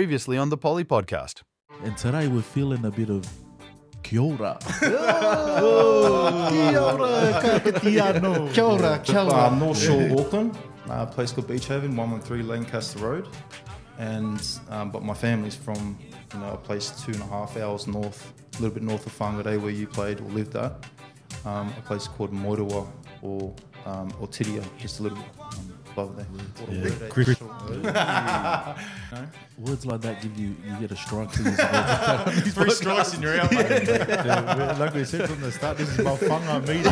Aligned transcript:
Previously 0.00 0.38
on 0.38 0.48
the 0.48 0.56
Poly 0.56 0.82
podcast. 0.82 1.42
And 1.84 1.94
today 1.94 2.26
we're 2.26 2.40
feeling 2.40 2.86
a 2.86 2.90
bit 2.90 3.10
of 3.10 3.28
kia 4.02 4.22
ora. 4.22 4.58
Kia 4.70 4.88
ora, 6.80 7.38
kakatiano. 7.42 8.50
Kia 8.54 8.64
ora, 8.64 8.98
kia 9.04 9.18
ora. 9.18 9.34
Uh, 9.34 9.54
North 9.56 9.78
Shore, 9.78 10.18
Auckland, 10.18 10.56
uh, 10.88 11.00
a 11.00 11.06
place 11.06 11.32
called 11.32 11.48
Beachhaven, 11.48 11.94
113 11.94 12.48
Lancaster 12.48 12.98
Road. 13.00 13.28
And 13.98 14.40
um, 14.70 14.90
but 14.90 15.02
my 15.02 15.12
family's 15.12 15.54
from 15.54 15.98
you 16.32 16.40
know 16.40 16.52
a 16.52 16.56
place 16.56 16.92
two 17.04 17.12
and 17.12 17.20
a 17.20 17.26
half 17.26 17.58
hours 17.58 17.86
north, 17.86 18.32
a 18.58 18.62
little 18.62 18.72
bit 18.72 18.82
north 18.82 19.04
of 19.04 19.12
Whangarei 19.18 19.60
where 19.60 19.70
you 19.70 19.86
played 19.86 20.20
or 20.20 20.30
lived 20.30 20.56
at. 20.56 20.82
Um, 21.44 21.74
a 21.76 21.82
place 21.82 22.08
called 22.08 22.32
Moerewa 22.32 22.88
or 23.20 23.54
um, 23.84 24.10
or 24.18 24.26
Tiria, 24.28 24.64
just 24.78 25.00
a 25.00 25.02
little 25.02 25.18
bit 25.18 25.26
um, 25.96 26.08
above 26.08 26.16
there. 26.16 26.26
Words 29.58 29.84
like 29.84 30.00
that 30.00 30.22
give 30.22 30.38
you 30.38 30.56
you 30.66 30.76
get 30.80 30.90
a 30.90 30.96
strike 30.96 31.30
through 31.32 31.44
your 31.46 31.54
Three 32.52 32.70
strikes 32.80 33.12
and 33.14 33.22
you're 33.22 33.38
out. 33.38 33.52
mate. 33.52 33.86
Yeah, 33.88 34.76
like 34.78 34.94
we 34.94 35.04
said 35.04 35.28
from 35.28 35.40
the 35.40 35.52
start, 35.52 35.76
this 35.76 35.88
is 35.90 35.98
about 35.98 36.18
whanga 36.20 36.66
media. 36.66 36.90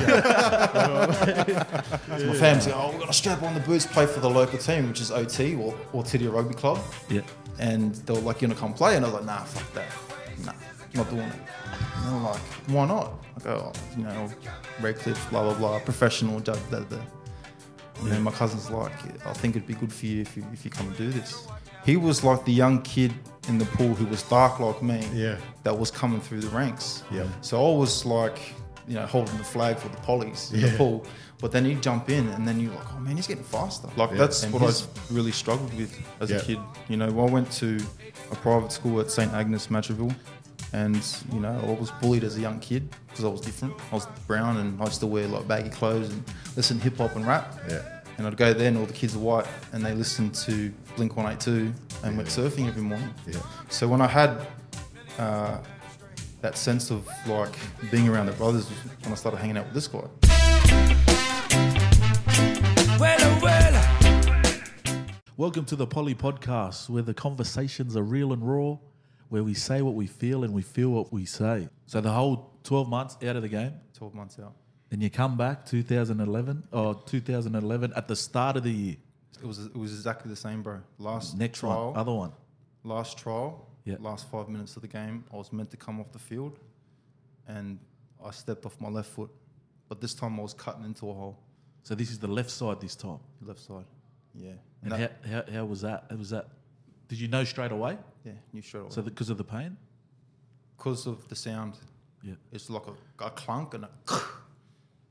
My 2.09 2.34
family's 2.34 2.66
like, 2.66 2.77
oh, 2.77 2.91
we've 2.91 3.01
got 3.01 3.06
to 3.06 3.12
strap 3.12 3.42
on 3.42 3.55
the 3.55 3.61
boots, 3.61 3.87
play 3.87 4.06
for 4.06 4.20
the 4.20 4.29
local 4.30 4.59
team, 4.59 4.89
which 4.89 5.01
is 5.01 5.11
OT 5.11 5.55
or, 5.55 5.75
or 5.92 6.03
Tiria 6.03 6.33
Rugby 6.33 6.55
Club. 6.55 6.78
Yeah. 7.09 7.23
And 7.59 7.95
they 7.95 8.12
were 8.12 8.20
like, 8.20 8.41
"You're 8.41 8.48
gonna 8.51 8.61
come 8.61 8.73
play? 8.75 8.97
And 8.97 9.05
I 9.05 9.09
was 9.09 9.15
like, 9.17 9.25
nah, 9.25 9.42
fuck 9.45 9.73
that. 9.75 9.91
Nah, 10.45 10.53
not 10.95 11.09
doing 11.11 11.23
it. 11.23 11.33
And 11.97 12.06
they 12.09 12.12
were 12.12 12.20
like, 12.30 12.41
why 12.69 12.87
not? 12.87 13.12
I 13.37 13.41
go, 13.42 13.73
oh, 13.75 13.97
you 13.97 14.05
know, 14.05 14.28
Redcliffe, 14.80 15.30
blah, 15.30 15.42
blah, 15.42 15.55
blah, 15.55 15.78
professional, 15.81 16.39
da, 16.41 16.55
da, 16.70 16.81
da. 16.81 16.98
You 18.02 18.10
know, 18.10 18.20
my 18.20 18.30
cousin's 18.30 18.70
like, 18.70 18.92
I 19.27 19.32
think 19.32 19.56
it'd 19.56 19.66
be 19.66 19.74
good 19.74 19.92
for 19.92 20.06
you 20.06 20.20
if 20.22 20.36
you, 20.36 20.44
if 20.52 20.64
you 20.64 20.70
come 20.70 20.86
and 20.88 20.96
do 20.96 21.10
this. 21.10 21.46
He 21.84 21.96
was 21.96 22.22
like 22.22 22.44
the 22.44 22.52
young 22.52 22.82
kid 22.82 23.12
in 23.48 23.58
the 23.58 23.64
pool 23.64 23.94
who 23.94 24.04
was 24.06 24.22
dark 24.24 24.60
like 24.60 24.82
me 24.82 25.00
Yeah. 25.14 25.36
that 25.64 25.77
was 25.78 25.91
coming 25.91 26.20
through 26.20 26.41
the 26.41 26.48
ranks. 26.48 27.02
Yeah. 27.10 27.26
So 27.41 27.56
I 27.74 27.76
was 27.78 28.04
like, 28.04 28.38
you 28.86 28.94
know, 28.94 29.06
holding 29.06 29.36
the 29.38 29.44
flag 29.44 29.78
for 29.78 29.88
the 29.88 29.96
pollies 29.98 30.52
in 30.52 30.60
the 30.60 30.69
Yeah. 30.69 30.76
pool. 30.76 31.06
But 31.41 31.52
then 31.52 31.64
he'd 31.64 31.82
jump 31.82 32.10
in 32.10 32.28
and 32.30 32.46
then 32.46 32.58
you're 32.60 32.74
like, 32.74 32.92
oh 32.94 33.00
man, 33.00 33.16
he's 33.16 33.26
getting 33.26 33.44
faster. 33.44 33.88
Like 33.96 34.10
Yeah. 34.10 34.16
that's 34.19 34.42
And 34.42 34.52
what 34.52 34.62
I 34.62 34.72
really 35.14 35.32
struggled 35.32 35.72
with 35.74 35.96
as 36.20 36.30
Yeah. 36.30 36.36
a 36.38 36.42
kid. 36.42 36.58
You 36.88 36.96
know, 36.98 37.06
I 37.06 37.30
went 37.30 37.50
to 37.52 37.78
a 38.30 38.36
private 38.36 38.72
school 38.72 39.00
at 39.00 39.10
St. 39.10 39.32
Agnes, 39.32 39.69
Matraville. 39.69 40.14
And, 40.74 41.00
you 41.32 41.41
know, 41.41 41.58
I 41.66 41.80
was 41.80 41.91
bullied 42.02 42.24
as 42.24 42.36
a 42.36 42.41
young 42.41 42.60
kid 42.60 42.91
because 43.08 43.24
I 43.24 43.28
was 43.28 43.41
different. 43.41 43.72
I 43.91 43.94
was 43.94 44.06
brown 44.26 44.58
and 44.58 44.78
I 44.82 44.84
used 44.84 45.00
to 45.00 45.06
wear 45.06 45.26
like 45.26 45.48
baggy 45.48 45.70
clothes 45.70 46.10
and 46.10 46.22
listen 46.59 46.77
to 46.77 46.83
hip 46.83 46.97
hop 46.97 47.14
and 47.14 47.25
rap. 47.25 47.55
Yeah. 47.69 48.01
And 48.17 48.27
I'd 48.27 48.37
go 48.37 48.53
there 48.53 48.67
and 48.67 48.78
all 48.78 48.84
the 48.84 48.92
kids 48.92 49.14
are 49.14 49.20
white 49.20 49.47
and 49.73 49.84
they 49.84 49.95
listened 49.95 50.34
to 50.34 50.73
Blink 50.97 51.17
182 51.17 51.73
and 52.03 52.17
went 52.17 52.28
surfing 52.28 52.67
every 52.67 52.83
morning. 52.83 53.15
Yeah. 53.28 53.39
So 53.69 53.87
when 53.87 54.00
I 54.00 54.09
had 54.09 54.45
uh, 55.19 55.59
that 56.41 56.59
sense 56.59 56.91
of 56.91 57.09
like 57.28 57.55
being 57.92 58.09
around 58.09 58.27
the 58.27 58.33
brothers 58.33 58.69
when 59.03 59.12
I 59.12 59.15
started 59.15 59.37
hanging 59.37 59.56
out 59.56 59.67
with 59.67 59.75
this 59.75 59.87
guy. 59.87 60.03
Welcome 65.37 65.65
to 65.67 65.77
the 65.77 65.87
Poly 65.87 66.17
Podcast, 66.17 66.91
where 66.91 67.03
the 67.03 67.15
conversations 67.15 67.97
are 67.97 68.03
real 68.03 68.33
and 68.33 68.43
raw, 68.43 68.78
where 69.28 69.45
we 69.45 69.55
say 69.55 69.81
what 69.81 69.95
we 69.95 70.09
feel 70.09 70.43
and 70.43 70.53
we 70.53 70.62
feel 70.62 70.89
what 70.89 71.12
we 71.12 71.25
say. 71.25 71.69
So 71.87 72.00
the 72.00 72.11
whole 72.11 72.50
12 72.65 72.89
months 72.89 73.17
out 73.22 73.37
of 73.37 73.43
the 73.43 73.48
game, 73.48 73.75
12 73.95 74.12
months 74.12 74.41
out. 74.41 74.55
And 74.91 75.03
you 75.03 75.11
come 75.11 75.36
back 75.36 75.67
2011 75.67 76.69
or 76.72 76.94
2011 77.06 77.92
at 77.94 78.08
the 78.08 78.17
start 78.17 78.56
of 78.56 78.62
the 78.64 78.70
year. 78.72 78.97
It 79.43 79.47
was 79.47 79.59
it 79.66 79.76
was 79.76 79.93
exactly 79.93 80.28
the 80.31 80.37
same, 80.37 80.62
bro. 80.62 80.81
Last 80.99 81.37
Next 81.37 81.60
trial, 81.60 81.93
one, 81.93 81.97
other 82.00 82.12
one. 82.12 82.32
last 82.84 83.19
trial, 83.19 83.66
Yeah. 83.84 83.97
last 84.00 84.28
five 84.31 84.49
minutes 84.49 84.76
of 84.76 84.82
the 84.82 84.88
game, 84.88 85.25
I 85.32 85.37
was 85.37 85.53
meant 85.53 85.71
to 85.71 85.76
come 85.76 86.00
off 86.00 86.10
the 86.12 86.19
field, 86.19 86.59
and 87.47 87.78
I 88.25 88.31
stepped 88.32 88.66
off 88.66 88.81
my 88.81 88.88
left 88.88 89.10
foot, 89.10 89.31
but 89.88 90.00
this 90.00 90.15
time 90.15 90.38
I 90.41 90.43
was 90.43 90.54
cutting 90.54 90.84
into 90.84 91.09
a 91.10 91.15
hole, 91.15 91.38
So 91.84 91.94
this 91.94 92.10
is 92.10 92.19
the 92.19 92.26
left 92.28 92.50
side 92.50 92.81
this 92.81 92.97
time. 92.97 93.20
left 93.43 93.60
side. 93.60 93.84
Yeah. 94.34 94.53
And 94.82 94.93
that- 94.93 95.16
how, 95.25 95.31
how, 95.47 95.53
how 95.53 95.65
was 95.66 95.81
that? 95.82 96.05
How 96.10 96.16
was 96.16 96.31
that? 96.31 96.49
Did 97.09 97.20
you 97.20 97.28
know 97.28 97.44
straight 97.44 97.72
away? 97.72 97.97
yeah, 98.25 98.32
you 98.53 98.60
straight 98.62 98.81
away. 98.81 98.91
So 98.91 99.03
because 99.03 99.31
of 99.31 99.38
the 99.38 99.44
pain? 99.44 99.76
because 100.76 101.06
of 101.09 101.26
the 101.28 101.34
sound, 101.37 101.76
Yeah. 102.22 102.34
it's 102.53 102.70
like 102.70 102.87
a, 102.87 103.25
a 103.25 103.31
clunk 103.31 103.75
and 103.75 103.84
a 103.84 103.91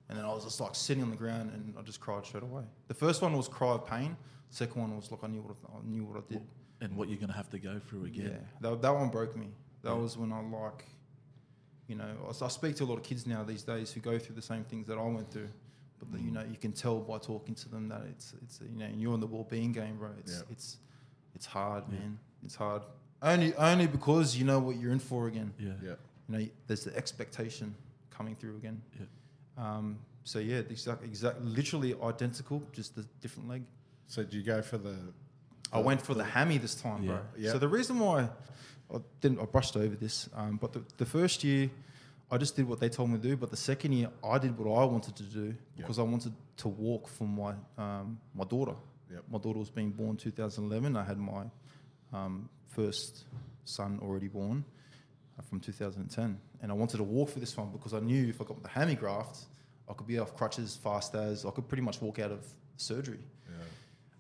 and 0.09 0.18
then 0.18 0.25
I 0.25 0.34
was 0.34 0.45
just 0.45 0.59
like 0.59 0.75
sitting 0.75 1.03
on 1.03 1.09
the 1.09 1.18
ground 1.18 1.51
and 1.53 1.73
I 1.78 1.81
just 1.81 2.00
cried 2.00 2.25
straight 2.25 2.44
away. 2.44 2.63
The 2.88 2.94
first 2.94 3.22
one 3.22 3.35
was 3.35 3.47
cry 3.47 3.72
of 3.72 3.85
pain. 3.85 4.16
Second 4.50 4.81
one 4.81 4.95
was 4.95 5.12
like 5.12 5.23
I 5.23 5.28
knew 5.28 5.41
what 5.41 5.56
I, 5.69 5.78
I 5.78 5.81
knew 5.84 6.06
what 6.06 6.18
I 6.18 6.34
did. 6.34 6.41
And 6.79 6.95
what 6.95 7.09
you're 7.09 7.18
going 7.18 7.29
to 7.29 7.35
have 7.35 7.50
to 7.50 7.59
go 7.59 7.79
through 7.88 8.06
again. 8.06 8.38
Yeah, 8.62 8.69
that, 8.69 8.81
that 8.84 8.94
one 8.94 9.09
broke 9.09 9.35
me. 9.35 9.47
That 9.81 9.97
was 9.97 10.16
when 10.16 10.31
I 10.31 10.41
like, 10.41 10.85
you 11.88 11.95
know, 11.95 12.06
I 12.29 12.47
speak 12.50 12.75
to 12.75 12.84
a 12.84 12.85
lot 12.85 12.97
of 12.97 13.03
kids 13.03 13.25
now 13.25 13.44
these 13.44 13.63
days 13.63 13.91
who 13.91 14.00
go 14.00 14.19
through 14.19 14.35
the 14.35 14.41
same 14.41 14.63
things 14.63 14.85
that 14.88 14.97
I 14.97 15.03
went 15.03 15.31
through, 15.31 15.50
but 15.97 16.12
that, 16.12 16.22
you 16.22 16.29
mm. 16.29 16.34
know 16.34 16.44
you 16.44 16.57
can 16.57 16.74
tell 16.74 17.00
by 17.00 17.18
talking 17.18 17.56
to 17.56 17.69
them 17.69 17.88
that 17.89 18.01
it's 18.09 18.34
it's 18.44 18.59
you 18.62 18.78
know 18.78 18.85
and 18.85 19.01
you're 19.01 19.13
in 19.13 19.19
the 19.19 19.28
well-being 19.28 19.72
game, 19.72 19.97
bro. 19.97 20.09
It's 20.19 20.34
Yeah. 20.34 20.51
it's 20.51 20.78
it's 21.34 21.45
hard, 21.45 21.85
Yeah. 21.89 22.00
man. 22.00 22.19
It's 22.44 22.56
hard. 22.56 22.84
Only 23.22 23.56
only 23.56 23.88
because 23.88 24.38
you 24.38 24.45
know 24.45 24.59
what 24.59 24.75
you're 24.75 24.91
in 24.91 25.00
for 25.00 25.28
again. 25.28 25.53
Yeah. 25.57 25.72
Yeah. 25.81 25.95
You 26.29 26.38
know, 26.38 26.47
there's 26.68 26.84
the 26.84 26.95
expectation 26.95 27.74
coming 28.12 28.35
through 28.35 28.57
again. 28.57 28.81
Yeah. 29.00 29.06
Um, 29.57 30.00
so 30.23 30.40
yeah, 30.40 30.62
the 30.62 30.72
exact, 30.72 31.03
exact, 31.03 31.41
literally 31.41 31.95
identical, 32.03 32.62
just 32.73 32.95
the 32.95 33.06
different 33.22 33.50
leg. 33.50 33.63
So 34.07 34.23
do 34.23 34.38
you 34.38 34.44
go 34.44 34.62
for 34.62 34.78
the? 34.78 34.95
I 35.72 35.79
went 35.79 36.01
for 36.01 36.13
the 36.13 36.23
hammy 36.23 36.57
this 36.57 36.75
time, 36.75 37.06
bro. 37.06 37.16
Yeah. 37.16 37.45
Yeah. 37.45 37.51
So 37.51 37.59
the 37.59 37.68
reason 37.68 38.00
why 38.00 38.29
I 38.94 38.97
didn't, 39.19 39.40
I 39.40 39.45
brushed 39.45 39.75
over 39.75 39.95
this, 39.95 40.29
um, 40.34 40.57
but 40.62 40.73
the, 40.73 40.84
the 40.97 41.06
first 41.06 41.44
year, 41.44 41.69
I 42.31 42.38
just 42.38 42.56
did 42.56 42.68
what 42.68 42.79
they 42.79 42.90
told 42.90 43.09
me 43.09 43.18
to 43.18 43.23
do. 43.23 43.35
But 43.35 43.51
the 43.51 43.57
second 43.57 43.91
year, 43.94 44.09
I 44.23 44.38
did 44.38 44.57
what 44.57 44.73
I 44.79 44.85
wanted 44.85 45.16
to 45.18 45.23
do 45.23 45.56
because 45.75 46.00
I 46.00 46.03
wanted 46.03 46.34
to 46.57 46.68
walk 46.68 47.07
for 47.07 47.25
my 47.25 47.53
um, 47.78 48.19
my 48.34 48.45
daughter. 48.45 48.75
Yep. 49.12 49.24
My 49.31 49.39
daughter 49.39 49.59
was 49.59 49.69
being 49.69 49.91
born 49.91 50.18
2011. 50.18 50.95
I 50.95 51.03
had 51.03 51.18
my 51.18 51.44
um, 52.13 52.50
first 52.68 53.25
son 53.66 54.00
already 54.01 54.28
born 54.28 54.63
uh, 55.38 55.41
from 55.44 55.59
2010, 55.59 56.39
and 56.62 56.72
I 56.72 56.75
wanted 56.75 56.97
to 56.97 57.03
walk 57.03 57.29
for 57.29 57.40
this 57.40 57.56
one 57.56 57.69
because 57.72 57.94
I 57.94 58.00
knew 58.00 58.28
if 58.29 58.41
I 58.41 58.45
got 58.45 58.62
the 58.62 58.69
hammy 58.69 58.95
graft, 58.95 59.45
I 59.90 59.94
could 59.94 60.07
be 60.07 60.19
off 60.19 60.35
crutches 60.35 60.75
fast 60.75 61.16
as 61.16 61.45
I 61.45 61.51
could 61.51 61.68
pretty 61.68 61.84
much 61.84 62.01
walk 62.01 62.19
out 62.19 62.31
of 62.31 62.45
surgery. 62.78 63.19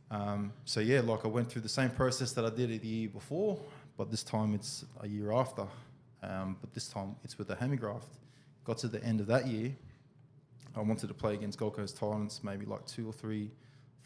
Um, 0.09 0.53
so 0.65 0.79
yeah, 0.79 1.01
like 1.01 1.25
I 1.25 1.27
went 1.27 1.49
through 1.49 1.63
the 1.63 1.69
same 1.69 1.89
process 1.89 2.31
that 2.33 2.45
I 2.45 2.49
did 2.49 2.71
it 2.71 2.81
the 2.81 2.87
year 2.87 3.09
before, 3.09 3.59
but 3.97 4.09
this 4.09 4.23
time 4.23 4.53
it's 4.55 4.85
a 5.01 5.07
year 5.07 5.31
after. 5.33 5.65
Um, 6.23 6.57
but 6.61 6.73
this 6.73 6.87
time 6.87 7.15
it's 7.23 7.37
with 7.37 7.47
the 7.47 7.55
hammy 7.55 7.77
graft. 7.77 8.07
Got 8.63 8.77
to 8.79 8.87
the 8.87 9.03
end 9.03 9.19
of 9.19 9.27
that 9.27 9.47
year, 9.47 9.75
I 10.75 10.81
wanted 10.81 11.07
to 11.07 11.13
play 11.13 11.33
against 11.33 11.57
Gold 11.57 11.75
Coast 11.75 11.97
Titans, 11.97 12.41
maybe 12.43 12.65
like 12.65 12.85
two 12.85 13.07
or 13.09 13.13
three 13.13 13.51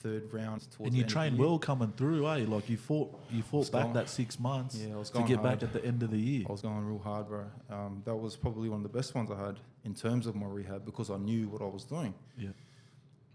third 0.02 0.34
rounds 0.34 0.68
towards 0.68 0.88
And 0.88 0.94
the 0.94 0.98
you 0.98 1.04
end 1.04 1.04
of 1.04 1.08
the 1.10 1.14
trained 1.14 1.38
well 1.38 1.60
coming 1.60 1.94
through, 1.96 2.28
eh? 2.28 2.46
Like 2.48 2.70
you 2.70 2.78
fought, 2.78 3.14
you 3.32 3.44
fought 3.44 3.72
back 3.72 3.84
going- 3.84 3.94
that 3.94 4.10
six 4.10 4.40
months 4.40 4.76
Yeah, 4.76 4.96
I 4.96 4.98
was 4.98 5.10
going 5.10 5.26
to 5.26 5.34
going 5.34 5.44
get 5.44 5.62
back 5.62 5.64
at 5.64 5.74
the 5.74 5.86
end 5.86 6.04
of 6.04 6.12
the 6.12 6.18
year. 6.18 6.46
I 6.48 6.52
was 6.52 6.62
going 6.62 6.84
real 6.86 7.00
hard, 7.00 7.28
bro. 7.28 7.46
Um, 7.70 8.02
that 8.06 8.16
was 8.16 8.36
probably 8.36 8.70
one 8.70 8.84
of 8.84 8.92
the 8.92 8.98
best 8.98 9.16
ones 9.16 9.30
I 9.32 9.38
had 9.46 9.60
in 9.84 9.94
terms 9.94 10.28
of 10.28 10.36
my 10.36 10.48
rehab 10.48 10.86
because 10.86 11.10
I 11.10 11.18
knew 11.18 11.48
what 11.50 11.62
I 11.62 11.66
was 11.66 11.84
doing. 11.84 12.14
Yeah, 12.38 12.50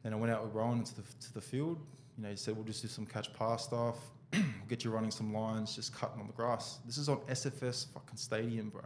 Then 0.02 0.12
I 0.12 0.16
went 0.16 0.32
out 0.32 0.44
with 0.44 0.54
Rowan 0.54 0.78
into 0.78 0.94
the, 0.94 1.02
to 1.02 1.34
the 1.34 1.40
field. 1.40 1.78
You 2.16 2.24
know, 2.24 2.30
he 2.30 2.36
said, 2.36 2.56
we'll 2.56 2.64
just 2.64 2.82
do 2.82 2.88
some 2.88 3.06
catch 3.06 3.32
pass 3.34 3.64
stuff. 3.64 3.96
we'll 4.32 4.42
get 4.68 4.84
you 4.84 4.90
running 4.90 5.10
some 5.10 5.32
lines, 5.32 5.74
just 5.74 5.94
cutting 5.94 6.20
on 6.20 6.26
the 6.26 6.32
grass. 6.32 6.78
This 6.84 6.98
is 6.98 7.08
on 7.08 7.18
SFS 7.28 7.92
fucking 7.92 8.16
stadium, 8.16 8.70
bro. 8.70 8.82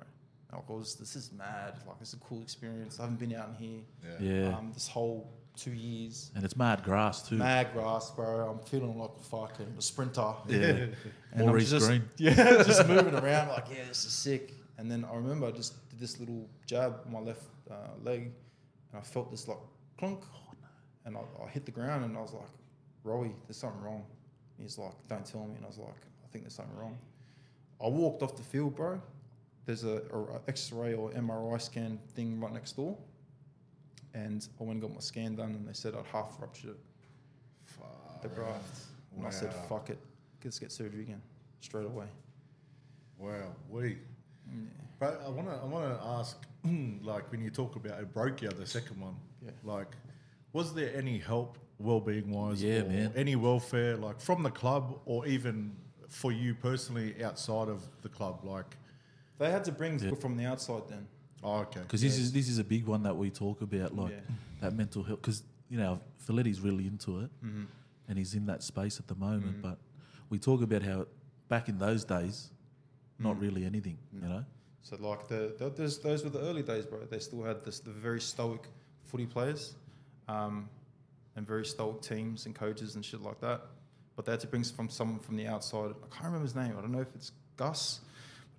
I 0.52 0.58
was, 0.68 0.96
this 0.96 1.14
is 1.14 1.30
mad. 1.32 1.74
Like, 1.86 1.96
it's 2.00 2.12
a 2.12 2.16
cool 2.16 2.42
experience. 2.42 2.98
I 2.98 3.02
haven't 3.02 3.20
been 3.20 3.34
out 3.34 3.50
in 3.50 3.54
here 3.54 3.80
yeah. 4.20 4.56
um, 4.56 4.72
this 4.74 4.88
whole 4.88 5.30
two 5.56 5.72
years. 5.72 6.30
and 6.34 6.44
it's 6.44 6.56
mad 6.56 6.82
grass 6.82 7.28
too. 7.28 7.36
Mad 7.36 7.72
grass, 7.72 8.10
bro. 8.10 8.48
I'm 8.50 8.64
feeling 8.66 8.98
like 8.98 9.10
a 9.18 9.22
fucking 9.24 9.74
a 9.78 9.82
sprinter. 9.82 10.32
Yeah, 10.48 10.86
And 11.32 11.46
Maurice 11.46 11.70
just, 11.70 11.86
Green. 11.86 12.02
Yeah, 12.16 12.34
just 12.64 12.86
moving 12.88 13.14
around 13.14 13.48
like, 13.48 13.66
yeah, 13.70 13.84
this 13.88 14.04
is 14.04 14.12
sick. 14.12 14.54
And 14.78 14.90
then 14.90 15.04
I 15.10 15.14
remember 15.14 15.46
I 15.46 15.50
just 15.50 15.88
did 15.90 16.00
this 16.00 16.18
little 16.18 16.48
jab 16.66 17.00
on 17.06 17.12
my 17.12 17.20
left 17.20 17.42
uh, 17.70 17.74
leg, 18.02 18.32
and 18.92 19.00
I 19.00 19.02
felt 19.02 19.30
this 19.30 19.46
like 19.46 19.58
clunk, 19.98 20.22
and 21.04 21.16
I, 21.16 21.20
I 21.44 21.48
hit 21.48 21.66
the 21.66 21.72
ground, 21.72 22.04
and 22.04 22.16
I 22.16 22.20
was 22.20 22.32
like, 22.32 22.48
Rowie, 23.04 23.32
there's 23.46 23.58
something 23.58 23.82
wrong. 23.82 24.04
He's 24.58 24.78
like, 24.78 24.92
don't 25.08 25.24
tell 25.24 25.44
me, 25.46 25.54
and 25.56 25.64
I 25.64 25.68
was 25.68 25.78
like, 25.78 25.88
I 26.24 26.28
think 26.32 26.44
there's 26.44 26.54
something 26.54 26.76
wrong. 26.76 26.98
I 27.82 27.88
walked 27.88 28.22
off 28.22 28.36
the 28.36 28.42
field, 28.42 28.74
bro. 28.76 29.00
There's 29.66 29.84
a, 29.84 30.02
a 30.12 30.40
X-ray 30.48 30.94
or 30.94 31.10
MRI 31.10 31.60
scan 31.60 31.98
thing 32.14 32.40
right 32.40 32.52
next 32.52 32.72
door, 32.76 32.96
and 34.14 34.46
I 34.60 34.64
went 34.64 34.72
and 34.74 34.82
got 34.82 34.92
my 34.94 35.00
scan 35.00 35.36
done, 35.36 35.50
and 35.50 35.66
they 35.68 35.72
said 35.72 35.94
I'd 35.94 36.04
half 36.06 36.36
ruptured 36.40 36.70
it, 36.70 36.76
the 38.22 38.28
graft. 38.28 38.80
And 39.16 39.26
I 39.26 39.30
said, 39.30 39.52
fuck 39.68 39.90
it, 39.90 39.98
let's 40.44 40.58
get 40.58 40.70
surgery 40.72 41.02
again, 41.02 41.22
straight 41.60 41.86
away. 41.86 42.06
Wow, 43.18 43.52
we. 43.68 43.98
But 44.98 45.22
I 45.24 45.28
want 45.30 45.48
to 45.48 45.54
I 45.54 45.64
want 45.64 45.98
to 46.00 46.06
ask, 46.06 46.36
like 47.02 47.30
when 47.30 47.40
you 47.42 47.50
talk 47.50 47.76
about 47.76 48.00
it 48.00 48.12
broke 48.12 48.42
you 48.42 48.48
the 48.50 48.66
second 48.66 49.00
one, 49.00 49.14
Yeah. 49.44 49.50
like, 49.64 49.88
was 50.52 50.74
there 50.74 50.94
any 50.94 51.18
help 51.18 51.58
well-being 51.78 52.30
wise? 52.30 52.62
Yeah, 52.62 52.80
or 52.80 52.84
man. 52.88 53.12
Any 53.16 53.36
welfare, 53.36 53.96
like 53.96 54.20
from 54.20 54.42
the 54.42 54.50
club 54.50 54.98
or 55.06 55.26
even 55.26 55.74
for 56.08 56.32
you 56.32 56.54
personally 56.54 57.14
outside 57.24 57.68
of 57.68 57.82
the 58.02 58.08
club? 58.08 58.40
Like, 58.44 58.76
They 59.38 59.50
had 59.50 59.64
to 59.64 59.72
bring 59.72 59.98
people 59.98 60.16
from 60.16 60.36
the 60.36 60.44
outside 60.44 60.82
then. 60.88 61.06
Oh, 61.42 61.58
okay. 61.60 61.80
Because 61.80 62.00
this 62.02 62.18
is 62.18 62.32
this 62.32 62.48
is 62.48 62.58
a 62.58 62.64
big 62.64 62.86
one 62.86 63.02
that 63.04 63.16
we 63.16 63.30
talk 63.30 63.60
about, 63.62 63.94
like 63.96 64.12
Yeah. 64.12 64.34
that 64.60 64.74
mental 64.74 65.02
health. 65.02 65.20
Because 65.20 65.42
you 65.68 65.78
know, 65.78 66.00
Filletti's 66.26 66.60
really 66.60 66.86
into 66.86 67.20
it, 67.20 67.30
Mm-hmm. 67.44 67.64
and 68.08 68.18
he's 68.18 68.34
in 68.34 68.46
that 68.46 68.62
space 68.62 68.98
at 68.98 69.06
the 69.06 69.14
moment. 69.14 69.62
But 69.62 69.78
we 70.28 70.38
talk 70.38 70.62
about 70.62 70.82
how 70.82 71.06
back 71.48 71.68
in 71.68 71.78
those 71.78 72.04
days, 72.04 72.50
not 73.18 73.36
Mm. 73.36 73.40
really 73.40 73.64
anything. 73.64 73.98
You 74.12 74.20
know, 74.20 74.44
So 74.82 74.96
like 74.96 75.28
the, 75.28 75.54
the 75.58 75.70
those, 75.70 75.98
those 76.00 76.24
were 76.24 76.30
the 76.30 76.40
early 76.40 76.62
days, 76.62 76.86
bro. 76.86 77.00
They 77.04 77.18
still 77.20 77.42
had 77.42 77.64
this 77.64 77.80
the 77.80 77.90
very 77.90 78.20
stoic 78.20 78.62
footy 79.04 79.26
players, 79.26 79.74
um, 80.28 80.68
and 81.36 81.46
very 81.46 81.64
stoic 81.64 82.00
teams 82.02 82.46
and 82.46 82.54
coaches 82.54 82.94
and 82.96 83.04
shit 83.04 83.20
like 83.22 83.40
that. 83.40 83.60
But 84.16 84.24
they 84.26 84.32
had 84.32 84.40
to 84.40 84.46
bring 84.48 84.64
from 84.64 84.88
someone 84.90 85.18
from 85.20 85.36
the 85.36 85.46
outside. 85.46 85.90
I 86.04 86.06
can't 86.14 86.24
remember 86.26 86.42
his 86.44 86.54
name. 86.54 86.74
I 86.76 86.80
don't 86.80 86.92
know 86.92 87.00
if 87.00 87.14
it's 87.14 87.32
Gus. 87.56 88.00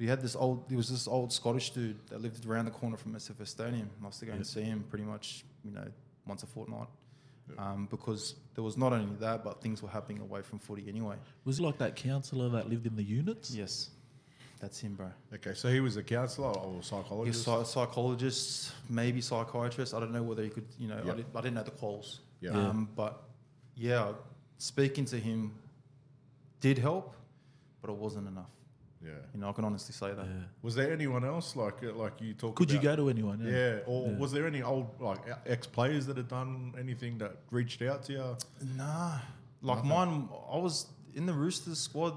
But 0.01 0.05
he 0.05 0.09
had 0.09 0.21
this 0.23 0.35
old. 0.35 0.67
There 0.67 0.77
was 0.77 0.89
this 0.89 1.07
old 1.07 1.31
Scottish 1.31 1.69
dude 1.69 1.95
that 2.09 2.21
lived 2.23 2.47
around 2.47 2.65
the 2.65 2.71
corner 2.71 2.97
from 2.97 3.13
SFS 3.13 3.49
Stadium. 3.49 3.87
I 4.01 4.07
used 4.07 4.19
to 4.21 4.25
go 4.25 4.33
and 4.33 4.47
see 4.47 4.63
him 4.63 4.83
pretty 4.89 5.03
much, 5.05 5.45
you 5.63 5.69
know, 5.69 5.85
once 6.25 6.41
a 6.41 6.47
fortnight. 6.47 6.87
Um, 7.59 7.87
because 7.91 8.33
there 8.55 8.63
was 8.63 8.77
not 8.77 8.93
only 8.93 9.15
that, 9.19 9.43
but 9.43 9.61
things 9.61 9.83
were 9.83 9.89
happening 9.89 10.19
away 10.19 10.41
from 10.41 10.57
footy 10.57 10.85
anyway. 10.87 11.17
was 11.45 11.59
it 11.59 11.61
like 11.61 11.77
that 11.77 11.95
counsellor 11.95 12.49
that 12.49 12.67
lived 12.67 12.87
in 12.87 12.95
the 12.95 13.03
units? 13.03 13.51
Yes, 13.53 13.91
that's 14.59 14.79
him, 14.79 14.95
bro. 14.95 15.11
Okay, 15.35 15.53
so 15.53 15.69
he 15.69 15.81
was 15.81 15.97
a 15.97 16.03
counsellor 16.03 16.47
or 16.47 16.71
a 16.73 16.77
He's 16.77 16.87
psychologist. 16.87 17.47
a 17.47 17.65
psychologist, 17.65 18.71
maybe 18.89 19.21
psychiatrist. 19.21 19.93
I 19.93 19.99
don't 19.99 20.11
know 20.13 20.23
whether 20.23 20.41
he 20.41 20.49
could, 20.49 20.65
you 20.79 20.87
know, 20.87 20.97
I, 21.03 21.05
Yep. 21.05 21.15
did, 21.17 21.25
I 21.35 21.41
didn't 21.41 21.53
know 21.55 21.63
the 21.63 21.69
quals. 21.71 22.21
Yeah. 22.39 22.51
Um, 22.53 22.89
but 22.95 23.21
yeah, 23.75 24.13
speaking 24.57 25.05
to 25.05 25.17
him 25.19 25.53
did 26.59 26.79
help, 26.79 27.15
but 27.83 27.91
it 27.91 27.97
wasn't 27.97 28.27
enough. 28.27 28.49
Yeah. 29.03 29.11
You 29.33 29.39
know, 29.41 29.49
I 29.49 29.53
can 29.53 29.65
honestly 29.65 29.93
say 29.93 30.13
that. 30.13 30.25
Yeah. 30.25 30.45
Was 30.61 30.75
there 30.75 30.91
anyone 30.91 31.23
else 31.25 31.55
like 31.55 31.83
uh, 31.83 31.93
like 31.93 32.21
you 32.21 32.33
talked? 32.33 32.57
To 32.57 32.59
Could 32.65 32.71
you 32.71 32.79
go 32.79 32.95
to 32.95 33.09
anyone? 33.09 33.39
Yeah, 33.43 33.79
or 33.87 34.07
Yeah. 34.09 34.17
was 34.17 34.31
there 34.31 34.45
any 34.47 34.61
old 34.61 34.87
like 34.99 35.19
ex 35.45 35.67
players 35.67 36.05
that 36.07 36.17
had 36.17 36.27
done 36.27 36.73
anything 36.77 37.17
that 37.19 37.33
reached 37.51 37.81
out 37.81 38.03
to 38.05 38.13
you? 38.13 38.37
Nah, 38.77 39.19
like 39.61 39.83
mine, 39.83 40.29
I 40.51 40.57
was 40.57 40.87
in 41.15 41.25
the 41.25 41.33
Roosters 41.33 41.79
squad. 41.79 42.13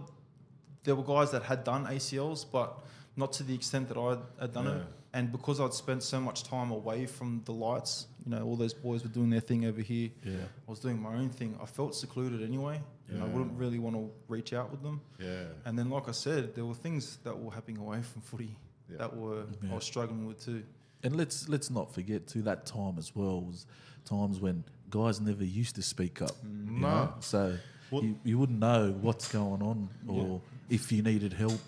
There 0.85 0.95
were 0.95 1.03
guys 1.05 1.31
that 1.31 1.43
had 1.45 1.65
done 1.65 1.87
ACLs, 1.87 2.45
but 2.51 2.79
not 3.17 3.33
to 3.35 3.43
the 3.43 3.55
extent 3.55 3.89
that 3.89 3.97
I 3.97 4.19
had 4.41 4.53
done 4.53 4.67
it. 4.67 4.83
Yeah. 5.15 5.19
And 5.21 5.33
because 5.33 5.61
I'd 5.61 5.73
spent 5.75 6.03
so 6.03 6.21
much 6.21 6.43
time 6.45 6.71
away 6.71 7.07
from 7.07 7.43
the 7.45 7.53
lights, 7.53 8.07
you 8.25 8.33
know, 8.35 8.43
all 8.45 8.57
those 8.57 8.75
boys 8.75 9.03
were 9.03 9.09
doing 9.11 9.31
their 9.31 9.41
thing 9.41 9.65
over 9.65 9.81
here. 9.81 10.11
Yeah. 10.25 10.33
I 10.67 10.71
was 10.71 10.81
doing 10.81 11.01
my 11.01 11.15
own 11.15 11.31
thing. 11.31 11.59
I 11.63 11.67
felt 11.67 11.95
secluded 11.95 12.43
anyway, 12.43 12.81
and 13.09 13.23
I 13.23 13.27
wouldn't 13.27 13.57
really 13.59 13.79
want 13.79 13.97
to 13.97 14.11
reach 14.29 14.53
out 14.53 14.71
with 14.71 14.83
them. 14.83 15.01
Yeah, 15.21 15.45
And 15.65 15.79
then, 15.79 15.91
like 15.91 16.09
I 16.09 16.13
said, 16.13 16.55
there 16.55 16.65
were 16.65 16.75
things 16.75 17.19
that 17.25 17.39
were 17.39 17.53
happening 17.53 17.79
away 17.79 18.03
from 18.03 18.23
footy 18.23 18.57
Yeah. 18.91 18.99
that 18.99 19.17
were 19.17 19.45
Yeah. 19.63 19.73
I 19.73 19.75
was 19.75 19.85
struggling 19.85 20.27
with 20.27 20.45
too. 20.45 20.63
And 21.03 21.17
let's 21.17 21.49
let's 21.49 21.71
not 21.71 21.93
forget 21.93 22.27
too 22.27 22.43
that 22.43 22.65
time 22.67 22.97
as 22.99 23.15
well 23.15 23.43
was 23.43 23.67
times 24.07 24.41
when 24.41 24.65
guys 24.91 25.21
never 25.21 25.45
used 25.45 25.75
to 25.77 25.83
speak 25.83 26.23
up. 26.23 26.33
you 26.43 26.49
mm. 26.49 26.81
No. 26.81 26.89
know? 26.89 27.15
So 27.21 27.59
Well- 27.91 28.03
you, 28.05 28.19
you 28.25 28.39
wouldn't 28.39 28.59
know 28.59 28.93
what's 29.01 29.31
going 29.31 29.63
on 29.63 29.89
or 30.09 30.41
if 30.71 30.91
you 30.91 31.03
needed 31.03 31.35
help, 31.35 31.61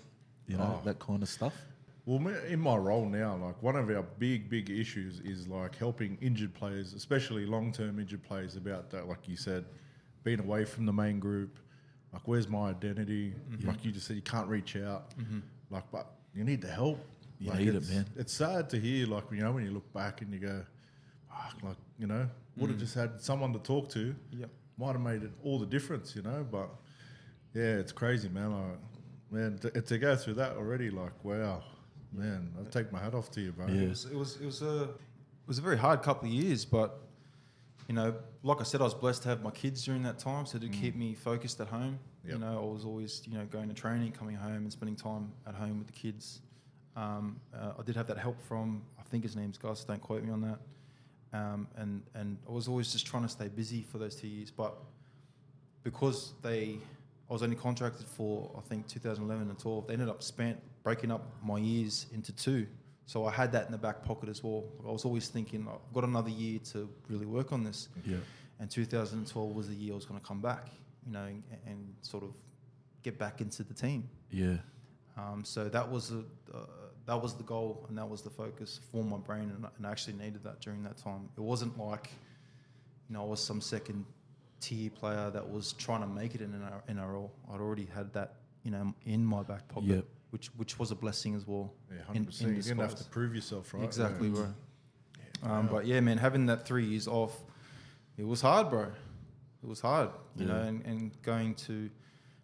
you 0.47 0.57
know, 0.57 0.79
Oh. 0.81 0.85
that 0.85 0.97
kind 0.99 1.21
of 1.23 1.29
stuff. 1.29 1.53
Well, 2.07 2.25
in 2.47 2.61
my 2.61 2.77
role 2.77 3.05
now, 3.05 3.35
like 3.35 3.61
one 3.61 3.75
of 3.75 3.89
our 3.89 4.01
big, 4.17 4.49
big 4.49 4.69
issues 4.69 5.19
is 5.19 5.45
like 5.49 5.75
helping 5.75 6.17
injured 6.21 6.53
players, 6.53 6.93
especially 6.93 7.45
long-term 7.45 7.99
injured 7.99 8.23
players, 8.23 8.55
about 8.55 8.89
that. 8.91 9.09
Like 9.09 9.27
you 9.27 9.35
said, 9.35 9.65
being 10.23 10.39
away 10.39 10.63
from 10.63 10.85
the 10.85 10.93
main 10.93 11.19
group. 11.19 11.59
Like, 12.13 12.21
where's 12.25 12.47
my 12.47 12.69
identity? 12.69 13.33
Mm-hmm. 13.51 13.67
Like 13.67 13.83
you 13.83 13.91
just 13.91 14.07
said, 14.07 14.15
you 14.15 14.21
can't 14.21 14.47
reach 14.47 14.77
out. 14.77 15.11
Like, 15.69 15.83
but 15.91 16.07
you 16.33 16.45
need 16.45 16.61
the 16.61 16.69
help. 16.71 16.97
You 17.39 17.49
like 17.49 17.59
need 17.59 17.67
it, 17.67 17.75
it's, 17.75 17.89
man. 17.89 18.05
It's 18.15 18.33
sad 18.33 18.69
to 18.69 18.79
hear, 18.79 19.05
like 19.05 19.25
you 19.29 19.41
know, 19.41 19.51
when 19.51 19.65
you 19.65 19.71
look 19.71 19.91
back 19.93 20.21
and 20.21 20.33
you 20.33 20.39
go, 20.39 20.63
"Fuck," 21.29 21.61
like 21.61 21.75
you 21.99 22.07
know, 22.07 22.27
would 22.55 22.69
Mm. 22.69 22.71
have 22.71 22.79
just 22.79 22.95
had 22.95 23.19
someone 23.21 23.51
to 23.51 23.59
talk 23.59 23.89
to. 23.89 24.15
Yep. 24.31 24.49
Might 24.77 24.93
have 24.93 25.01
made 25.01 25.23
it 25.23 25.31
all 25.43 25.59
the 25.59 25.65
difference, 25.65 26.15
you 26.15 26.21
know. 26.21 26.47
But 26.49 26.69
yeah, 27.53 27.75
it's 27.81 27.91
crazy, 27.91 28.29
man. 28.29 28.53
Like, 28.53 28.79
man, 29.29 29.57
to, 29.59 29.81
to 29.81 29.97
go 29.97 30.15
through 30.15 30.35
that 30.35 30.55
already, 30.55 30.89
like, 30.89 31.23
wow, 31.25 31.61
man, 32.11 32.51
I'll 32.57 32.65
take 32.65 32.91
my 32.91 32.99
hat 32.99 33.13
off 33.13 33.31
to 33.31 33.41
you, 33.41 33.51
bro. 33.51 33.67
Yeah. 33.67 33.81
It 33.83 33.89
was, 33.89 34.05
it 34.05 34.15
was 34.15 34.37
it 34.37 34.45
was 34.45 34.61
a 34.61 34.83
it 34.83 35.47
was 35.47 35.57
a 35.57 35.61
very 35.61 35.77
hard 35.77 36.01
couple 36.01 36.27
of 36.27 36.33
years, 36.33 36.65
but 36.65 36.99
you 37.87 37.95
know, 37.95 38.15
like 38.43 38.59
I 38.59 38.63
said, 38.63 38.81
I 38.81 38.83
was 38.83 38.93
blessed 38.93 39.23
to 39.23 39.29
have 39.29 39.41
my 39.41 39.51
kids 39.51 39.83
during 39.85 40.03
that 40.03 40.19
time, 40.19 40.45
so 40.45 40.59
to 40.59 40.67
keep 40.67 40.95
me 40.95 41.13
focused 41.13 41.61
at 41.61 41.67
home. 41.67 41.99
Yep. 42.25 42.33
You 42.33 42.39
know, 42.39 42.59
I 42.59 42.73
was 42.73 42.83
always 42.83 43.21
you 43.25 43.37
know 43.37 43.45
going 43.45 43.69
to 43.69 43.73
training, 43.73 44.11
coming 44.11 44.35
home, 44.35 44.63
and 44.63 44.71
spending 44.71 44.95
time 44.95 45.31
at 45.45 45.55
home 45.55 45.77
with 45.77 45.87
the 45.87 45.93
kids. 45.93 46.41
Um, 46.95 47.39
uh, 47.53 47.73
I 47.79 47.83
did 47.83 47.95
have 47.95 48.07
that 48.07 48.17
help 48.17 48.41
from 48.41 48.81
I 48.99 49.03
think 49.03 49.23
his 49.23 49.35
name's 49.35 49.57
Gus. 49.57 49.83
Don't 49.83 50.01
quote 50.01 50.23
me 50.23 50.31
on 50.31 50.41
that. 50.41 50.59
Um, 51.33 51.67
and 51.77 52.01
and 52.15 52.37
I 52.47 52.51
was 52.51 52.67
always 52.67 52.91
just 52.91 53.05
trying 53.05 53.23
to 53.23 53.29
stay 53.29 53.47
busy 53.47 53.83
for 53.83 53.97
those 53.97 54.15
two 54.15 54.27
years, 54.27 54.51
but 54.51 54.75
because 55.83 56.33
they 56.41 56.77
I 57.29 57.33
was 57.33 57.43
only 57.43 57.55
contracted 57.55 58.07
for 58.07 58.51
I 58.57 58.61
think 58.61 58.87
2011 58.87 59.49
and 59.49 59.59
12. 59.59 59.87
They 59.87 59.93
ended 59.93 60.09
up 60.09 60.23
spent 60.23 60.59
breaking 60.87 61.11
up 61.11 61.23
my 61.43 61.57
years 61.57 62.05
into 62.13 62.31
two, 62.31 62.65
so 63.07 63.25
I 63.25 63.31
had 63.31 63.51
that 63.51 63.65
in 63.65 63.73
the 63.73 63.77
back 63.77 64.03
pocket 64.05 64.29
as 64.29 64.41
well. 64.41 64.63
I 64.87 64.91
was 64.91 65.03
always 65.03 65.27
thinking 65.27 65.67
I've 65.69 65.93
got 65.93 66.05
another 66.05 66.29
year 66.29 66.59
to 66.71 66.87
really 67.09 67.25
work 67.25 67.51
on 67.51 67.61
this. 67.65 67.89
Yeah. 68.05 68.15
And 68.61 68.71
2012 68.71 69.51
was 69.53 69.67
the 69.67 69.75
year 69.75 69.91
I 69.91 69.95
was 69.95 70.05
going 70.05 70.17
to 70.17 70.25
come 70.25 70.39
back, 70.41 70.69
you 71.05 71.11
know, 71.11 71.25
and, 71.25 71.43
and 71.65 71.93
sort 72.03 72.23
of 72.23 72.29
get 73.03 73.19
back 73.19 73.41
into 73.41 73.63
the 73.63 73.73
team. 73.73 74.07
Yeah. 74.31 74.55
Um, 75.17 75.43
so 75.43 75.67
that 75.67 75.91
was 75.91 76.11
a, 76.11 76.19
uh, 76.55 76.59
that 77.05 77.21
was 77.21 77.33
the 77.33 77.43
goal 77.43 77.85
and 77.89 77.97
that 77.97 78.07
was 78.09 78.21
the 78.21 78.29
focus 78.29 78.79
for 78.89 79.03
my 79.03 79.17
brain, 79.17 79.51
and, 79.53 79.65
I- 79.65 79.69
and 79.77 79.85
I 79.85 79.91
actually 79.91 80.13
needed 80.13 80.41
that 80.45 80.61
during 80.61 80.83
that 80.83 80.95
time. 80.95 81.27
It 81.37 81.41
wasn't 81.41 81.77
like, 81.77 82.11
you 83.09 83.13
know, 83.15 83.23
I 83.23 83.25
was 83.27 83.41
some 83.43 83.59
second 83.59 84.05
tier 84.61 84.89
player 84.89 85.29
that 85.31 85.49
was 85.51 85.73
trying 85.73 85.99
to 86.01 86.07
make 86.07 86.33
it 86.33 86.39
in 86.39 86.53
an 86.53 86.63
NRL. 86.97 87.29
I'd 87.51 87.59
already 87.59 87.89
had 87.93 88.13
that, 88.13 88.35
you 88.63 88.71
know, 88.71 88.93
in 89.05 89.25
my 89.25 89.43
back 89.43 89.67
pocket, 89.67 89.89
Yep. 89.89 90.05
Which 90.31 90.47
which 90.57 90.77
was 90.79 90.91
a 90.91 90.95
blessing 90.95 91.35
as 91.35 91.47
well. 91.47 91.73
Yeah, 91.91 92.03
hundred 92.03 92.25
percent. 92.27 92.49
in 92.51 92.55
You 92.57 92.61
didn't 92.61 92.79
have 92.79 92.95
to 92.95 93.03
prove 93.05 93.33
yourself, 93.35 93.73
right? 93.73 93.83
Exactly, 93.83 94.27
Yeah. 94.29 94.33
bro. 94.33 95.51
Um, 95.51 95.67
but 95.67 95.85
yeah, 95.85 95.99
man, 95.99 96.17
having 96.17 96.45
that 96.47 96.65
three 96.65 96.85
years 96.85 97.07
off, 97.07 97.43
it 98.17 98.25
was 98.27 98.41
hard, 98.41 98.69
bro. 98.69 98.83
It 99.63 99.67
was 99.67 99.79
hard, 99.81 100.09
you 100.35 100.45
know, 100.45 100.59
and, 100.61 100.83
and 100.85 101.21
going 101.21 101.53
to 101.55 101.89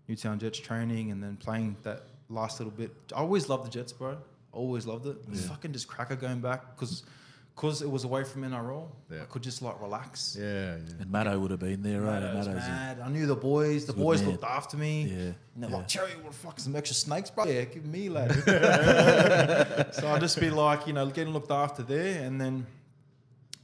Newtown 0.07 0.39
Jets 0.39 0.59
training 0.59 1.11
and 1.11 1.21
then 1.23 1.37
playing 1.37 1.75
that 1.83 2.03
last 2.29 2.59
little 2.59 2.73
bit. 2.73 2.91
I 3.15 3.19
always 3.19 3.49
loved 3.49 3.65
the 3.65 3.69
Jets, 3.71 3.93
bro. 3.93 4.17
Always 4.51 4.85
loved 4.85 5.05
it. 5.07 5.17
It 5.27 5.35
Yeah. 5.35 5.41
fucking 5.47 5.73
just 5.73 5.87
cracker 5.87 6.15
going 6.15 6.39
back 6.41 6.75
because 6.75 7.03
because 7.55 7.81
it 7.81 7.89
was 7.89 8.03
away 8.03 8.23
from 8.23 8.43
NRL. 8.43 8.87
Yeah. 9.11 9.21
I 9.21 9.25
could 9.25 9.43
just 9.43 9.61
like 9.61 9.79
relax. 9.81 10.35
Yeah, 10.39 10.45
yeah. 10.45 10.75
And 10.99 11.11
Matto 11.11 11.37
would 11.39 11.51
have 11.51 11.59
been 11.59 11.83
there, 11.83 12.01
right? 12.01 12.21
Mad, 12.21 12.35
I 12.35 12.37
was 12.37 12.47
mad. 12.47 12.99
I 12.99 13.09
knew 13.09 13.25
the 13.25 13.35
boys. 13.35 13.85
The 13.85 13.93
boys 13.93 14.21
man. 14.21 14.31
looked 14.31 14.43
after 14.43 14.75
me. 14.75 15.03
Yeah. 15.03 15.15
And 15.15 15.35
they're 15.57 15.69
yeah. 15.69 15.77
like, 15.77 15.87
Cherry, 15.87 16.11
what 16.21 16.31
the 16.31 16.37
fuck, 16.37 16.59
some 16.59 16.75
extra 16.75 16.95
snakes, 16.95 17.29
bro? 17.29 17.45
Yeah, 17.45 17.65
give 17.65 17.85
me, 17.85 18.09
lad. 18.09 18.33
so 19.93 20.07
I'd 20.07 20.19
just 20.19 20.39
be 20.39 20.49
like, 20.49 20.87
you 20.87 20.93
know, 20.93 21.05
getting 21.07 21.33
looked 21.33 21.51
after 21.51 21.83
there. 21.83 22.23
And 22.23 22.41
then, 22.41 22.65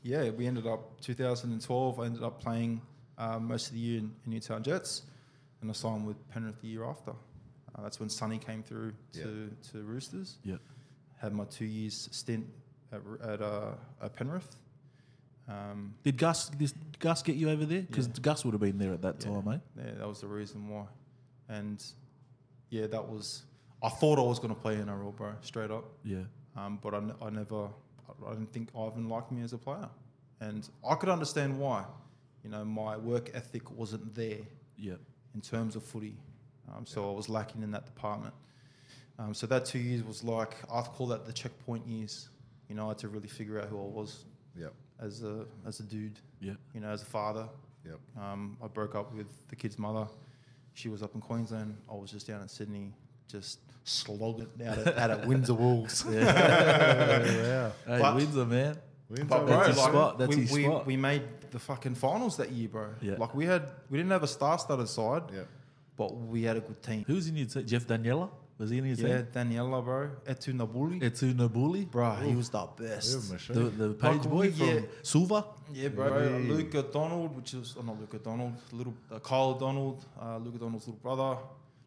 yeah, 0.03 0.29
we 0.29 0.45
ended 0.45 0.67
up, 0.67 1.01
2012, 1.01 1.99
I 1.99 2.05
ended 2.05 2.23
up 2.23 2.39
playing 2.39 2.81
uh, 3.17 3.39
most 3.39 3.67
of 3.67 3.73
the 3.73 3.79
year 3.79 3.99
in, 3.99 4.11
in 4.25 4.31
Newtown 4.31 4.61
Jets. 4.61 5.03
And 5.61 5.69
I 5.69 5.73
signed 5.73 6.05
with 6.05 6.29
Penrith 6.29 6.61
the 6.61 6.67
year 6.67 6.85
after. 6.85 7.11
Uh, 7.11 7.81
that's 7.81 7.99
when 7.99 8.09
Sonny 8.09 8.37
came 8.37 8.61
through 8.61 8.93
to, 9.13 9.49
to 9.71 9.81
Roosters. 9.81 10.37
Yeah. 10.43 10.55
Had 11.17 11.33
my 11.33 11.43
two 11.45 11.65
years 11.65 12.07
stint 12.11 12.45
at, 12.91 13.01
at, 13.27 13.41
uh, 13.41 13.71
at 14.01 14.15
Penrith. 14.15 14.55
Um, 15.47 15.95
Did 16.03 16.17
Gus 16.17 16.49
did 16.49 16.71
Gus 16.99 17.23
get 17.23 17.35
you 17.35 17.49
over 17.49 17.65
there? 17.65 17.81
Because 17.81 18.07
Yeah. 18.07 18.13
Gus 18.21 18.45
would 18.45 18.53
have 18.53 18.61
been 18.61 18.77
there 18.77 18.93
at 18.93 19.01
that 19.01 19.23
Yeah. 19.25 19.31
time, 19.33 19.45
mate. 19.45 19.61
Yeah, 19.75 19.91
that 19.95 20.07
was 20.07 20.21
the 20.21 20.27
reason 20.27 20.67
why. 20.69 20.85
And 21.47 21.83
yeah, 22.69 22.85
that 22.87 23.07
was. 23.07 23.43
I 23.81 23.89
thought 23.89 24.19
I 24.19 24.21
was 24.21 24.37
going 24.39 24.53
to 24.53 24.59
play 24.59 24.75
NRL, 24.75 25.15
bro, 25.15 25.33
straight 25.41 25.71
up. 25.71 25.85
Yeah. 26.03 26.23
Um, 26.55 26.77
but 26.81 26.93
I, 26.93 26.97
n- 26.97 27.15
I 27.21 27.29
never. 27.31 27.69
I 28.27 28.31
didn't 28.31 28.51
think 28.51 28.69
Ivan 28.77 29.07
liked 29.09 29.31
me 29.31 29.41
as 29.41 29.53
a 29.53 29.57
player, 29.57 29.89
and 30.41 30.67
I 30.87 30.95
could 30.95 31.09
understand 31.09 31.57
why. 31.57 31.85
You 32.43 32.49
know, 32.51 32.63
my 32.65 32.97
work 32.97 33.31
ethic 33.33 33.71
wasn't 33.71 34.13
there 34.13 34.39
Yeah. 34.77 34.95
in 35.33 35.41
terms 35.41 35.75
of 35.75 35.83
footy, 35.83 36.15
um, 36.71 36.85
so 36.85 37.09
I 37.11 37.15
was 37.15 37.27
lacking 37.29 37.63
in 37.63 37.71
that 37.71 37.85
department. 37.85 38.33
Um, 39.17 39.33
so 39.33 39.47
that 39.47 39.65
two 39.65 39.79
years 39.79 40.03
was 40.03 40.23
like 40.23 40.57
I 40.71 40.81
call 40.83 41.07
that 41.07 41.25
the 41.25 41.33
checkpoint 41.33 41.87
years. 41.87 42.29
You 42.69 42.75
know, 42.75 42.85
I 42.85 42.89
had 42.89 42.99
to 42.99 43.07
really 43.09 43.27
figure 43.27 43.59
out 43.59 43.67
who 43.67 43.77
I 43.79 43.85
was 43.87 44.25
Yep. 44.55 44.73
as 44.99 45.23
a 45.23 45.45
as 45.65 45.79
a 45.79 45.83
dude. 45.83 46.19
Yeah. 46.39 46.53
You 46.73 46.81
know, 46.81 46.89
as 46.89 47.01
a 47.01 47.05
father, 47.05 47.47
Yep. 47.85 47.99
um, 48.21 48.57
I 48.63 48.67
broke 48.67 48.95
up 48.95 49.13
with 49.13 49.27
the 49.49 49.55
kid's 49.55 49.77
mother. 49.79 50.07
She 50.73 50.87
was 50.89 51.01
up 51.03 51.15
in 51.15 51.21
Queensland. 51.21 51.75
I 51.91 51.95
was 51.95 52.11
just 52.11 52.27
down 52.27 52.41
in 52.41 52.47
Sydney, 52.47 52.93
just 53.27 53.59
slogging 53.83 54.47
it 54.59 54.67
out 54.67 54.77
at, 54.79 54.97
out 55.01 55.09
at 55.11 55.27
Windsor 55.27 55.55
Wolves. 55.55 56.05
yeah. 56.09 57.71
Hey, 57.85 57.99
But- 57.99 58.15
Windsor, 58.15 58.45
man. 58.45 58.77
Wins 59.09 59.27
But 59.27 59.47
bro, 59.47 59.63
That's 59.63 59.75
like, 59.77 59.89
spot, 59.89 60.19
that's 60.19 60.35
we, 60.35 60.41
his 60.43 60.51
we, 60.51 60.63
spot. 60.65 60.85
we 60.85 60.95
made 60.95 61.23
the 61.49 61.57
fucking 61.57 61.95
finals 61.95 62.37
that 62.37 62.51
year, 62.51 62.69
bro. 62.69 62.89
Yeah. 63.01 63.15
Like 63.17 63.33
we 63.33 63.45
had, 63.47 63.63
we 63.89 63.97
didn't 63.97 64.11
have 64.11 64.21
a 64.21 64.27
star-studded 64.27 64.87
side, 64.87 65.23
Yep. 65.33 65.47
but 65.97 66.15
we 66.15 66.43
had 66.43 66.57
a 66.57 66.59
good 66.59 66.79
team. 66.83 67.03
Who's 67.07 67.27
in 67.27 67.35
your 67.35 67.47
team? 67.47 67.65
Jeff 67.65 67.87
Daniela? 67.87 68.29
Was 68.59 68.71
he 68.71 68.77
in 68.77 68.85
your 68.87 68.97
Yeah? 68.97 69.21
Daniela, 69.21 69.81
bro. 69.81 70.09
Etu 70.27 70.53
Nabuli. 70.53 71.01
Etu 71.01 71.33
Nabuli? 71.33 71.89
bro, 71.89 72.15
he 72.15 72.35
was 72.35 72.49
the 72.49 72.67
best. 72.77 73.47
The, 73.53 73.63
the 73.63 73.93
page 73.93 74.23
boy 74.23 74.51
from 74.51 74.67
yeah. 74.67 74.81
Suva? 75.01 75.45
Yeah, 75.71 75.87
bro. 75.87 76.09
Right. 76.09 76.41
Luca 76.41 76.83
Donald, 76.83 77.37
which 77.37 77.53
is 77.53 77.75
oh, 77.79 77.81
not 77.83 77.97
Luca 77.97 78.19
Donald, 78.19 78.53
little 78.73 78.93
uh, 79.09 79.19
Kyle 79.19 79.53
Donald, 79.53 80.03
uh, 80.21 80.37
Luca 80.39 80.57
Donald's 80.57 80.87
little 80.87 80.99
brother. 81.01 81.39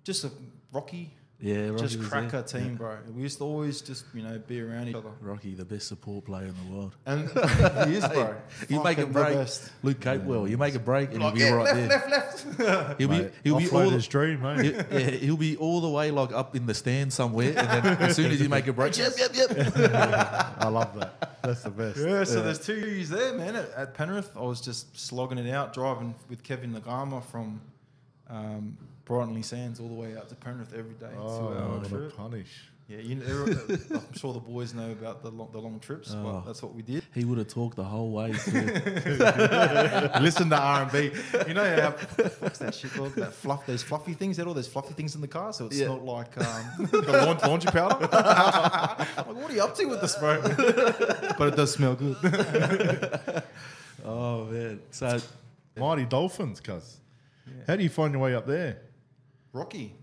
Just 0.03 0.25
a 0.25 0.31
Rocky, 0.73 1.11
Yeah, 1.45 1.71
Rocky 1.71 1.83
just 1.83 1.99
was 1.99 2.07
cracker 2.09 2.43
there. 2.43 2.61
team, 2.61 2.77
bro. 2.77 2.99
We 3.13 3.23
used 3.23 3.39
to 3.39 3.45
always 3.45 3.81
just 3.83 4.05
you 4.15 4.23
know 4.23 4.39
be 4.47 4.61
around 4.61 4.87
each 4.89 4.95
other. 4.95 5.11
Rocky, 5.21 5.55
the 5.55 5.65
best 5.65 5.89
support 5.89 6.25
player 6.25 6.47
in 6.47 6.55
the 6.65 6.73
world. 6.77 6.95
And 7.05 7.29
he 7.91 7.97
is, 7.97 8.07
bro. 8.07 8.37
You 8.69 8.83
make 8.85 8.99
a 8.99 9.07
break, 9.07 9.35
best. 9.35 9.69
Luke 9.83 9.99
Capewell. 9.99 10.49
You 10.49 10.57
make 10.57 10.77
a 10.77 10.79
break, 10.79 11.11
and 11.13 11.21
Like, 11.21 11.35
he'll 11.37 11.45
be 11.47 11.51
yeah, 11.51 11.55
right 11.55 11.75
left, 11.89 11.89
there. 11.89 12.09
left, 12.11 12.61
left. 12.61 12.99
He'll 13.01 13.09
be 13.09 13.29
he'll 13.43 13.59
be 13.59 13.69
all 13.69 13.81
offloader's 13.81 14.07
dream, 14.07 14.41
mate. 14.41 14.65
he- 14.65 14.71
yeah, 14.71 15.11
he'll 15.11 15.37
be 15.37 15.57
all 15.57 15.81
the 15.81 15.91
way 15.91 16.13
like 16.13 16.33
up 16.33 16.55
in 16.55 16.67
the 16.67 16.75
stand 16.75 17.13
somewhere, 17.13 17.55
and 17.59 17.85
then 17.85 17.97
as 17.99 18.15
soon 18.15 18.31
as 18.31 18.41
you 18.41 18.49
make 18.49 18.69
a 18.69 18.73
break, 18.73 18.97
yep, 18.97 19.13
yep, 19.19 19.35
yep. 19.35 19.49
I 20.59 20.69
love 20.69 20.95
that. 20.99 21.41
That's 21.43 21.63
the 21.65 21.71
best. 21.71 21.99
Yeah, 21.99 22.23
so 22.23 22.41
there's 22.43 22.65
two 22.65 22.77
years 22.79 23.09
there, 23.09 23.35
man. 23.35 23.57
At, 23.57 23.71
at 23.73 23.95
Penrith, 23.95 24.31
I 24.37 24.43
was 24.43 24.61
just 24.61 24.97
slogging 24.97 25.39
it 25.39 25.51
out, 25.53 25.73
driving 25.75 26.15
with 26.31 26.45
Kevin 26.45 26.73
Naiqama 26.73 27.25
from 27.25 27.61
um, 28.31 28.77
Brighton-Le-Sands 29.05 29.81
all 29.81 29.89
the 29.89 29.95
way 29.95 30.17
out 30.17 30.29
to 30.29 30.35
Penrith 30.35 30.73
every 30.75 30.95
day. 30.95 31.11
Oh, 31.19 31.79
what 31.79 31.87
a 31.87 31.89
trip. 31.89 32.17
punish. 32.17 32.69
Yeah, 32.89 32.99
you 32.99 33.15
know, 33.15 33.47
I'm 33.95 34.13
sure 34.15 34.33
the 34.35 34.41
boys 34.41 34.75
know 34.75 34.91
about 34.91 35.23
the 35.23 35.31
long, 35.31 35.49
the 35.53 35.59
long 35.61 35.79
trips, 35.81 36.13
Oh. 36.15 36.23
but 36.25 36.41
that's 36.47 36.63
what 36.63 36.75
we 36.75 36.83
did. 36.83 37.05
He 37.15 37.25
would 37.25 37.39
have 37.39 37.47
talked 37.49 37.77
the 37.77 37.85
whole 37.85 38.11
way. 38.11 38.33
Listen 40.21 40.51
to 40.51 40.59
R 40.59 40.83
and 40.83 40.93
B. 40.93 41.11
You 41.47 41.55
know 41.55 41.65
how 41.81 41.91
what's 42.41 42.59
that 42.59 42.75
shit 42.75 42.93
called? 42.93 43.15
That 43.15 43.33
fluff, 43.33 43.67
those 43.67 43.83
fluffy 43.83 44.15
things. 44.15 44.37
Had 44.37 44.47
all 44.47 44.53
those 44.55 44.69
fluffy 44.69 44.95
things 44.95 45.15
in 45.15 45.21
the 45.21 45.29
car, 45.29 45.53
so 45.53 45.67
it 45.67 45.73
Yeah. 45.75 45.87
smelled 45.87 46.03
like 46.05 46.37
um, 46.39 46.65
the 46.91 47.23
laundry, 47.25 47.49
laundry 47.49 47.71
powder. 47.73 48.09
like, 48.13 49.27
what 49.37 49.51
are 49.51 49.55
you 49.55 49.63
up 49.63 49.75
to 49.77 49.85
with 49.87 50.01
this, 50.01 50.17
bro? 50.17 50.41
but 51.39 51.49
it 51.49 51.57
does 51.57 51.73
smell 51.73 51.95
good. 51.95 52.17
oh 54.05 54.45
man! 54.47 54.81
So 54.91 55.19
Mighty 55.77 56.05
Dolphins, 56.05 56.61
cuz. 56.61 56.99
How 57.67 57.77
do 57.77 57.83
you 57.83 57.89
find 57.91 58.13
your 58.13 58.23
way 58.23 58.35
up 58.35 58.47
there? 58.47 58.79
Rocky. 59.53 59.95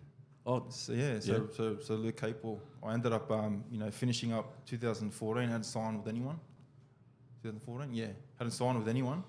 oh, 0.46 0.66
So 0.70 0.94
yeah, 0.94 1.20
so 1.20 1.32
Yeah. 1.34 1.40
so 1.56 1.78
so 1.80 1.96
Luke 1.96 2.18
Capewell. 2.18 2.60
I 2.84 2.94
ended 2.94 3.12
up 3.14 3.30
um, 3.32 3.64
you 3.72 3.80
know 3.80 3.92
finishing 3.92 4.32
up 4.34 4.66
2014. 4.66 5.48
Hadn't 5.50 5.64
signed 5.64 5.98
with 5.98 6.08
anyone. 6.08 6.40
2014, 7.44 7.94
yeah, 7.94 8.08
hadn't 8.38 8.52
signed 8.52 8.78
with 8.78 8.90
anyone, 8.90 9.24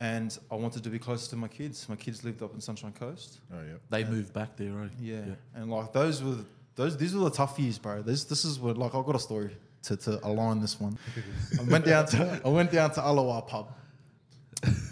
and 0.00 0.36
I 0.50 0.56
wanted 0.56 0.82
to 0.82 0.90
be 0.90 0.98
closer 0.98 1.30
to 1.30 1.36
my 1.36 1.46
kids. 1.48 1.88
My 1.88 1.94
kids 1.94 2.24
lived 2.24 2.42
up 2.42 2.52
in 2.52 2.60
Sunshine 2.60 2.92
Coast. 2.92 3.38
Oh, 3.52 3.56
yeah. 3.62 3.74
they 3.90 4.02
moved 4.02 4.32
back 4.32 4.56
there, 4.56 4.72
right? 4.72 4.90
Yeah. 5.00 5.20
and 5.54 5.70
like 5.70 5.92
those 5.92 6.20
were 6.22 6.32
the- 6.34 6.46
those. 6.74 6.96
These 6.96 7.14
were 7.14 7.24
the 7.24 7.30
tough 7.30 7.58
years, 7.60 7.78
bro. 7.78 8.02
This 8.02 8.24
this 8.24 8.44
is 8.44 8.58
what 8.58 8.76
like 8.76 8.94
I've 8.94 9.04
got 9.04 9.14
a 9.14 9.20
story 9.20 9.56
to, 9.84 9.96
to 9.96 10.26
align 10.26 10.60
this 10.60 10.80
one. 10.80 10.98
I 11.60 11.62
went 11.62 11.84
down 11.84 12.06
to 12.06 12.40
I 12.44 12.48
went 12.48 12.72
down 12.72 12.90
to 12.94 13.00
Alawa 13.00 13.46
pub. 13.46 13.72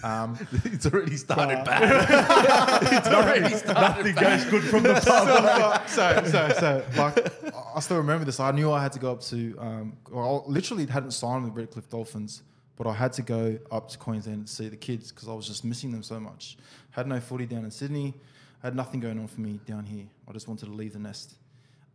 Um, 0.02 0.36
it's 0.64 0.86
already 0.86 1.16
started 1.16 1.58
But- 1.58 1.66
bad. 1.66 2.82
it's 2.92 3.08
already 3.08 3.54
started. 3.54 4.06
Nothing 4.06 4.14
goes 4.14 4.44
good 4.46 4.62
from 4.64 4.82
the 4.82 4.94
pub. 5.06 5.88
so, 5.88 6.22
so, 6.24 6.48
so, 6.58 6.84
like, 6.96 7.54
I- 7.76 7.80
still 7.80 7.98
remember 7.98 8.24
this. 8.24 8.40
I 8.40 8.50
knew 8.50 8.72
I 8.72 8.82
had 8.82 8.92
to 8.92 8.98
go 8.98 9.12
up 9.12 9.20
to, 9.22 9.56
um, 9.58 9.96
well, 10.10 10.44
I 10.46 10.50
literally 10.50 10.86
hadn't 10.86 11.12
signed 11.12 11.44
with 11.44 11.54
Redcliffe 11.54 11.88
Dolphins, 11.88 12.42
but 12.76 12.86
I 12.86 12.92
had 12.94 13.12
to 13.14 13.22
go 13.22 13.58
up 13.70 13.88
to 13.90 13.98
Queensland 13.98 14.46
to 14.48 14.52
see 14.52 14.68
the 14.68 14.76
kids 14.76 15.12
because 15.12 15.28
I 15.28 15.34
was 15.34 15.46
just 15.46 15.64
missing 15.64 15.92
them 15.92 16.02
so 16.02 16.18
much. 16.18 16.56
Had 16.90 17.06
no 17.06 17.20
footy 17.20 17.46
down 17.46 17.64
in 17.64 17.70
Sydney, 17.70 18.14
had 18.62 18.74
nothing 18.74 19.00
going 19.00 19.18
on 19.18 19.28
for 19.28 19.40
me 19.40 19.60
down 19.66 19.84
here. 19.84 20.06
I 20.28 20.32
just 20.32 20.48
wanted 20.48 20.66
to 20.66 20.72
leave 20.72 20.94
the 20.94 20.98
nest. 20.98 21.34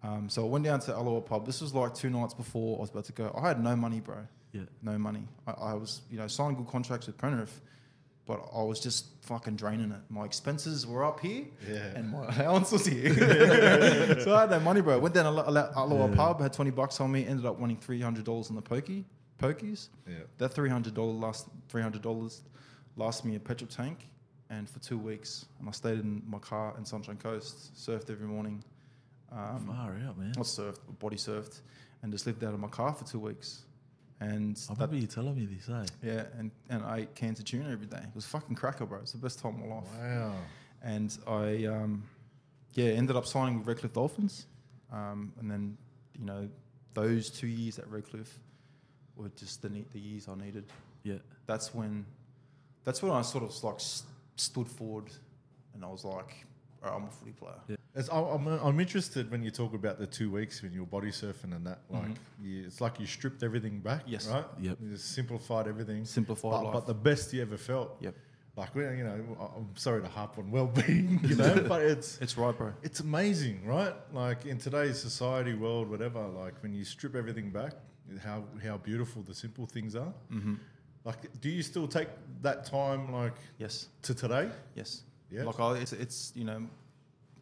Um, 0.04 0.30
so 0.30 0.46
I 0.46 0.48
went 0.50 0.64
down 0.64 0.80
to 0.82 0.92
Alawa 0.92 1.26
Pub. 1.26 1.46
This 1.46 1.60
was 1.62 1.74
like 1.74 1.96
two 1.96 2.10
nights 2.12 2.36
before 2.36 2.78
I 2.78 2.82
was 2.82 2.92
about 2.92 3.06
to 3.06 3.12
go. 3.12 3.34
I 3.36 3.48
had 3.48 3.62
no 3.64 3.76
money, 3.76 4.00
bro. 4.00 4.18
Yeah. 4.56 4.62
No 4.82 4.98
money. 4.98 5.28
I, 5.48 5.52
I 5.52 5.74
was, 5.74 6.02
you 6.10 6.18
know, 6.18 6.28
signing 6.28 6.56
good 6.58 6.68
contracts 6.68 7.08
with 7.08 7.18
Penrith, 7.18 7.62
but 8.26 8.40
I 8.56 8.64
was 8.64 8.80
just 8.80 9.06
fucking 9.24 9.56
draining 9.58 9.92
it. 9.92 10.02
My 10.10 10.24
expenses 10.26 10.88
were 10.88 11.04
up 11.04 11.20
here, 11.20 11.46
Yeah. 11.68 11.96
and 11.96 12.10
my 12.12 12.26
allowance 12.36 12.72
was 12.72 12.86
here. 12.86 13.14
so 14.24 14.36
I 14.36 14.42
had 14.42 14.50
no 14.52 14.60
money, 14.60 14.82
bro. 14.82 14.98
Went 15.00 15.14
down 15.16 15.26
to 15.36 15.42
Alawa 15.42 16.10
Yeah. 16.10 16.16
Pub, 16.16 16.42
had 16.42 16.54
twenty 16.54 16.72
bucks 16.72 17.00
on 17.02 17.12
me. 17.12 17.26
Ended 17.26 17.46
up 17.46 17.60
winning 17.60 17.78
three 17.78 18.02
hundred 18.02 18.26
dollars 18.26 18.50
on 18.50 18.56
the 18.56 18.62
pokey, 18.62 19.06
pokies. 19.40 19.90
Yeah. 20.08 20.16
That 20.38 20.50
three 20.54 20.70
hundred 20.70 20.94
dollar 20.94 21.12
last 21.14 21.48
three 21.70 21.82
hundred 21.82 22.02
dollars 22.02 22.42
last 22.98 23.26
me 23.26 23.36
a 23.36 23.40
petrol 23.40 23.68
tank, 23.70 24.08
and 24.50 24.70
for 24.70 24.80
two 24.80 24.98
weeks, 24.98 25.46
and 25.60 25.68
I 25.68 25.72
stayed 25.74 26.00
in 26.00 26.24
my 26.28 26.40
car 26.40 26.74
in 26.78 26.86
Sunshine 26.86 27.18
Coast, 27.18 27.76
surfed 27.76 28.10
every 28.10 28.28
morning. 28.28 28.64
Um, 29.32 29.68
Far 29.68 29.98
out, 30.08 30.18
man. 30.18 30.32
I 30.38 30.42
surfed, 30.42 30.80
body 31.00 31.18
surfed, 31.18 31.60
and 32.04 32.12
just 32.14 32.26
lived 32.26 32.42
out 32.44 32.54
of 32.54 32.60
my 32.62 32.70
car 32.70 32.94
for 32.94 33.04
two 33.04 33.20
weeks. 33.20 33.64
And 34.22 34.58
I 34.70 34.74
that, 34.74 34.82
remember 34.82 34.96
you 34.96 35.08
telling 35.08 35.36
me 35.36 35.46
this, 35.46 35.68
eh? 35.70 35.86
yeah, 36.02 36.24
and, 36.40 36.50
and 36.70 36.84
I 36.84 37.00
ate 37.00 37.16
cans 37.16 37.40
of 37.40 37.46
tuna 37.46 37.70
every 37.70 37.86
day. 37.88 37.98
It 37.98 38.16
was 38.16 38.26
fucking 38.26 38.56
cracker, 38.56 38.86
bro. 38.86 39.00
It's 39.00 39.12
the 39.12 39.18
best 39.18 39.40
time 39.40 39.56
of 39.56 39.60
my 39.68 39.76
life. 39.76 39.84
Wow. 40.00 40.34
And 40.84 41.18
I, 41.28 41.66
um, 41.66 42.04
yeah, 42.74 42.86
ended 42.92 43.16
up 43.18 43.26
signing 43.26 43.58
with 43.60 43.68
Redcliffe 43.68 43.94
Dolphins. 43.94 44.48
Um, 44.92 45.34
and 45.40 45.52
then, 45.52 45.78
you 46.18 46.26
know, 46.26 46.48
those 46.94 47.30
two 47.30 47.48
years 47.48 47.78
at 47.78 47.90
Redcliffe 47.90 48.40
were 49.18 49.30
just 49.36 49.62
the, 49.62 49.70
ne- 49.70 49.86
the 49.92 50.00
years 50.00 50.28
I 50.30 50.36
needed. 50.36 50.66
Yeah. 51.04 51.16
That's 51.46 51.74
when, 51.74 52.06
that's 52.86 53.04
when 53.04 53.12
I 53.12 53.22
sort 53.22 53.44
of 53.44 53.64
like 53.64 53.76
s- 53.76 54.04
stood 54.38 54.68
forward 54.70 55.10
and 55.74 55.84
I 55.84 55.88
was 55.90 56.06
like, 56.06 56.46
"All 56.84 56.90
right, 56.90 56.96
I'm 56.96 57.04
a 57.06 57.12
footy 57.12 57.32
player. 57.32 57.56
Yeah. 57.68 57.76
I- 57.98 58.20
I'm, 58.36 58.48
I'm 58.48 58.80
interested 58.80 59.32
when 59.32 59.42
you 59.42 59.52
talk 59.52 59.74
about 59.74 60.00
the 60.00 60.08
two 60.08 60.30
weeks 60.30 60.62
when 60.62 60.74
you're 60.74 60.86
body 60.86 61.12
surfing 61.12 61.56
and 61.56 61.66
that. 61.66 61.80
Like, 61.90 62.16
you, 62.44 62.64
it's 62.66 62.82
like 62.82 63.00
you 63.00 63.06
stripped 63.06 63.42
everything 63.44 63.80
back, 63.80 64.04
Yes. 64.06 64.28
right? 64.28 64.44
Yep. 64.60 64.78
You 64.82 64.90
just 64.92 65.12
simplified 65.14 65.68
everything. 65.68 66.04
Simplified 66.06 66.52
but, 66.52 66.64
life. 66.66 66.74
but 66.74 66.88
the 66.88 66.94
best 66.94 67.32
you 67.34 67.42
ever 67.42 67.58
felt. 67.58 67.96
Yep. 68.02 68.16
Like, 68.58 68.70
you 68.76 69.04
know, 69.04 69.38
I'm 69.58 69.76
sorry 69.76 70.02
to 70.02 70.08
harp 70.08 70.38
on 70.38 70.50
well-being, 70.52 71.20
you 71.28 71.36
know, 71.36 71.66
but 71.68 71.82
it's 71.82 72.18
It's 72.22 72.38
right, 72.38 72.58
bro. 72.58 72.74
it's 72.84 73.00
amazing, 73.02 73.66
right? 73.66 73.94
Like 74.14 74.46
in 74.46 74.58
today's 74.58 74.98
society, 75.00 75.54
world, 75.54 75.90
whatever. 75.90 76.22
Like 76.28 76.62
when 76.64 76.74
you 76.74 76.86
strip 76.86 77.16
everything 77.16 77.50
back, 77.50 77.74
how 78.24 78.44
how 78.64 78.78
beautiful 78.78 79.24
the 79.24 79.34
simple 79.34 79.66
things 79.66 79.96
are. 79.96 80.14
Mm-hmm. 80.32 80.56
Like, 81.04 81.40
do 81.42 81.50
you 81.50 81.62
still 81.64 81.88
take 81.88 82.08
that 82.42 82.66
time, 82.66 83.12
like 83.12 83.36
Yes. 83.58 83.88
to 84.04 84.14
today? 84.16 84.50
Yes. 84.74 85.04
Yeah. 85.30 85.44
Like 85.44 85.60
I, 85.60 85.74
it's, 85.78 85.92
it's 85.94 86.32
you 86.36 86.46
know, 86.46 86.66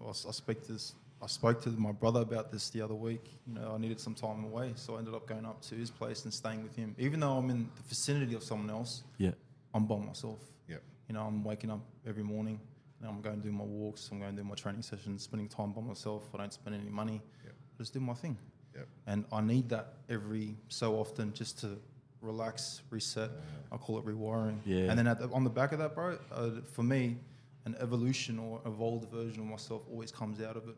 I, 0.05 0.09
s- 0.09 0.25
I 0.27 0.31
speak 0.31 0.65
to 0.67 0.73
this. 0.73 0.93
I 1.21 1.27
spoke 1.27 1.61
to 1.63 1.69
my 1.69 1.91
brother 1.93 2.21
about 2.21 2.51
this 2.51 2.69
the 2.69 2.81
other 2.81 2.95
week. 2.95 3.23
You 3.47 3.53
know, 3.53 3.71
I 3.75 3.77
needed 3.77 3.99
some 3.99 4.13
time 4.13 4.43
away, 4.43 4.73
so 4.75 4.95
I 4.95 4.99
ended 4.99 5.13
up 5.13 5.25
going 5.25 5.45
up 5.45 5.61
to 5.63 5.75
his 5.75 5.89
place 5.89 6.25
and 6.25 6.33
staying 6.33 6.63
with 6.63 6.75
him. 6.75 6.95
Even 6.99 7.21
though 7.21 7.37
I'm 7.37 7.49
in 7.49 7.69
the 7.75 7.83
vicinity 7.87 8.35
of 8.35 8.43
someone 8.43 8.69
else, 8.69 9.03
Yeah. 9.17 9.31
I'm 9.73 9.85
by 9.85 9.97
myself. 9.97 10.39
Yeah. 10.67 10.77
You 11.07 11.13
know, 11.15 11.21
I'm 11.25 11.43
waking 11.43 11.71
up 11.71 11.79
every 12.05 12.23
morning 12.23 12.59
and 12.99 13.09
I'm 13.09 13.21
going 13.21 13.37
to 13.37 13.41
do 13.41 13.51
my 13.53 13.63
walks. 13.63 14.09
I'm 14.11 14.19
going 14.19 14.35
to 14.35 14.41
do 14.41 14.47
my 14.47 14.55
training 14.55 14.81
sessions, 14.81 15.23
spending 15.23 15.47
time 15.47 15.71
by 15.71 15.81
myself. 15.81 16.23
I 16.33 16.37
don't 16.39 16.51
spend 16.53 16.75
any 16.75 16.89
money. 16.89 17.21
Yep. 17.45 17.53
I 17.53 17.77
just 17.81 17.93
do 17.93 17.99
my 18.01 18.13
thing. 18.13 18.37
Yep. 18.75 18.87
And 19.07 19.23
I 19.31 19.39
need 19.41 19.69
that 19.69 19.93
every 20.09 20.55
so 20.67 20.95
often 20.95 21.33
just 21.33 21.57
to 21.61 21.77
relax, 22.21 22.81
reset. 22.89 23.29
I 23.71 23.77
call 23.77 23.97
it 23.97 24.05
rewiring. 24.05 24.57
Yeah. 24.65 24.89
And 24.89 24.99
then 24.99 25.07
at 25.07 25.19
the, 25.19 25.29
on 25.29 25.43
the 25.43 25.49
back 25.49 25.71
of 25.71 25.79
that, 25.79 25.95
bro, 25.95 26.17
uh, 26.33 26.49
for 26.73 26.83
me, 26.83 27.17
an 27.65 27.75
evolution 27.79 28.39
or 28.39 28.61
evolved 28.65 29.09
version 29.11 29.39
of 29.41 29.47
myself 29.47 29.83
always 29.89 30.11
comes 30.11 30.41
out 30.41 30.57
of 30.57 30.67
it. 30.67 30.75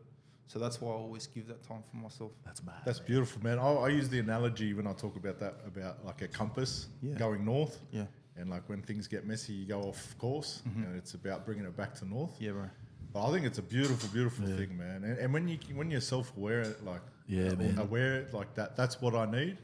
So 0.48 0.58
that's 0.60 0.80
why 0.80 0.90
I 0.92 0.94
always 0.94 1.26
give 1.26 1.48
that 1.48 1.62
time 1.64 1.82
for 1.90 1.96
myself. 1.96 2.30
That's 2.44 2.62
mad. 2.62 2.76
That's 2.84 3.00
beautiful, 3.00 3.42
man. 3.42 3.58
I, 3.58 3.66
I 3.68 3.88
use 3.88 4.08
the 4.08 4.20
analogy 4.20 4.74
when 4.74 4.86
I 4.86 4.92
talk 4.92 5.16
about 5.16 5.40
that 5.40 5.56
about 5.66 6.04
like 6.04 6.22
a 6.22 6.28
compass 6.28 6.88
Yeah. 7.02 7.14
going 7.14 7.44
north, 7.44 7.80
Yeah. 7.90 8.06
and 8.36 8.48
like 8.48 8.68
when 8.68 8.80
things 8.82 9.08
get 9.08 9.26
messy, 9.26 9.52
you 9.54 9.66
go 9.66 9.80
off 9.82 10.16
course. 10.18 10.62
Mhm. 10.68 10.84
And 10.86 10.96
it's 10.96 11.14
about 11.14 11.44
bringing 11.44 11.64
it 11.64 11.76
back 11.76 11.94
to 11.96 12.04
north. 12.04 12.36
Yeah, 12.40 12.52
bro. 12.52 12.70
But 13.12 13.26
I 13.28 13.32
think 13.32 13.46
it's 13.46 13.58
a 13.58 13.62
beautiful, 13.62 14.08
beautiful 14.10 14.48
Yeah. 14.48 14.56
thing, 14.56 14.76
man. 14.76 15.02
And, 15.02 15.18
and 15.18 15.32
when 15.32 15.48
you 15.48 15.58
when 15.74 15.90
you're 15.90 16.00
self 16.00 16.36
aware, 16.36 16.76
like 16.84 17.02
Yeah, 17.26 17.48
uh, 17.48 17.56
man. 17.56 17.78
aware 17.78 18.28
like 18.32 18.54
that, 18.54 18.76
that's 18.76 19.00
what 19.00 19.16
I 19.16 19.28
need. 19.28 19.58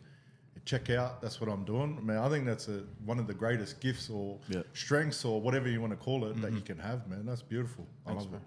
Check 0.65 0.91
out, 0.91 1.21
that's 1.21 1.41
what 1.41 1.51
I'm 1.51 1.65
doing. 1.65 1.97
I 1.99 2.05
mean, 2.05 2.17
I 2.17 2.29
think 2.29 2.47
that's 2.47 2.69
a, 2.69 2.83
one 3.05 3.19
of 3.19 3.27
the 3.27 3.35
greatest 3.35 3.81
gifts 3.81 4.09
or 4.09 4.39
Yeah. 4.49 4.63
strengths 4.75 5.25
or 5.25 5.41
whatever 5.41 5.69
you 5.69 5.81
want 5.81 5.93
to 5.93 5.97
call 5.97 6.25
it 6.27 6.41
that 6.41 6.53
you 6.53 6.59
mm-hmm. 6.59 6.67
can 6.67 6.79
have, 6.79 7.09
man. 7.09 7.27
That's 7.27 7.43
beautiful. 7.43 7.87
I 8.07 8.13
love 8.13 8.31
bro. 8.31 8.39
it. 8.39 8.45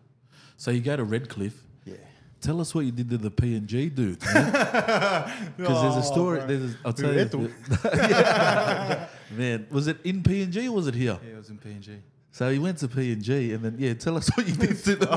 So 0.58 0.72
you 0.72 0.82
go 0.82 0.96
to 0.96 1.04
Redcliffe. 1.04 1.62
Yeah. 1.84 1.96
Tell 2.42 2.62
us 2.62 2.74
what 2.76 2.86
you 2.86 2.92
did 2.92 3.10
to 3.10 3.18
the 3.18 3.32
P 3.32 3.56
and 3.56 3.68
G 3.68 3.90
dude. 3.90 4.20
Because 4.20 4.34
there's 5.58 5.72
a 5.72 5.98
oh, 5.98 6.02
story. 6.02 6.38
bro. 6.40 6.48
There's 6.48 6.74
a, 6.74 6.78
I'll 6.86 6.94
tell 6.94 7.14
you. 7.14 7.52
Yeah. 7.84 9.08
Man, 9.32 9.68
was 9.70 9.88
it 9.88 9.98
in 10.04 10.24
P 10.24 10.44
and 10.44 10.54
G 10.54 10.68
or 10.68 10.76
was 10.76 10.88
it 10.88 10.96
here? 10.96 11.18
Yeah, 11.26 11.34
it 11.34 11.38
was 11.38 11.50
in 11.50 11.58
PNG. 11.58 12.00
So 12.36 12.52
he 12.52 12.60
went 12.60 12.80
to 12.80 12.90
P 12.90 13.14
and 13.14 13.22
G, 13.24 13.54
and 13.54 13.64
then 13.64 13.76
yeah, 13.80 13.94
tell 13.94 14.18
us 14.18 14.28
what 14.36 14.46
you 14.46 14.56
did 14.56 14.76
to 14.84 14.98
them. 14.98 15.08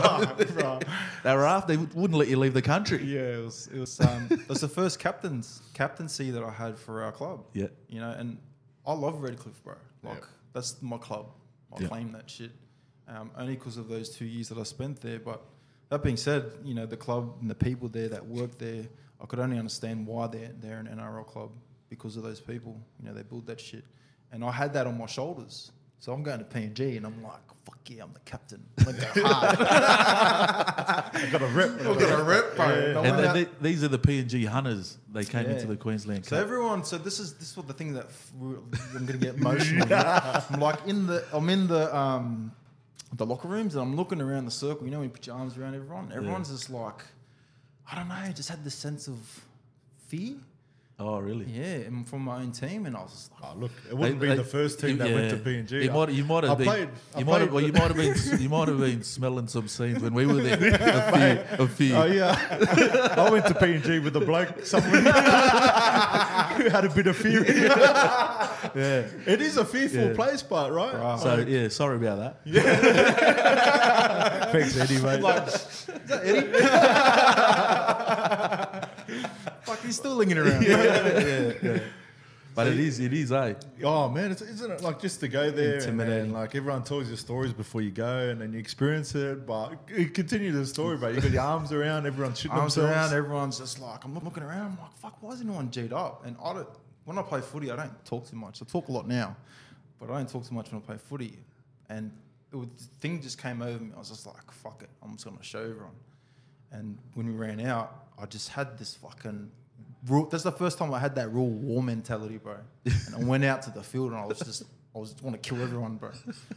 bro. 0.54 0.78
they 1.24 1.34
were 1.34 1.46
after. 1.46 1.74
They 1.74 1.84
wouldn't 1.98 2.16
let 2.16 2.28
you 2.28 2.36
leave 2.38 2.54
the 2.54 2.62
country. 2.62 3.02
Yeah, 3.02 3.38
it 3.38 3.44
was 3.44 3.66
it 3.74 3.80
was 3.80 4.00
um, 4.00 4.28
it 4.30 4.48
was 4.48 4.60
the 4.60 4.68
first 4.68 5.00
captain's 5.00 5.60
captaincy 5.74 6.30
that 6.30 6.44
I 6.44 6.52
had 6.52 6.78
for 6.78 7.02
our 7.02 7.10
club. 7.10 7.44
Yeah. 7.54 7.66
You 7.88 7.98
know, 7.98 8.10
and 8.10 8.38
I 8.86 8.92
love 8.92 9.20
Redcliffe, 9.20 9.60
bro. 9.64 9.74
Like 10.04 10.18
Yeah. 10.18 10.24
that's 10.52 10.80
my 10.80 10.96
club. 10.96 11.26
I 11.76 11.82
Yeah. 11.82 11.88
claim 11.88 12.12
that 12.12 12.30
shit. 12.30 12.52
um, 13.08 13.32
only 13.36 13.56
because 13.56 13.78
of 13.78 13.88
those 13.88 14.10
two 14.10 14.24
years 14.24 14.48
that 14.50 14.58
I 14.58 14.62
spent 14.62 15.00
there. 15.00 15.18
But 15.18 15.42
that 15.88 16.04
being 16.04 16.16
said, 16.18 16.52
you 16.62 16.74
know, 16.74 16.86
the 16.86 16.96
club 16.96 17.38
and 17.40 17.50
the 17.50 17.54
people 17.56 17.88
there 17.88 18.08
that 18.10 18.24
work 18.24 18.58
there, 18.58 18.84
I 19.20 19.26
could 19.26 19.40
only 19.40 19.58
understand 19.58 20.06
why 20.06 20.28
they're, 20.28 20.52
they're 20.60 20.78
an 20.78 20.86
NRL 20.86 21.26
club 21.26 21.50
because 21.88 22.16
of 22.16 22.22
those 22.22 22.38
people. 22.40 22.80
You 23.00 23.08
know, 23.08 23.14
they 23.14 23.24
build 23.24 23.46
that 23.46 23.60
shit. 23.60 23.84
And 24.30 24.44
I 24.44 24.52
had 24.52 24.72
that 24.74 24.86
on 24.86 24.96
my 24.98 25.06
shoulders. 25.06 25.72
So 26.00 26.12
I'm 26.12 26.22
going 26.22 26.38
to 26.38 26.44
PNG 26.44 26.96
and 26.96 27.04
I'm 27.06 27.22
like, 27.22 27.40
fuck 27.64 27.78
yeah, 27.88 28.04
I'm 28.04 28.12
the 28.12 28.20
captain. 28.20 28.64
I'm 28.78 28.84
going 28.84 28.96
to 28.96 29.02
go 29.14 29.24
hard. 29.26 29.56
I 29.60 31.28
got 31.32 31.42
a 31.42 31.46
rep. 31.46 31.70
I'm 31.70 31.84
going 31.84 31.98
to 31.98 32.22
rip, 32.22 32.56
bro. 32.56 32.66
And 32.66 32.96
And 33.06 33.18
they, 33.36 33.44
they- 33.44 33.50
these 33.60 33.82
are 33.82 33.88
the 33.88 33.98
PNG 33.98 34.46
hunters. 34.46 34.98
They 35.12 35.24
came 35.24 35.44
Yeah. 35.46 35.52
into 35.52 35.66
the 35.66 35.76
Queensland 35.76 36.24
So 36.24 36.36
Cup. 36.36 36.44
everyone, 36.44 36.84
so 36.84 36.98
this 36.98 37.18
is 37.18 37.34
this 37.34 37.50
is 37.50 37.56
what 37.56 37.66
the 37.66 37.72
thing 37.74 37.94
that 37.94 38.06
I'm 38.94 39.06
gonna 39.06 39.18
get 39.18 39.34
emotional. 39.36 39.88
I'm 39.92 40.60
like 40.60 40.86
in 40.86 41.06
the 41.06 41.24
I'm 41.32 41.48
in 41.50 41.66
the 41.66 41.94
um 41.96 42.52
the 43.14 43.24
locker 43.26 43.48
rooms 43.48 43.74
and 43.74 43.82
I'm 43.82 43.96
looking 43.96 44.20
around 44.20 44.44
the 44.44 44.50
circle. 44.50 44.84
You 44.84 44.90
know, 44.92 44.98
when 44.98 45.08
you 45.08 45.12
put 45.12 45.26
your 45.26 45.34
arms 45.36 45.56
around 45.58 45.74
everyone, 45.74 46.12
everyone's 46.14 46.50
just 46.50 46.68
like, 46.70 47.02
I 47.90 47.96
don't 47.96 48.08
know, 48.08 48.32
just 48.34 48.50
had 48.50 48.62
this 48.64 48.74
sense 48.74 49.08
of 49.08 49.18
fear. 50.06 50.34
Oh, 51.00 51.18
really? 51.20 51.44
Yeah, 51.46 51.86
and 51.86 52.06
from 52.08 52.22
my 52.22 52.40
own 52.42 52.50
team, 52.52 52.84
and 52.86 52.96
I 52.96 53.02
was 53.02 53.12
just 53.12 53.30
like, 53.40 53.52
Oh, 53.54 53.58
look, 53.58 53.70
it 53.88 53.94
wouldn't 53.96 54.18
They- 54.20 54.26
be 54.26 54.30
they- 54.30 54.36
the 54.36 54.42
first 54.44 54.80
team 54.80 54.98
that 54.98 55.10
went 55.12 55.30
to 55.30 55.36
yeah. 55.36 55.42
PNG. 55.62 55.84
You 55.84 55.90
might, 55.92 56.08
you 56.10 56.24
might 56.24 56.42
have 56.44 56.52
I 56.52 56.54
been, 56.56 56.66
played- 56.66 56.88
you 57.18 57.24
might 57.24 57.40
have, 57.40 57.52
well, 57.52 57.62
you 57.64 57.72
might 57.72 57.88
have 57.88 57.96
been, 57.96 58.14
you 58.40 58.48
might 58.48 58.66
have 58.68 58.78
been 58.78 59.02
smelling 59.04 59.46
some 59.48 59.66
scenes 59.68 60.02
when 60.02 60.12
we 60.12 60.26
were 60.26 60.34
there. 60.42 60.54
of 60.54 60.60
fear, 61.14 61.46
of 61.58 61.70
fear. 61.72 61.96
Oh 61.96 62.04
yeah, 62.06 63.14
I 63.16 63.30
went 63.30 63.46
to 63.46 63.54
PNG 63.54 64.00
with 64.02 64.16
a 64.16 64.20
bloke, 64.20 64.64
someone 64.66 64.90
who 64.92 65.00
had 66.70 66.84
a 66.84 66.90
bit 66.94 67.06
of 67.06 67.16
fear. 67.16 67.44
yeah, 67.46 69.04
it 69.26 69.40
is 69.40 69.56
a 69.56 69.64
fearful 69.64 70.08
Yeah. 70.08 70.14
place, 70.14 70.42
but 70.42 70.72
right. 70.72 71.18
So 71.20 71.38
yeah, 71.46 71.68
sorry 71.68 71.96
about 71.96 72.18
that. 72.18 72.40
Yeah, 72.44 72.62
Thanks, 74.52 74.76
Eddie, 74.78 75.00
mate. 75.00 75.22
Fuck, 79.68 79.84
he's 79.84 79.96
still 79.96 80.14
lingering 80.14 80.48
around. 80.48 80.62
yeah, 80.66 81.52
yeah. 81.62 81.78
But 82.54 82.66
it 82.66 82.80
is, 82.80 82.98
it 82.98 83.12
is, 83.12 83.30
eh? 83.30 83.54
Oh 83.84 84.08
man, 84.08 84.32
it's, 84.32 84.42
isn't 84.42 84.68
it 84.68 84.82
like 84.82 85.00
just 85.00 85.20
to 85.20 85.28
go 85.28 85.48
there 85.48 85.74
and, 85.74 85.82
Intimidating. 85.82 86.24
and, 86.24 86.32
like 86.32 86.56
everyone 86.56 86.82
tells 86.82 87.08
you 87.08 87.14
stories 87.14 87.52
before 87.52 87.82
you 87.82 87.92
go 87.92 88.30
and 88.30 88.40
then 88.40 88.52
you 88.52 88.58
experience 88.58 89.14
it, 89.14 89.46
but 89.46 89.78
you 89.96 90.08
continue 90.08 90.50
the 90.50 90.66
story, 90.66 90.96
but 90.96 91.14
you 91.14 91.20
got 91.20 91.30
your 91.30 91.42
arms 91.42 91.70
around, 91.70 92.04
everyone's 92.04 92.42
shitting 92.42 92.54
arms 92.54 92.74
themselves. 92.74 93.12
around, 93.12 93.16
everyone's 93.16 93.58
just 93.58 93.80
like, 93.80 94.04
I'm 94.04 94.12
looking 94.14 94.42
around, 94.42 94.72
I'm 94.72 94.78
like, 94.78 94.92
fuck, 94.96 95.22
why 95.22 95.34
is 95.34 95.40
anyone 95.40 95.68
G'd 95.68 95.92
up? 95.92 96.26
And 96.26 96.36
I 96.42 96.52
don't, 96.54 96.68
when 97.04 97.16
I 97.16 97.22
play 97.22 97.42
footy, 97.42 97.70
I 97.70 97.76
don't 97.76 98.04
talk 98.04 98.28
too 98.28 98.34
much. 98.36 98.60
I 98.60 98.64
talk 98.64 98.88
a 98.88 98.92
lot 98.92 99.06
now, 99.06 99.36
but 100.00 100.10
I 100.10 100.16
don't 100.16 100.28
talk 100.28 100.44
too 100.48 100.54
much 100.56 100.72
when 100.72 100.82
I 100.82 100.84
play 100.84 100.96
footy. 100.96 101.38
And 101.88 102.10
it 102.52 102.56
was, 102.56 102.68
the 102.76 102.84
thing 102.98 103.22
just 103.22 103.40
came 103.40 103.62
over 103.62 103.78
me. 103.78 103.92
I 103.94 104.00
was 104.00 104.08
just 104.08 104.26
like, 104.26 104.50
fuck 104.50 104.82
it, 104.82 104.90
I'm 105.00 105.12
just 105.12 105.24
gonna 105.24 105.36
show 105.42 105.60
everyone. 105.60 105.94
And 106.72 106.98
when 107.14 107.28
we 107.28 107.34
ran 107.34 107.60
out, 107.60 108.07
I 108.20 108.26
just 108.26 108.50
had 108.50 108.78
this 108.78 108.94
fucking. 108.96 109.50
Real, 110.06 110.26
that's 110.26 110.44
the 110.44 110.52
first 110.52 110.78
time 110.78 110.94
I 110.94 110.98
had 110.98 111.16
that 111.16 111.28
real 111.32 111.46
war 111.48 111.82
mentality, 111.82 112.38
bro. 112.38 112.56
And 112.84 113.14
I 113.16 113.24
went 113.24 113.44
out 113.44 113.62
to 113.62 113.70
the 113.70 113.82
field 113.82 114.12
and 114.12 114.20
I 114.20 114.26
was 114.26 114.38
just, 114.38 114.62
I 114.94 114.98
was 114.98 115.10
just 115.10 115.22
want 115.24 115.40
to 115.40 115.48
kill 115.48 115.60
everyone, 115.62 115.96
bro. 115.96 116.12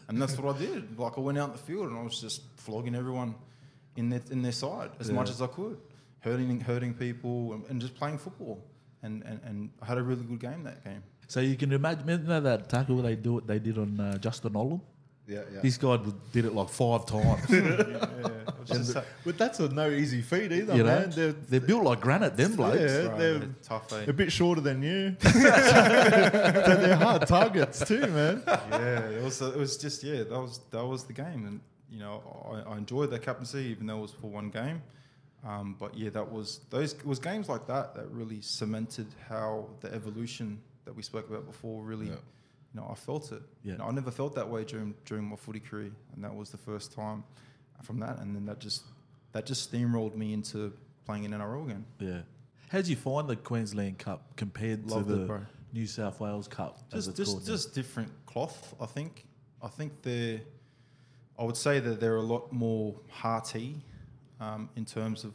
And 0.07 0.21
that's 0.21 0.37
what 0.37 0.55
I 0.55 0.59
did. 0.59 0.97
Like 0.97 1.17
I 1.17 1.21
went 1.21 1.37
out 1.37 1.47
in 1.47 1.53
the 1.53 1.57
field 1.61 1.89
and 1.89 1.97
I 1.97 2.03
was 2.03 2.21
just 2.21 2.43
flogging 2.55 2.95
everyone 2.95 3.35
in 3.95 4.09
their 4.09 4.21
in 4.29 4.41
their 4.41 4.51
side 4.51 4.91
as 4.99 5.11
much 5.11 5.29
as 5.29 5.41
I 5.41 5.47
could, 5.47 5.77
hurting 6.19 6.59
hurting 6.61 6.93
people 6.93 7.53
and, 7.53 7.65
and 7.69 7.81
just 7.81 7.95
playing 7.95 8.19
football. 8.19 8.63
And, 9.03 9.23
and 9.23 9.39
and 9.43 9.69
I 9.81 9.85
had 9.87 9.97
a 9.97 10.03
really 10.03 10.23
good 10.23 10.39
game 10.39 10.63
that 10.63 10.83
game. 10.83 11.01
So 11.27 11.39
you 11.39 11.55
can 11.55 11.71
imagine 11.71 12.07
you 12.07 12.17
know 12.19 12.41
that 12.41 12.69
tackle 12.69 13.01
they 13.01 13.15
do 13.15 13.39
it 13.39 13.47
they 13.47 13.57
did 13.57 13.77
on 13.77 13.99
uh, 13.99 14.17
Justin 14.19 14.53
Olam. 14.53 14.81
Yeah, 15.27 15.39
yeah. 15.53 15.61
This 15.61 15.77
guy 15.77 15.97
did 16.31 16.45
it 16.45 16.53
like 16.53 16.69
five 16.69 17.05
times. 17.05 17.49
but 19.25 19.37
that's 19.37 19.59
a 19.59 19.69
no 19.69 19.89
easy 19.89 20.21
feat 20.21 20.51
either, 20.51 20.75
you 20.75 20.83
know, 20.83 20.99
man. 20.99 21.09
They're, 21.11 21.31
they're 21.31 21.59
built 21.59 21.83
like 21.83 22.01
granite. 22.01 22.37
Them 22.37 22.55
blokes. 22.55 22.79
yeah, 22.79 23.07
Right, 23.07 23.17
they're 23.17 23.39
they're 23.39 23.49
tough, 23.63 23.91
eh? 23.93 24.05
a 24.07 24.13
bit 24.13 24.31
shorter 24.31 24.61
than 24.61 24.81
you. 24.81 25.15
so 25.21 25.29
they're 25.31 26.95
hard 26.95 27.27
targets 27.27 27.85
too, 27.85 28.07
man. 28.07 28.43
yeah, 28.47 28.99
it 29.09 29.23
was 29.23 29.41
it 29.41 29.55
was 29.55 29.77
just 29.77 30.03
yeah, 30.03 30.17
that 30.23 30.29
was 30.29 30.59
that 30.71 30.85
was 30.85 31.03
the 31.05 31.13
game, 31.13 31.45
and 31.45 31.61
you 31.89 31.99
know 31.99 32.63
I, 32.67 32.73
I 32.73 32.77
enjoyed 32.77 33.11
that 33.11 33.21
captaincy 33.21 33.59
even 33.65 33.87
though 33.87 33.99
it 33.99 34.01
was 34.01 34.11
for 34.11 34.27
one 34.27 34.49
game. 34.49 34.81
Um, 35.43 35.75
but 35.79 35.97
yeah, 35.97 36.09
that 36.11 36.31
was 36.31 36.61
those 36.69 36.93
it 36.93 37.05
was 37.05 37.19
games 37.19 37.49
like 37.49 37.65
that 37.67 37.95
that 37.95 38.09
really 38.11 38.41
cemented 38.41 39.07
how 39.27 39.67
the 39.79 39.93
evolution 39.93 40.59
that 40.85 40.95
we 40.95 41.01
spoke 41.03 41.29
about 41.29 41.45
before 41.45 41.83
really. 41.83 42.07
Yeah. 42.07 42.15
You 42.73 42.79
know, 42.79 42.87
I 42.89 42.95
felt 42.95 43.33
it. 43.33 43.41
Yeah. 43.63 43.73
You 43.73 43.77
know, 43.79 43.83
I 43.83 43.91
never 43.91 44.11
felt 44.11 44.33
that 44.35 44.47
way 44.47 44.63
during 44.63 44.93
during 45.03 45.25
my 45.25 45.35
footy 45.35 45.59
career, 45.59 45.91
and 46.15 46.23
that 46.23 46.33
was 46.33 46.51
the 46.51 46.57
first 46.57 46.93
time 46.93 47.23
from 47.81 47.99
that. 47.99 48.19
And 48.19 48.35
then 48.35 48.45
that 48.45 48.59
just 48.59 48.83
that 49.33 49.45
just 49.45 49.71
steamrolled 49.71 50.15
me 50.15 50.33
into 50.33 50.73
playing 51.05 51.23
in 51.23 51.31
NRL 51.31 51.65
again. 51.65 51.85
Yeah. 51.99 52.21
How 52.69 52.77
did 52.77 52.87
you 52.87 52.95
find 52.95 53.27
the 53.27 53.35
Queensland 53.35 53.97
Cup 53.99 54.35
compared 54.37 54.89
Loved 54.89 55.07
to 55.07 55.15
the 55.15 55.25
bro. 55.25 55.41
New 55.73 55.87
South 55.87 56.19
Wales 56.19 56.47
Cup? 56.47 56.79
just 56.91 57.15
just 57.15 57.45
just 57.45 57.73
different 57.73 58.11
cloth. 58.25 58.73
I 58.79 58.85
think. 58.85 59.25
I 59.61 59.67
think 59.67 60.01
they're. 60.01 60.41
I 61.39 61.43
would 61.43 61.57
say 61.57 61.79
that 61.79 61.99
they're 61.99 62.17
a 62.17 62.21
lot 62.21 62.51
more 62.51 62.95
hearty, 63.09 63.83
um, 64.39 64.69
in 64.75 64.85
terms 64.85 65.23
of, 65.23 65.33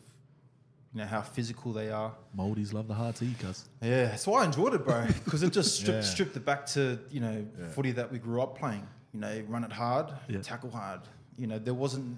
you 0.93 1.01
know 1.01 1.07
how 1.07 1.21
physical 1.21 1.73
they 1.73 1.91
are. 1.91 2.15
Maldies 2.37 2.73
love 2.73 2.87
the 2.87 2.95
hard 2.95 3.17
tea, 3.17 3.35
cuz. 3.41 3.65
Yeah, 3.83 4.05
that's 4.07 4.27
why 4.27 4.43
I 4.43 4.45
enjoyed 4.45 4.75
it, 4.75 4.85
bro. 4.85 5.07
Because 5.25 5.43
it 5.43 5.53
just 5.53 5.75
stripped, 5.77 6.05
Yeah. 6.05 6.11
stripped 6.11 6.37
it 6.37 6.45
back 6.45 6.67
to 6.67 6.99
you 7.11 7.21
know 7.21 7.45
Yeah. 7.59 7.69
footy 7.71 7.93
that 7.93 8.11
we 8.13 8.19
grew 8.19 8.41
up 8.41 8.57
playing. 8.59 8.87
You 9.13 9.21
know, 9.21 9.43
run 9.49 9.65
it 9.65 9.73
hard, 9.73 10.13
Yeah. 10.29 10.43
tackle 10.43 10.71
hard. 10.71 11.01
You 11.39 11.47
know, 11.47 11.59
there 11.59 11.75
wasn't 11.75 12.17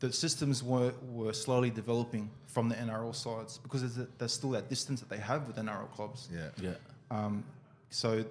the 0.00 0.12
systems 0.12 0.62
were 0.62 0.92
were 1.10 1.32
slowly 1.32 1.70
developing 1.70 2.30
from 2.46 2.68
the 2.68 2.74
NRL 2.74 3.14
sides 3.14 3.58
because 3.58 3.80
there's, 3.80 3.98
a, 3.98 4.08
there's 4.18 4.32
still 4.32 4.50
that 4.50 4.68
distance 4.68 5.00
that 5.00 5.08
they 5.08 5.18
have 5.18 5.46
with 5.46 5.56
NRL 5.56 5.90
clubs. 5.92 6.28
Yeah. 6.32 6.48
Yeah. 6.60 6.70
Um, 7.10 7.44
so 7.90 8.24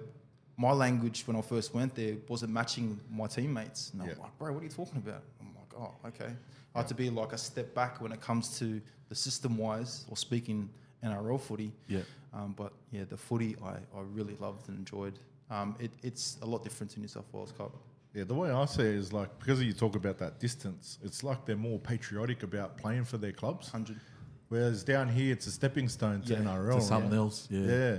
my 0.56 0.72
language 0.72 1.24
when 1.26 1.36
I 1.36 1.42
first 1.42 1.74
went 1.74 1.94
there 1.94 2.16
wasn't 2.28 2.52
matching 2.52 2.98
my 3.10 3.26
teammates. 3.26 3.90
And 3.92 4.02
I'm 4.02 4.08
Yeah. 4.08 4.14
like, 4.20 4.38
bro, 4.38 4.52
what 4.52 4.60
are 4.60 4.64
you 4.64 4.70
talking 4.70 4.98
about? 4.98 5.22
I'm 5.40 5.54
like, 5.54 5.72
oh, 5.78 6.08
okay. 6.08 6.32
I 6.74 6.78
had 6.78 6.88
to 6.88 6.94
be 6.94 7.08
like 7.10 7.32
a 7.32 7.38
step 7.38 7.74
back 7.74 8.00
when 8.00 8.12
it 8.12 8.20
comes 8.20 8.58
to 8.58 8.80
the 9.08 9.14
system 9.14 9.56
wise 9.56 10.04
or 10.08 10.16
speaking 10.16 10.68
NRL 11.04 11.40
footy. 11.40 11.72
Yeah. 11.88 12.00
Um, 12.34 12.54
but 12.56 12.72
yeah, 12.90 13.04
the 13.08 13.16
footy 13.16 13.56
I, 13.64 13.70
I 13.96 14.00
really 14.12 14.36
loved 14.40 14.68
and 14.68 14.78
enjoyed. 14.78 15.18
Um, 15.50 15.76
it, 15.78 15.90
it's 16.02 16.38
a 16.42 16.46
lot 16.46 16.62
different 16.64 16.90
to 16.92 17.00
New 17.00 17.08
South 17.08 17.24
Wales 17.32 17.52
Cup. 17.56 17.74
Yeah, 18.16 18.24
the 18.24 18.34
way 18.34 18.50
I 18.50 18.64
see 18.64 18.80
it 18.80 18.94
is 18.94 19.12
like 19.12 19.38
because 19.38 19.62
you 19.62 19.74
talk 19.74 19.94
about 19.94 20.16
that 20.18 20.40
distance, 20.40 20.98
it's 21.04 21.22
like 21.22 21.44
they're 21.44 21.54
more 21.54 21.78
patriotic 21.78 22.42
about 22.42 22.78
playing 22.78 23.04
for 23.04 23.18
their 23.18 23.32
clubs. 23.32 23.66
100. 23.70 24.00
Whereas 24.48 24.82
down 24.82 25.08
here, 25.10 25.32
it's 25.34 25.46
a 25.46 25.50
stepping 25.50 25.86
stone 25.88 26.22
to 26.22 26.32
Yeah, 26.32 26.38
NRL. 26.40 26.76
To 26.76 26.80
something 26.80 27.10
right? 27.10 27.16
else. 27.18 27.46
Yeah. 27.50 27.60
Yeah. 27.66 27.96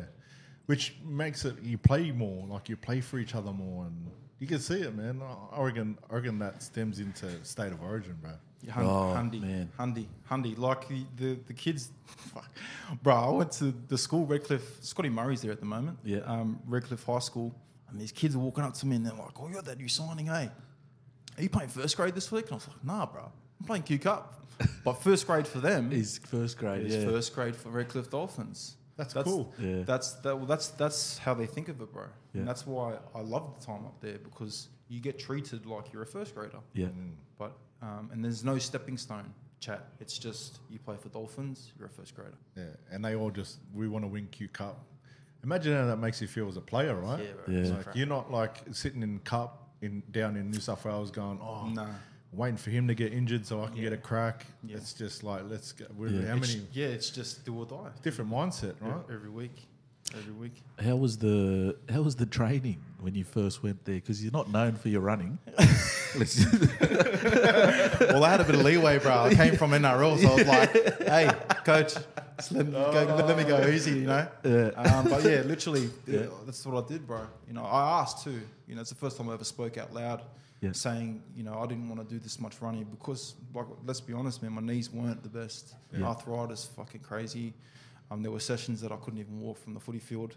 Which 0.65 0.95
makes 1.06 1.45
it 1.45 1.62
you 1.62 1.77
play 1.77 2.10
more, 2.12 2.47
like 2.47 2.67
you 2.67 2.75
play 2.75 2.99
for 2.99 3.19
each 3.19 3.36
other 3.36 3.51
more, 3.51 3.86
and 3.86 4.10
you 4.39 4.47
can 4.47 4.58
see 4.60 4.82
it, 4.82 4.95
man. 4.95 5.21
I 5.53 5.62
reckon, 5.62 5.97
I 6.10 6.15
reckon 6.15 6.39
that 6.39 6.63
stems 6.63 6.99
into 6.99 7.27
state 7.45 7.71
of 7.71 7.82
origin, 7.84 8.17
bro. 8.21 8.32
Yeah, 8.63 8.71
Hun- 8.71 8.86
Oh, 8.86 9.13
Hundy, 9.15 9.39
man. 9.41 9.69
Hundy, 9.80 10.08
Hundy. 10.30 10.58
Like 10.58 10.88
the, 10.88 11.03
the, 11.15 11.38
the 11.45 11.53
kids, 11.53 11.91
fuck. 12.06 12.49
bro. 13.03 13.13
I 13.15 13.30
went 13.30 13.51
to 13.53 13.71
the 13.88 13.97
school, 13.99 14.25
Redcliffe. 14.25 14.84
Scotty 14.84 15.10
Murray's 15.10 15.43
there 15.43 15.51
at 15.51 15.60
the 15.60 15.65
moment. 15.67 15.99
Yeah. 16.03 16.19
Um, 16.25 16.60
Redcliffe 16.65 17.03
High 17.06 17.19
School, 17.19 17.53
and 17.89 18.00
these 18.00 18.12
kids 18.12 18.36
are 18.36 18.39
walking 18.39 18.63
up 18.63 18.73
to 18.76 18.86
me 18.86 18.95
and 18.95 19.06
they're 19.06 19.13
like, 19.13 19.39
"Oh, 19.39 19.47
you're 19.47 19.62
that 19.62 19.78
new 19.78 19.88
signing, 19.88 20.30
eh? 20.30 20.50
Are 21.38 21.43
you 21.43 21.50
playing 21.50 21.69
first 21.69 21.95
grade 21.97 22.15
this 22.15 22.32
week?" 22.32 22.45
And 22.45 22.54
I 22.54 22.56
was 22.56 22.67
like, 22.67 22.84
"Nah, 22.84 23.06
bro. 23.06 23.32
I'm 23.60 23.65
playing 23.65 23.84
Q 23.84 24.00
Cup." 24.00 24.34
but 24.84 24.93
first 24.93 25.28
grade 25.28 25.47
for 25.47 25.60
them 25.60 25.91
He's 25.91 26.17
first 26.17 26.58
grade. 26.58 26.88
is 26.88 26.95
yeah. 26.95 27.06
first 27.06 27.36
grade 27.36 27.56
for 27.56 27.69
Redcliffe 27.69 28.10
Dolphins. 28.10 28.76
That's 28.95 29.13
cool. 29.13 29.54
Yeah. 29.60 29.84
That's 29.84 30.13
that. 30.13 30.36
Well, 30.36 30.47
that's 30.47 30.69
that's 30.69 31.19
how 31.19 31.34
they 31.36 31.45
think 31.45 31.69
of 31.69 31.80
it, 31.82 31.93
bro. 31.93 32.06
Yeah. 32.34 32.39
And 32.39 32.47
that's 32.47 32.65
why 32.65 32.97
I 33.13 33.21
love 33.21 33.54
the 33.60 33.65
time 33.65 33.86
up 33.86 34.02
there 34.02 34.17
because 34.17 34.69
you 34.89 35.00
get 35.00 35.19
treated 35.19 35.65
like 35.65 35.93
you're 35.93 36.02
a 36.02 36.08
first 36.08 36.34
grader. 36.34 36.60
Yeah. 36.73 36.88
But 37.38 37.56
um, 37.82 38.10
and 38.12 38.23
there's 38.23 38.43
no 38.43 38.58
stepping 38.58 38.97
stone 38.97 39.32
chat. 39.60 39.88
It's 40.00 40.17
just 40.17 40.60
you 40.69 40.80
play 40.80 40.95
for 41.00 41.10
Dolphins, 41.10 41.71
you're 41.78 41.88
a 41.88 41.91
first 41.91 42.15
grader. 42.15 42.38
Yeah, 42.56 42.63
and 42.91 43.04
they 43.04 43.15
all 43.15 43.30
just 43.30 43.60
we 43.73 43.88
want 43.88 44.04
to 44.04 44.10
win 44.10 44.28
Q 44.32 44.47
Cup. 44.47 44.84
Imagine 45.43 45.73
how 45.76 45.86
that 45.86 45.97
makes 45.97 46.21
you 46.21 46.28
feel 46.28 46.47
as 46.50 46.58
a 46.58 46.62
player, 46.62 46.95
right? 46.95 47.23
Yeah. 47.47 47.56
Yeah. 47.63 47.73
Like 47.76 47.86
you're 47.95 48.08
not 48.08 48.32
like 48.32 48.58
sitting 48.71 49.02
in 49.04 49.19
Cup 49.19 49.69
in 49.82 50.04
down 50.12 50.36
in 50.36 50.50
New 50.52 50.60
South 50.60 50.84
Wales 50.84 51.12
going, 51.12 51.39
oh, 51.41 51.67
Nah. 51.69 51.88
waiting 52.34 52.58
for 52.58 52.69
him 52.71 52.88
to 52.88 52.95
get 52.95 53.13
injured 53.13 53.45
so 53.45 53.62
I 53.63 53.67
can 53.67 53.78
Yeah. 53.78 53.84
get 53.84 53.93
a 53.93 53.97
crack. 53.97 54.45
Yeah. 54.63 54.78
It's 54.78 54.93
just 54.93 55.23
like 55.23 55.43
let's 55.50 55.71
go. 55.71 55.86
We're, 55.95 56.08
Yeah. 56.10 56.28
How 56.28 56.36
It's- 56.38 56.56
many 56.56 56.67
yeah, 56.73 56.88
it's 56.88 57.10
just 57.12 57.45
do 57.45 57.56
or 57.58 57.65
die. 57.65 57.91
different 58.02 58.30
mindset, 58.32 58.76
Every- 58.82 58.91
right? 58.91 59.06
Every 59.13 59.30
week, 59.30 59.67
every 60.15 60.34
week. 60.34 60.62
How 60.84 60.95
was 60.95 61.17
the 61.17 61.78
How 61.89 62.02
was 62.02 62.15
the 62.15 62.26
training 62.26 62.82
when 63.00 63.13
you 63.15 63.23
first 63.23 63.62
went 63.63 63.86
there? 63.86 63.95
Because 63.95 64.21
you're 64.23 64.34
not 64.34 64.50
known 64.52 64.73
for 64.76 64.89
your 64.89 65.02
running. 65.02 65.38
Well, 66.89 68.23
I 68.23 68.30
had 68.32 68.41
a 68.41 68.43
bit 68.43 68.56
of 68.56 68.62
leeway, 68.63 68.97
bro. 69.00 69.13
I 69.26 69.34
came 69.36 69.56
from 69.56 69.71
NRL, 69.71 70.17
so 70.19 70.30
I 70.32 70.36
was 70.36 70.47
like, 70.47 70.71
"Hey, 71.04 71.30
coach, 71.63 71.93
let, 72.52 72.65
me 72.67 72.71
go, 72.71 73.23
let 73.28 73.38
me 73.38 73.43
go 73.43 73.67
easy," 73.67 73.91
you 74.00 74.06
know. 74.08 74.28
Yeah. 74.43 74.67
Um, 74.76 75.10
but 75.10 75.23
yeah, 75.23 75.41
literally, 75.41 75.89
Yeah. 76.08 76.19
yeah, 76.21 76.26
that's 76.45 76.65
what 76.65 76.84
I 76.84 76.88
did, 76.88 77.06
bro. 77.08 77.21
You 77.47 77.54
know, 77.54 77.63
I 77.63 78.02
asked 78.02 78.23
too. 78.23 78.41
You 78.67 78.76
know, 78.76 78.82
it's 78.82 78.89
the 78.91 78.95
first 78.95 79.17
time 79.17 79.30
I 79.30 79.34
ever 79.34 79.43
spoke 79.43 79.78
out 79.78 79.93
loud 79.93 80.21
Yeah. 80.62 80.71
saying, 80.73 81.23
you 81.36 81.43
know, 81.43 81.60
I 81.60 81.65
didn't 81.67 81.88
want 81.89 82.02
to 82.08 82.13
do 82.15 82.19
this 82.19 82.39
much 82.39 82.62
running 82.62 82.84
because, 82.86 83.36
like, 83.54 83.65
let's 83.86 84.02
be 84.02 84.13
honest, 84.13 84.41
man, 84.43 84.54
my 84.54 84.62
knees 84.62 84.91
weren't 84.91 85.23
the 85.23 85.30
best. 85.30 85.76
Arthritis, 86.02 86.65
fucking 86.76 87.02
crazy. 87.02 87.54
Um, 88.12 88.21
there 88.23 88.32
were 88.32 88.39
sessions 88.39 88.80
that 88.82 88.91
I 88.91 88.95
couldn't 88.97 89.19
even 89.19 89.39
walk 89.41 89.58
from 89.58 89.73
the 89.73 89.80
footy 89.80 90.00
field, 90.00 90.36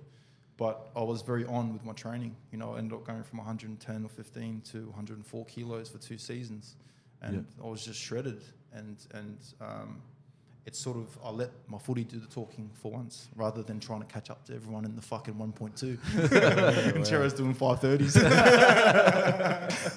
but 0.56 0.90
I 0.96 1.02
was 1.02 1.22
very 1.22 1.44
on 1.46 1.72
with 1.72 1.84
my 1.84 1.92
training. 1.92 2.34
You 2.52 2.58
know, 2.58 2.74
I 2.74 2.78
ended 2.78 2.94
up 2.94 3.04
going 3.06 3.22
from 3.22 3.38
110 3.38 4.04
or 4.04 4.08
15 4.08 4.60
to 4.72 4.86
104 4.88 5.44
kilos 5.46 5.88
for 5.88 5.98
two 5.98 6.18
seasons, 6.18 6.76
and 7.22 7.46
I 7.62 7.66
was 7.66 7.84
just 7.84 8.00
shredded. 8.00 8.42
And 8.72 8.96
and 9.14 9.38
um, 9.60 10.02
it's 10.70 10.78
sort 10.78 10.96
of 10.96 11.18
I 11.24 11.30
let 11.30 11.50
my 11.66 11.78
footy 11.78 12.04
do 12.04 12.20
the 12.20 12.28
talking 12.28 12.70
for 12.74 12.92
once, 12.92 13.28
rather 13.34 13.60
than 13.60 13.80
trying 13.80 14.02
to 14.02 14.06
catch 14.06 14.30
up 14.30 14.44
to 14.44 14.54
everyone 14.54 14.84
in 14.84 14.94
the 14.94 15.02
fucking 15.02 15.34
1.2. 15.34 16.94
and 16.94 17.04
Cherro's 17.04 17.32
doing 17.32 17.56
530s. 17.56 18.14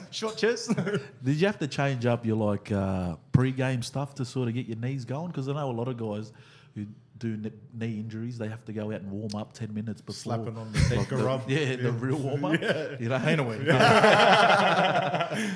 Short 0.11 0.35
chest. 0.35 0.75
Did 1.23 1.35
you 1.35 1.45
have 1.45 1.59
to 1.59 1.67
change 1.67 2.07
up 2.07 2.25
your 2.25 2.37
like 2.37 2.71
uh, 2.71 3.17
pre-game 3.31 3.83
stuff 3.83 4.15
to 4.15 4.25
sort 4.25 4.47
of 4.47 4.55
get 4.55 4.65
your 4.65 4.77
knees 4.77 5.05
going? 5.05 5.27
Because 5.27 5.47
I 5.47 5.53
know 5.53 5.69
a 5.69 5.71
lot 5.71 5.87
of 5.87 5.97
guys 5.97 6.33
who 6.73 6.87
do 7.23 7.51
knee 7.73 7.99
injuries, 7.99 8.37
they 8.37 8.49
have 8.49 8.65
to 8.65 8.73
go 8.73 8.87
out 8.91 8.99
and 9.01 9.09
warm 9.09 9.33
up 9.35 9.53
ten 9.53 9.73
minutes 9.73 10.01
before. 10.01 10.35
Slapping 10.35 10.57
on 10.57 10.71
the 10.73 10.79
the- 11.09 11.23
rub. 11.23 11.49
Yeah, 11.49 11.75
the 11.77 11.91
real 11.93 12.17
warm 12.17 12.43
up. 12.45 12.59
You 12.99 13.09
know, 13.09 13.17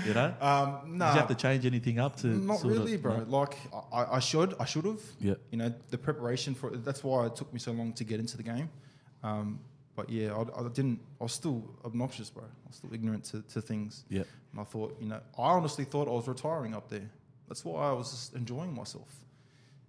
you 0.05 0.13
know. 0.13 0.33
Um, 0.41 0.79
Did 0.85 0.93
nah, 0.97 1.13
you 1.13 1.19
have 1.19 1.27
to 1.27 1.35
change 1.35 1.65
anything 1.65 1.99
up 1.99 2.15
to? 2.17 2.27
not 2.27 2.59
sort 2.59 2.73
of- 2.73 2.79
really, 2.79 2.97
bro. 2.97 3.17
no? 3.17 3.37
Like 3.37 3.57
I, 3.91 4.05
I 4.17 4.19
should, 4.19 4.55
I 4.59 4.65
should 4.65 4.85
have. 4.85 5.01
Yeah. 5.19 5.33
You 5.51 5.57
know, 5.57 5.73
the 5.89 5.97
preparation 5.97 6.55
for 6.55 6.69
that's 6.69 7.03
why 7.03 7.25
it 7.25 7.35
took 7.35 7.51
me 7.53 7.59
so 7.59 7.71
long 7.73 7.91
to 7.93 8.03
get 8.03 8.19
into 8.19 8.37
the 8.37 8.43
game. 8.43 8.69
Um, 9.23 9.59
but 9.95 10.09
yeah, 10.09 10.33
I, 10.33 10.41
I 10.59 10.67
didn't. 10.69 10.99
I 11.19 11.23
was 11.25 11.33
still 11.33 11.63
obnoxious, 11.83 12.29
bro. 12.29 12.43
I 12.43 12.67
was 12.67 12.77
still 12.77 12.93
ignorant 12.93 13.25
to, 13.25 13.41
to 13.53 13.61
things. 13.61 14.05
Yeah. 14.09 14.23
And 14.51 14.61
I 14.61 14.63
thought, 14.63 14.95
you 15.01 15.07
know, 15.07 15.19
I 15.37 15.49
honestly 15.49 15.85
thought 15.85 16.07
I 16.07 16.11
was 16.11 16.27
retiring 16.27 16.73
up 16.73 16.87
there. 16.89 17.09
That's 17.47 17.65
why 17.65 17.89
I 17.89 17.91
was 17.91 18.11
just 18.11 18.35
enjoying 18.35 18.73
myself. 18.73 19.11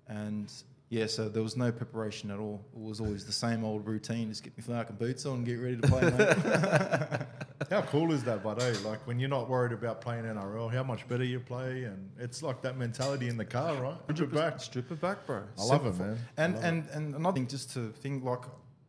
And 0.08 0.50
yeah, 0.90 1.06
so 1.06 1.28
there 1.28 1.42
was 1.42 1.56
no 1.56 1.70
preparation 1.70 2.30
at 2.30 2.38
all. 2.38 2.64
It 2.74 2.80
was 2.80 3.00
always 3.00 3.26
the 3.26 3.32
same 3.32 3.62
old 3.62 3.86
routine. 3.86 4.30
Just 4.30 4.42
get 4.42 4.56
me 4.56 4.62
fucking 4.62 4.96
boots 4.96 5.26
on, 5.26 5.44
get 5.44 5.56
ready 5.56 5.76
to 5.76 5.86
play, 5.86 6.00
mate. 6.00 7.26
How 7.70 7.82
cool 7.82 8.12
is 8.12 8.24
that, 8.24 8.42
but 8.42 8.62
eh? 8.62 8.74
Like 8.84 9.06
when 9.06 9.20
you're 9.20 9.28
not 9.28 9.50
worried 9.50 9.72
about 9.72 10.00
playing 10.00 10.24
NRL, 10.24 10.72
how 10.72 10.82
much 10.82 11.06
better 11.06 11.24
you 11.24 11.40
play, 11.40 11.84
and 11.84 12.10
it's 12.18 12.42
like 12.42 12.62
that 12.62 12.78
mentality 12.78 13.28
in 13.28 13.36
the 13.36 13.44
car, 13.44 13.74
right? 13.74 13.96
Strip 14.14 14.32
it 14.32 14.34
back. 14.34 14.60
Strip 14.60 14.90
it 14.90 15.00
back, 15.00 15.26
bro. 15.26 15.42
I 15.58 15.64
love 15.64 15.84
it, 15.84 15.98
man. 15.98 16.18
I 16.38 16.42
And 16.44 16.54
love 16.54 16.64
and 16.64 16.88
and 16.92 17.14
another 17.16 17.34
thing, 17.34 17.46
just 17.48 17.72
to 17.74 17.90
think, 17.90 18.24
like 18.24 18.44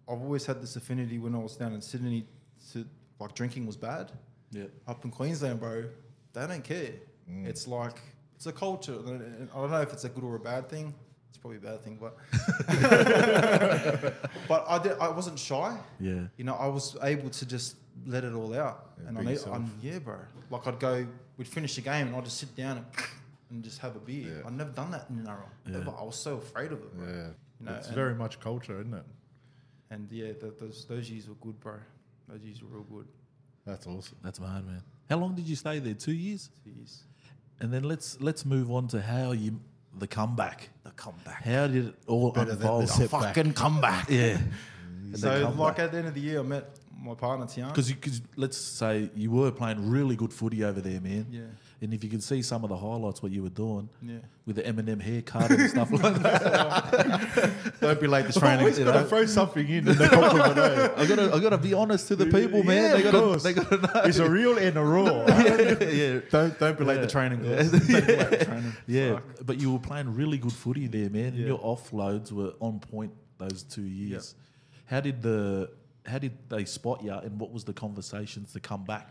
I've 0.07 0.21
always 0.21 0.45
had 0.45 0.61
this 0.61 0.75
affinity 0.77 1.19
when 1.19 1.35
I 1.35 1.39
was 1.39 1.57
down 1.57 1.73
in 1.73 1.81
Sydney 1.81 2.25
to 2.71 2.85
like 3.19 3.33
drinking 3.33 3.65
was 3.65 3.75
bad. 3.75 4.11
Yeah. 4.51 4.65
Up 4.87 5.03
in 5.03 5.11
Queensland, 5.11 5.59
bro, 5.59 5.85
they 6.33 6.47
don't 6.47 6.63
care. 6.63 6.93
Mm. 7.29 7.47
It's 7.47 7.67
like 7.67 7.99
it's 8.35 8.45
a 8.45 8.53
culture. 8.53 8.95
I 9.03 9.57
don't 9.59 9.71
know 9.71 9.81
if 9.81 9.91
it's 9.91 10.05
a 10.05 10.09
good 10.09 10.23
or 10.23 10.35
a 10.35 10.39
bad 10.39 10.69
thing. 10.69 10.93
It's 11.29 11.37
probably 11.37 11.57
a 11.57 11.61
bad 11.61 11.81
thing, 11.83 11.97
but 11.99 12.17
but 14.47 14.65
I 14.67 14.79
did, 14.81 14.93
I 14.99 15.09
wasn't 15.09 15.39
shy. 15.39 15.77
Yeah. 15.99 16.21
You 16.37 16.43
know, 16.43 16.55
I 16.55 16.67
was 16.67 16.97
able 17.01 17.29
to 17.29 17.45
just 17.45 17.75
let 18.05 18.23
it 18.23 18.33
all 18.33 18.55
out. 18.55 18.91
Yeah, 19.01 19.07
and 19.09 19.17
be 19.17 19.23
I 19.27 19.31
need. 19.31 19.39
I'm, 19.51 19.71
yeah, 19.81 19.99
bro. 19.99 20.17
Like 20.49 20.67
I'd 20.67 20.79
go, 20.79 21.05
we'd 21.37 21.47
finish 21.47 21.75
the 21.75 21.81
game 21.81 22.07
and 22.07 22.15
I'd 22.15 22.25
just 22.25 22.37
sit 22.37 22.55
down 22.55 22.77
and, 22.77 22.85
and 23.51 23.63
just 23.63 23.79
have 23.79 23.95
a 23.95 23.99
beer. 23.99 24.37
Yeah. 24.37 24.47
I'd 24.47 24.57
never 24.57 24.71
done 24.71 24.91
that 24.91 25.05
in 25.09 25.17
NRL. 25.23 25.37
Yeah. 25.67 25.77
Ever. 25.77 25.93
I 25.99 26.03
was 26.03 26.15
so 26.15 26.37
afraid 26.37 26.71
of 26.71 26.79
it, 26.79 26.97
bro. 26.97 27.07
Yeah, 27.07 27.27
You 27.59 27.65
know, 27.65 27.73
it's 27.73 27.89
very 27.89 28.15
much 28.15 28.39
culture, 28.39 28.79
isn't 28.79 28.93
it? 28.93 29.05
And 29.91 30.07
yeah, 30.11 30.33
th- 30.33 30.53
those 30.59 30.85
those 30.85 31.09
years 31.09 31.27
were 31.27 31.35
good, 31.35 31.59
bro. 31.59 31.75
Those 32.27 32.41
years 32.41 32.61
were 32.61 32.69
real 32.69 32.83
good. 32.83 33.07
That's 33.65 33.87
awesome. 33.87 34.17
That's 34.23 34.39
mad, 34.39 34.65
man. 34.65 34.83
How 35.09 35.17
long 35.17 35.35
did 35.35 35.47
you 35.47 35.55
stay 35.55 35.79
there? 35.79 35.95
Two 35.95 36.13
years. 36.13 36.49
Two 36.63 36.71
years. 36.71 37.03
And 37.59 37.73
then 37.73 37.83
let's 37.83 38.19
let's 38.21 38.45
move 38.45 38.71
on 38.71 38.87
to 38.89 39.01
how 39.01 39.31
you 39.31 39.59
the 39.97 40.07
comeback. 40.07 40.69
The 40.83 40.91
comeback. 40.91 41.43
How 41.43 41.67
did 41.67 41.87
it 41.87 41.95
all 42.07 42.31
Better 42.31 42.51
than 42.55 42.61
unfold? 42.61 42.83
the 42.83 42.87
setback. 42.87 43.35
Fucking 43.35 43.53
comeback. 43.53 44.09
Yeah. 44.09 44.37
And 44.87 45.17
So, 45.17 45.53
like 45.57 45.79
at 45.79 45.91
the 45.91 45.97
end 45.97 46.07
of 46.07 46.13
the 46.13 46.21
year, 46.21 46.39
I 46.39 46.43
met 46.43 46.65
my 47.01 47.13
partner 47.15 47.45
Tiana. 47.45 47.73
Because 47.73 48.21
let's 48.35 48.57
say 48.57 49.09
you 49.15 49.31
were 49.31 49.51
playing 49.51 49.89
really 49.89 50.15
good 50.15 50.33
footy 50.33 50.63
over 50.63 50.81
there, 50.81 51.01
man. 51.01 51.25
Yeah. 51.31 51.41
And 51.81 51.93
if 51.93 52.03
you 52.03 52.09
can 52.09 52.19
see 52.19 52.41
some 52.41 52.63
of 52.65 52.69
the 52.69 52.75
highlights, 52.75 53.23
what 53.23 53.31
you 53.31 53.41
were 53.41 53.49
doing 53.49 53.87
Yeah. 54.01 54.17
with 54.45 54.57
the 54.57 54.63
Eminem 54.63 55.01
haircut 55.01 55.49
and 55.49 55.69
stuff 55.69 55.89
like 55.91 56.15
that. 56.15 57.73
Don't 57.79 58.01
be 58.01 58.07
late 58.07 58.29
to 58.29 58.37
training. 58.37 58.59
Always 58.59 58.79
got 58.79 58.91
to 59.01 59.05
throw 59.05 59.25
something 59.25 59.65
in 59.67 59.87
in 59.87 59.97
the 59.97 60.07
compliment. 60.09 60.57
I 60.97 61.05
gotta, 61.05 61.33
I 61.33 61.39
gotta 61.39 61.57
be 61.57 61.73
honest 61.73 62.09
to 62.09 62.17
the 62.17 62.25
people, 62.25 62.63
man. 62.63 62.83
Yeah, 62.83 62.89
they 62.89 62.97
of 62.97 63.03
gotta, 63.13 63.19
course. 63.25 63.43
they 63.43 63.53
gotta 63.53 63.77
know. 63.77 64.01
It's 64.03 64.17
a 64.19 64.29
real 64.29 64.57
and 64.57 64.75
a 64.77 64.83
raw. 64.83 65.05
yeah, 65.27 66.19
Don't 66.29 66.59
don't 66.59 66.77
be 66.77 66.83
late 66.83 66.95
Yeah. 66.95 67.01
to 67.01 67.07
training, 67.07 67.41
girls. 67.43 67.71
Don't 67.71 67.87
be 67.87 67.93
late 67.93 68.41
training. 68.47 68.73
yeah. 68.87 69.13
Fuck. 69.13 69.23
But 69.45 69.61
you 69.61 69.71
were 69.71 69.79
playing 69.79 70.13
really 70.15 70.37
good 70.37 70.51
footy 70.53 70.87
there, 70.87 71.09
man. 71.09 71.27
And 71.27 71.37
Yeah. 71.37 71.47
your 71.47 71.59
offloads 71.59 72.31
were 72.33 72.53
on 72.59 72.79
point 72.81 73.13
those 73.37 73.63
two 73.63 73.83
years. 73.83 74.35
How 74.85 74.99
did 74.99 75.21
the, 75.21 75.69
how 76.05 76.17
did 76.17 76.33
they 76.49 76.65
spot 76.65 77.03
you, 77.03 77.13
and 77.13 77.39
what 77.39 77.51
was 77.53 77.63
the 77.63 77.73
conversations 77.73 78.51
to 78.53 78.59
come 78.59 78.83
back 78.83 79.07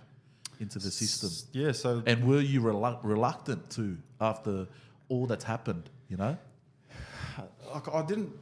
into 0.61 0.79
the 0.79 0.91
system? 0.91 1.31
Yeah. 1.53 1.73
So 1.73 2.03
And 2.07 2.25
were 2.27 2.41
you 2.41 2.61
relu- 2.61 2.99
reluctant 3.03 3.71
to 3.71 3.97
after 4.21 4.67
all 5.09 5.27
that's 5.27 5.45
happened? 5.45 5.91
You 6.09 6.17
know. 6.17 6.37
like, 7.75 7.89
I 7.93 8.03
didn't. 8.05 8.33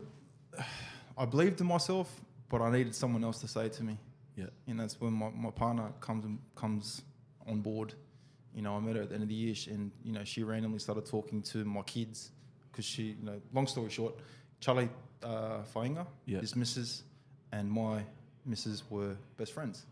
I 1.18 1.24
believed 1.24 1.60
in 1.60 1.66
myself, 1.66 2.20
but 2.50 2.60
I 2.60 2.70
needed 2.70 2.94
someone 2.94 3.24
else 3.24 3.40
to 3.40 3.48
say 3.48 3.68
to 3.70 3.82
me. 3.82 3.98
Yeah. 4.36 4.46
and 4.68 4.78
that's 4.78 5.00
when 5.00 5.14
my, 5.14 5.30
my 5.30 5.50
partner 5.50 5.90
comes 6.00 6.26
and 6.26 6.38
comes 6.54 7.00
on 7.46 7.62
board. 7.62 7.94
You 8.54 8.60
know, 8.60 8.76
I 8.76 8.80
met 8.80 8.96
her 8.96 9.02
at 9.02 9.08
the 9.08 9.14
end 9.14 9.22
of 9.22 9.30
the 9.30 9.34
year, 9.34 9.54
and 9.70 9.90
you 10.04 10.12
know, 10.12 10.24
she 10.24 10.42
randomly 10.42 10.78
started 10.78 11.06
talking 11.06 11.40
to 11.42 11.64
my 11.64 11.80
kids 11.82 12.32
because 12.70 12.84
she, 12.84 13.16
you 13.18 13.24
know, 13.24 13.40
long 13.54 13.66
story 13.66 13.88
short, 13.88 14.14
Charlie 14.60 14.90
uh, 15.22 15.62
Fainga, 15.74 16.06
Yeah. 16.26 16.40
his 16.40 16.54
missus, 16.54 17.02
and 17.52 17.70
my 17.70 18.02
missus 18.44 18.82
were 18.90 19.16
best 19.38 19.52
friends, 19.54 19.86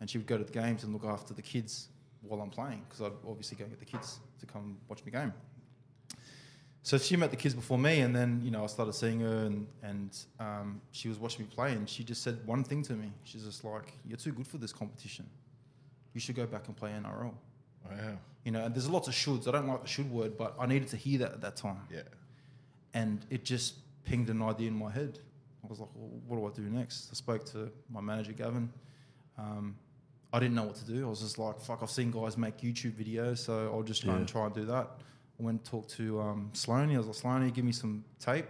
and 0.00 0.08
she 0.08 0.18
would 0.18 0.26
go 0.26 0.38
to 0.38 0.44
the 0.44 0.52
games 0.52 0.82
and 0.84 0.92
look 0.92 1.04
after 1.04 1.34
the 1.34 1.42
kids 1.42 1.88
while 2.22 2.40
I'm 2.40 2.50
playing 2.50 2.82
because 2.88 3.02
I'd 3.02 3.12
obviously 3.28 3.56
go 3.56 3.64
get 3.66 3.78
the 3.78 3.84
kids 3.86 4.18
to 4.40 4.46
come 4.46 4.76
watch 4.88 5.02
the 5.02 5.10
game. 5.10 5.32
So 6.82 6.96
she 6.96 7.14
met 7.16 7.30
the 7.30 7.36
kids 7.36 7.54
before 7.54 7.76
me, 7.78 8.00
and 8.00 8.16
then 8.16 8.40
you 8.42 8.50
know 8.50 8.64
I 8.64 8.66
started 8.66 8.94
seeing 8.94 9.20
her, 9.20 9.44
and 9.44 9.66
and 9.82 10.16
um, 10.38 10.80
she 10.92 11.08
was 11.08 11.18
watching 11.18 11.44
me 11.44 11.50
play, 11.54 11.72
and 11.72 11.88
she 11.88 12.02
just 12.02 12.22
said 12.22 12.38
one 12.46 12.64
thing 12.64 12.82
to 12.84 12.94
me. 12.94 13.12
She's 13.24 13.44
just 13.44 13.64
like, 13.64 13.92
"You're 14.06 14.16
too 14.16 14.32
good 14.32 14.46
for 14.46 14.56
this 14.56 14.72
competition. 14.72 15.26
You 16.14 16.20
should 16.20 16.36
go 16.36 16.46
back 16.46 16.66
and 16.68 16.76
play 16.76 16.90
NRL." 16.92 17.34
Wow. 17.84 18.18
You 18.44 18.52
know, 18.52 18.64
and 18.64 18.74
there's 18.74 18.88
lots 18.88 19.08
of 19.08 19.14
shoulds. 19.14 19.46
I 19.46 19.50
don't 19.50 19.66
like 19.68 19.82
the 19.82 19.88
should 19.88 20.10
word, 20.10 20.38
but 20.38 20.56
I 20.58 20.64
needed 20.66 20.88
to 20.88 20.96
hear 20.96 21.18
that 21.18 21.32
at 21.32 21.40
that 21.42 21.56
time, 21.56 21.82
Yeah. 21.90 22.00
and 22.94 23.26
it 23.28 23.44
just 23.44 23.74
pinged 24.04 24.30
an 24.30 24.40
idea 24.40 24.68
in 24.68 24.74
my 24.78 24.90
head. 24.90 25.18
I 25.62 25.66
was 25.66 25.80
like, 25.80 25.90
well, 25.94 26.08
"What 26.26 26.54
do 26.54 26.62
I 26.62 26.66
do 26.66 26.70
next?" 26.74 27.10
I 27.12 27.14
spoke 27.14 27.44
to 27.52 27.70
my 27.90 28.00
manager 28.00 28.32
Gavin. 28.32 28.72
Um, 29.36 29.76
I 30.32 30.38
didn't 30.38 30.54
know 30.54 30.64
what 30.64 30.76
to 30.76 30.84
do. 30.84 31.06
I 31.06 31.10
was 31.10 31.20
just 31.20 31.38
like, 31.38 31.60
"Fuck!" 31.60 31.80
I've 31.82 31.90
seen 31.90 32.10
guys 32.10 32.36
make 32.36 32.58
YouTube 32.58 32.92
videos, 32.92 33.38
so 33.38 33.70
I'll 33.72 33.82
just 33.82 34.04
go 34.04 34.12
and 34.12 34.28
try 34.28 34.46
and 34.46 34.54
do 34.54 34.64
that. 34.66 34.88
I 35.38 35.42
went 35.42 35.60
and 35.60 35.64
talked 35.64 35.90
to 35.96 36.20
um, 36.20 36.50
Sloaney. 36.52 36.94
I 36.94 36.98
was 36.98 37.06
like, 37.06 37.16
Sloaney, 37.16 37.52
give 37.52 37.64
me 37.64 37.72
some 37.72 38.04
tape. 38.18 38.46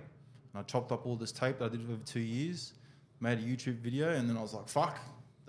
And 0.53 0.61
I 0.61 0.63
chopped 0.65 0.93
up 0.93 1.07
all 1.07 1.17
this 1.17 1.33
tape 1.33 1.59
that 1.59 1.67
I 1.67 1.69
did 1.69 1.83
over 1.83 2.03
two 2.05 2.21
years, 2.21 2.75
made 3.21 3.39
a 3.39 3.43
YouTube 3.43 3.77
video, 3.77 4.11
and 4.11 4.29
then 4.29 4.37
I 4.37 4.43
was 4.43 4.53
like, 4.53 4.69
fuck, 4.69 4.99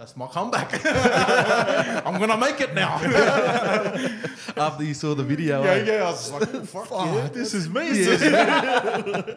that's 0.02 0.18
my 0.18 0.26
comeback. 0.26 0.84
I'm 2.08 2.18
going 2.18 2.32
to 2.32 2.38
make 2.38 2.60
it 2.60 2.74
now. 2.74 2.96
After 4.58 4.84
you 4.84 4.96
saw 4.96 5.14
the 5.14 5.24
video, 5.24 5.64
yeah, 5.64 5.70
eh? 5.74 5.84
yeah. 5.86 5.94
I 6.08 6.10
was 6.10 6.32
like, 6.32 6.54
oh, 6.56 6.66
fuck 6.66 6.90
yeah. 6.92 7.30
This 7.32 7.54
is 7.54 7.70
me. 7.70 8.04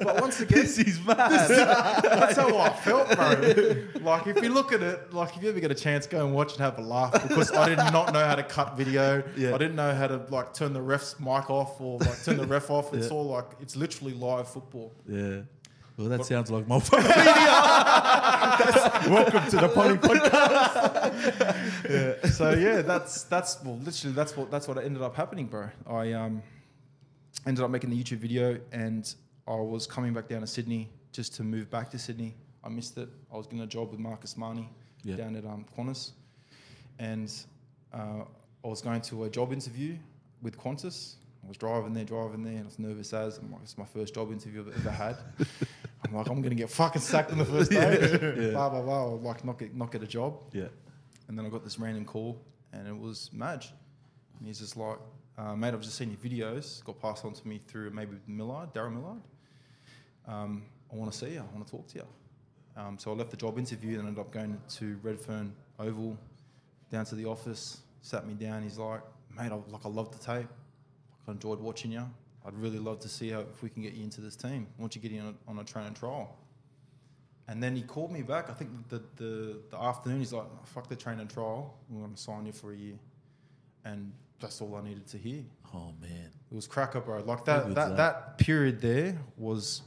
But 0.03 0.22
once 0.22 0.40
again, 0.40 0.62
This 0.62 0.79
is 0.79 0.98
mad. 1.05 1.18
that's 1.18 2.37
how 2.38 2.57
I 2.57 2.70
felt, 2.70 3.14
bro. 3.14 4.00
Like, 4.00 4.27
if 4.27 4.42
you 4.42 4.48
look 4.55 4.72
at 4.72 4.83
it, 4.83 5.12
like, 5.12 5.37
if 5.37 5.42
you 5.42 5.50
ever 5.50 5.61
get 5.61 5.70
a 5.70 5.74
chance, 5.74 6.07
go 6.07 6.24
and 6.24 6.35
watch 6.35 6.53
and 6.53 6.62
have 6.62 6.79
a 6.79 6.83
laugh 6.83 7.12
because 7.29 7.53
I 7.53 7.68
did 7.68 7.77
not 7.79 8.14
know 8.14 8.24
how 8.24 8.35
to 8.35 8.42
cut 8.42 8.74
video. 8.74 9.22
Yeah. 9.37 9.55
I 9.55 9.59
didn't 9.59 9.77
know 9.77 9.94
how 9.94 10.07
to, 10.07 10.16
like, 10.31 10.55
turn 10.55 10.72
the 10.72 10.81
ref's 10.83 11.20
mic 11.20 11.50
off 11.50 11.79
or, 11.79 11.98
like, 11.98 12.24
turn 12.24 12.38
the 12.38 12.46
ref 12.46 12.70
off. 12.70 12.94
It's 12.94 13.09
Yeah. 13.09 13.12
all, 13.14 13.24
like, 13.27 13.50
it's 13.61 13.77
literally 13.77 14.14
live 14.14 14.48
football. 14.48 14.94
yeah. 15.07 15.40
Well, 15.96 16.09
that 16.09 16.24
sounds 16.24 16.50
like 16.50 16.66
my. 16.66 16.76
Welcome 19.09 19.48
to 19.50 19.57
the 19.57 19.68
Poly 19.72 19.96
Podcast. 19.96 21.12
so 22.33 22.50
yeah, 22.52 22.83
that's 22.83 23.22
that's 23.24 23.62
well, 23.62 23.78
literally 23.78 24.12
that's 24.14 24.37
what 24.37 24.50
that's 24.50 24.66
what 24.66 24.78
ended 24.78 25.02
up 25.02 25.14
happening, 25.14 25.46
bro. 25.46 25.68
I 25.87 26.12
um 26.12 26.42
ended 27.46 27.62
up 27.64 27.70
making 27.70 27.90
the 27.90 28.02
YouTube 28.02 28.18
video, 28.18 28.59
and 28.72 29.14
I 29.46 29.54
was 29.54 29.87
coming 29.87 30.12
back 30.12 30.26
down 30.28 30.40
to 30.40 30.48
Sydney 30.48 30.90
just 31.12 31.35
to 31.37 31.44
move 31.44 31.70
back 31.70 31.90
to 31.92 31.98
Sydney. 31.98 32.35
I 32.64 32.70
missed 32.70 32.98
it. 32.98 33.09
I 33.33 33.37
was 33.37 33.46
getting 33.46 33.61
a 33.61 33.66
job 33.66 33.92
with 33.92 34.00
Marcus 34.00 34.35
Marnie 34.35 34.66
Yeah. 35.04 35.14
down 35.16 35.37
at 35.37 35.44
um, 35.44 35.64
Qantas, 35.78 36.11
and 36.98 37.33
uh, 37.92 38.24
I 38.64 38.66
was 38.68 38.80
going 38.83 39.00
to 39.02 39.24
a 39.24 39.30
job 39.30 39.52
interview 39.52 39.96
with 40.42 40.59
Qantas. 40.59 41.14
I 41.44 41.48
was 41.48 41.57
driving 41.57 41.92
there, 41.94 42.04
driving 42.04 42.42
there, 42.42 42.54
and 42.54 42.62
I 42.62 42.64
was 42.66 42.78
nervous 42.78 43.12
as 43.12 43.38
I'm 43.38 43.52
like, 43.52 43.62
it's 43.62 43.76
my 43.78 43.85
first 43.85 44.14
job 44.14 44.33
interview 44.33 44.61
I've 44.66 44.76
ever 44.78 44.90
had. 44.90 45.16
I'm 46.07 46.14
like, 46.14 46.28
I'm 46.28 46.40
gonna 46.42 46.54
get 46.54 46.70
fucking 46.70 47.02
sacked 47.02 47.33
on 47.33 47.38
the 47.38 47.44
first 47.44 47.70
day. 47.80 48.09
Yeah. 48.46 48.50
Blah 48.52 48.70
blah 48.70 48.83
blah. 48.83 49.04
Like 49.04 49.44
not 49.44 49.59
get 49.59 49.74
not 49.74 49.90
get 49.92 50.02
a 50.02 50.07
job. 50.07 50.40
yeah. 50.52 50.68
And 51.28 51.38
then 51.38 51.46
I 51.46 51.48
got 51.48 51.64
this 51.64 51.78
random 51.78 52.04
call, 52.04 52.40
and 52.72 52.87
it 52.87 52.96
was 52.96 53.30
Madge. 53.33 53.72
and 54.38 54.46
he's 54.46 54.59
just 54.59 54.76
like, 54.76 54.98
uh, 55.38 55.54
"Mate, 55.57 55.72
I've 55.74 55.80
just 55.80 55.96
seen 55.96 56.11
your 56.11 56.18
videos. 56.18 56.85
Got 56.85 57.00
passed 57.00 57.24
on 57.24 57.33
to 57.33 57.48
me 57.48 57.61
through 57.66 57.90
maybe 57.90 58.16
Millard, 58.26 58.74
Darren 58.74 58.92
Millard. 58.94 59.22
Um, 60.26 60.62
I 60.92 60.96
want 60.96 61.12
to 61.12 61.18
see 61.18 61.33
you. 61.33 61.40
I 61.40 61.54
want 61.54 61.66
to 61.66 61.70
talk 61.70 61.87
to 61.88 61.98
you." 61.98 62.07
Um, 62.76 62.98
so 62.98 63.12
I 63.12 63.14
left 63.14 63.30
the 63.30 63.37
job 63.37 63.59
interview 63.59 63.98
and 63.98 64.09
ended 64.09 64.20
up 64.20 64.30
going 64.33 64.61
to 64.76 64.98
Redfern 65.02 65.54
Oval, 65.78 66.16
down 66.90 67.04
to 67.07 67.14
the 67.14 67.24
office. 67.26 67.78
Sat 68.02 68.26
me 68.26 68.35
down. 68.35 68.62
He's 68.62 68.78
like, 68.78 69.00
"Mate, 69.37 69.50
I, 69.52 69.54
like 69.70 69.85
I 69.87 69.88
love 69.88 70.11
the 70.11 70.18
tape. 70.24 70.48
I 71.28 71.32
enjoyed 71.32 71.60
watching 71.60 71.92
you. 71.92 72.08
I'd 72.46 72.54
really 72.54 72.78
love 72.78 73.00
to 73.00 73.08
see 73.08 73.30
how 73.30 73.40
if 73.40 73.62
we 73.62 73.70
can 73.70 73.82
get 73.82 73.94
you 73.94 74.04
into 74.04 74.20
this 74.20 74.37
team. 74.37 74.66
Once 74.78 74.94
you 74.94 75.02
get 75.02 75.12
in 75.12 75.20
on 75.20 75.37
a, 75.46 75.50
on 75.50 75.58
a 75.58 75.64
train 75.64 75.87
and 75.87 75.96
trial." 75.96 76.37
And 77.46 77.62
then 77.62 77.76
he 77.76 77.82
called 77.82 78.10
me 78.10 78.22
back. 78.22 78.50
I 78.50 78.54
think 78.54 78.70
the 78.88 79.02
the, 79.16 79.60
the 79.70 79.78
afternoon. 79.78 80.18
He's 80.18 80.32
like, 80.32 80.44
oh, 80.44 80.58
"Fuck 80.64 80.88
the 80.88 80.96
train 80.96 81.20
and 81.20 81.30
trial. 81.30 81.74
We're 81.88 82.00
going 82.00 82.14
to 82.14 82.20
sign 82.20 82.46
you 82.46 82.52
for 82.52 82.72
a 82.72 82.76
year." 82.76 82.98
And 83.84 84.12
that's 84.40 84.60
all 84.60 84.74
I 84.76 84.82
needed 84.82 85.06
to 85.08 85.18
hear. 85.18 85.42
Oh 85.74 85.92
man. 86.00 86.30
It 86.50 86.54
was 86.54 86.66
cracker, 86.66 87.00
bro. 87.00 87.22
Like 87.22 87.44
that 87.46 87.66
that, 87.66 87.74
that? 87.74 87.96
that 87.96 88.38
period 88.38 88.80
there 88.80 89.18
was 89.37 89.82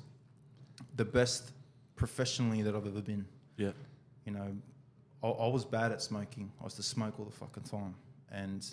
the 0.95 1.05
best 1.05 1.51
professionally 1.95 2.61
that 2.63 2.75
I've 2.75 2.87
ever 2.87 3.01
been. 3.01 3.25
Yeah. 3.57 3.71
You 4.25 4.33
know, 4.33 4.55
I, 5.23 5.27
I 5.27 5.47
was 5.47 5.65
bad 5.65 5.91
at 5.91 6.01
smoking. 6.01 6.51
I 6.59 6.63
was 6.63 6.73
to 6.75 6.83
smoke 6.83 7.19
all 7.19 7.25
the 7.25 7.31
fucking 7.31 7.63
time, 7.63 7.95
and 8.31 8.65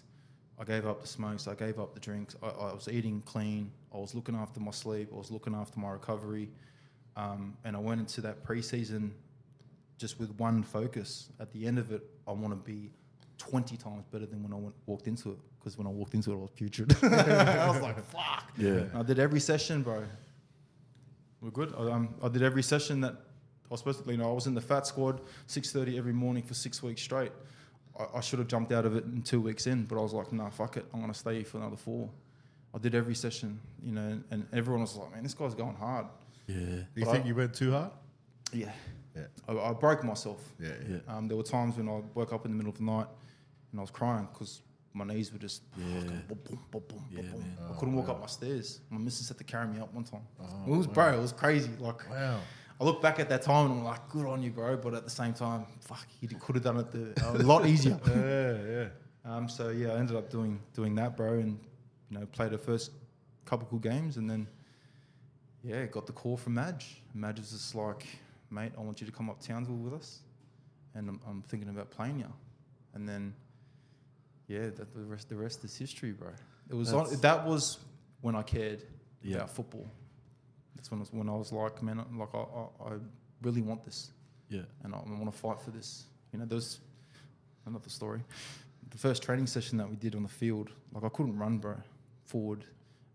I 0.59 0.65
gave 0.65 0.87
up 0.87 1.01
the 1.01 1.09
smokes. 1.09 1.49
I 1.49 1.55
gave 1.55 1.79
up 1.81 1.95
the 1.95 2.01
drinks. 2.01 2.37
I, 2.43 2.47
I 2.47 2.73
was 2.75 2.89
eating 2.89 3.23
clean. 3.27 3.71
I 3.93 3.99
was 3.99 4.15
looking 4.15 4.37
after 4.37 4.61
my 4.61 4.71
sleep. 4.71 5.09
I 5.13 5.17
was 5.17 5.31
looking 5.31 5.55
after 5.55 5.79
my 5.81 5.91
recovery, 5.91 6.49
um, 7.17 7.57
and 7.65 7.77
I 7.77 7.79
went 7.81 8.01
into 8.01 8.21
that 8.23 8.45
preseason 8.45 9.11
just 9.99 10.19
with 10.19 10.31
one 10.39 10.63
focus. 10.63 11.31
At 11.41 11.53
the 11.53 11.67
end 11.67 11.79
of 11.79 11.93
it, 11.93 12.03
I 12.27 12.33
want 12.33 12.51
to 12.51 12.73
be 12.73 12.91
twenty 13.39 13.77
times 13.77 14.05
better 14.13 14.27
than 14.27 14.43
when 14.43 14.53
I 14.53 14.57
went, 14.57 14.75
walked 14.87 15.07
into 15.07 15.31
it. 15.33 15.39
Because 15.59 15.79
when 15.79 15.87
I 15.87 15.91
walked 15.91 16.15
into 16.15 16.31
it, 16.33 16.35
I 16.35 16.39
was 16.39 16.51
putrid. 16.51 16.97
I 17.03 17.69
was 17.69 17.81
like, 17.81 18.05
"Fuck." 18.05 18.53
Yeah. 18.57 18.85
I 18.95 19.03
did 19.03 19.19
every 19.19 19.41
session, 19.41 19.83
bro. 19.83 20.05
We're 21.41 21.51
good. 21.51 21.75
I, 21.77 21.91
um, 21.91 22.15
I 22.23 22.29
did 22.29 22.43
every 22.43 22.63
session 22.63 23.01
that 23.01 23.13
I 23.15 23.69
was 23.71 23.81
supposed 23.81 24.05
to. 24.05 24.11
You 24.11 24.19
know, 24.19 24.31
I 24.31 24.33
was 24.33 24.47
in 24.47 24.55
the 24.55 24.61
fat 24.61 24.87
squad, 24.87 25.21
six 25.47 25.73
thirty 25.73 25.99
every 25.99 26.13
morning 26.13 26.43
for 26.43 26.55
six 26.55 26.83
weeks 26.83 27.03
straight. 27.03 27.33
I, 27.99 28.19
I 28.19 28.21
should 28.21 28.39
have 28.39 28.49
jumped 28.49 28.73
out 28.73 28.85
of 28.87 28.97
it 28.97 29.05
in 29.05 29.23
two 29.23 29.41
weeks 29.41 29.67
in, 29.67 29.85
but 29.85 29.99
I 29.99 30.03
was 30.03 30.13
like, 30.13 30.33
nah, 30.33 30.51
fuck 30.51 30.77
it. 30.77 30.85
I'm 30.93 31.01
gonna 31.01 31.15
stay 31.15 31.37
here 31.37 31.45
for 31.45 31.59
another 31.59 31.77
four. 31.77 32.09
I 32.75 32.79
did 32.79 32.95
every 32.95 33.15
session, 33.15 33.61
you 33.85 33.93
know, 33.93 34.21
and 34.31 34.47
everyone 34.53 34.81
was 34.83 34.97
like, 34.97 35.13
man, 35.13 35.23
this 35.23 35.35
guy's 35.35 35.55
going 35.55 35.77
hard. 35.77 36.07
Yeah. 36.47 36.57
Do 36.57 36.63
you 36.97 37.05
But 37.05 37.13
think 37.13 37.25
I- 37.25 37.29
you 37.29 37.35
went 37.35 37.55
too 37.55 37.71
hard? 37.73 37.91
Yeah. 38.53 38.73
Yeah. 39.17 39.23
I, 39.49 39.53
I 39.71 39.73
broke 39.73 40.03
myself. 40.03 40.41
Yeah. 40.61 40.71
Yeah. 40.89 40.97
Um, 41.17 41.29
there 41.29 41.37
were 41.37 41.45
times 41.45 41.77
when 41.77 41.89
I 41.89 42.03
woke 42.15 42.33
up 42.33 42.45
in 42.47 42.51
the 42.51 42.57
middle 42.57 42.73
of 42.73 42.79
the 42.79 42.85
night 42.85 43.07
and 43.71 43.81
I 43.81 43.83
was 43.83 43.91
crying 43.93 44.27
because 44.33 44.61
my 44.93 45.05
knees 45.05 45.33
were 45.33 45.39
just 45.39 45.63
Yeah. 45.79 45.85
boom, 46.01 46.23
boom, 46.29 46.59
boom, 46.73 46.83
boom, 46.89 47.05
Yeah, 47.13 47.21
boom, 47.23 47.31
boom. 47.31 47.41
man. 47.41 47.57
I 47.71 47.79
couldn't 47.79 47.95
walk 47.95 48.09
up 48.09 48.21
my 48.21 48.27
stairs. 48.27 48.81
My 48.91 48.99
missus 48.99 49.29
had 49.29 49.39
to 49.39 49.45
carry 49.45 49.69
me 49.69 49.79
up 49.79 49.93
one 49.95 50.05
time. 50.05 50.23
it 50.67 50.71
was 50.71 50.87
bro, 50.89 51.15
it 51.17 51.21
was 51.21 51.33
crazy. 51.33 51.71
Like 51.79 52.09
Wow. 52.11 52.41
I 52.81 52.85
look 52.85 53.01
back 53.01 53.21
at 53.21 53.29
that 53.29 53.43
time 53.43 53.71
and 53.71 53.81
I'm 53.81 53.85
like, 53.85 54.09
good 54.09 54.27
on 54.27 54.43
you, 54.43 54.51
bro. 54.51 54.77
But 54.77 54.95
at 54.95 55.05
the 55.05 55.11
same 55.11 55.33
time, 55.33 55.67
fuck, 55.81 56.07
you 56.21 56.29
could 56.29 56.57
have 56.57 56.65
done 56.65 56.79
it 56.79 56.91
the, 56.91 57.15
a 57.25 57.39
lot 57.39 57.67
easier. 57.73 57.99
Yeah, 58.07 58.73
yeah. 58.73 58.89
Um, 59.37 59.49
so 59.49 59.71
yeah, 59.71 59.93
I 59.93 59.97
ended 59.99 60.17
up 60.17 60.29
doing 60.31 60.61
doing 60.75 60.95
that, 60.97 61.17
bro, 61.17 61.35
and 61.35 61.59
you 62.11 62.19
know 62.19 62.27
played 62.27 62.51
the 62.51 62.59
first 62.59 62.91
couple 63.45 63.67
cool 63.71 63.79
games, 63.79 64.17
and 64.17 64.29
then 64.29 64.47
yeah, 65.63 65.87
got 65.87 66.07
the 66.07 66.13
call 66.13 66.37
from 66.37 66.55
Madge. 66.55 67.01
Madge 67.15 67.39
was 67.39 67.51
just 67.53 67.75
like, 67.75 68.05
mate, 68.51 68.73
I 68.77 68.81
want 68.83 69.01
you 69.01 69.07
to 69.07 69.13
come 69.13 69.31
up 69.31 69.41
Townsville 69.41 69.77
with 69.77 69.95
us, 69.95 70.21
and 70.95 71.09
I'm, 71.09 71.21
I'm 71.27 71.43
thinking 71.43 71.71
about 71.71 71.91
playing 71.91 72.19
you, 72.19 72.31
and 72.95 73.09
then 73.09 73.35
yeah, 74.47 74.67
that 74.77 74.93
the 74.95 75.05
rest 75.05 75.29
the 75.31 75.37
rest 75.37 75.65
is 75.65 75.75
history, 75.77 76.13
bro. 76.13 76.29
It 76.69 76.75
was 76.75 76.93
on, 76.93 77.07
that 77.21 77.47
was 77.47 77.79
when 78.21 78.35
I 78.35 78.43
cared 78.43 78.83
Yeah. 79.23 79.37
about 79.37 79.51
football. 79.51 79.87
That's 80.77 80.91
when 80.91 81.01
I 81.01 81.03
was, 81.03 81.13
when 81.13 81.29
I 81.29 81.35
was 81.37 81.53
like, 81.53 81.83
man, 81.83 82.05
like 82.19 82.35
I, 82.35 82.39
I, 82.39 82.89
I 82.89 82.93
really 83.43 83.63
want 83.63 83.85
this 83.85 84.11
Yeah. 84.49 84.63
and 84.83 84.95
I, 84.95 84.99
want 84.99 85.27
to 85.33 85.39
fight 85.39 85.61
for 85.61 85.71
this. 85.71 86.05
You 86.33 86.39
know, 86.39 86.45
there's 86.47 86.81
another 87.67 87.89
story. 87.89 88.21
The 88.91 88.99
first 88.99 89.23
training 89.23 89.47
session 89.47 89.79
that 89.79 89.89
we 89.89 89.97
did 89.97 90.15
on 90.15 90.23
the 90.23 90.29
field, 90.29 90.71
like 90.93 91.05
I 91.05 91.09
couldn't 91.09 91.37
run, 91.39 91.59
bro, 91.59 91.77
forward, 92.27 92.65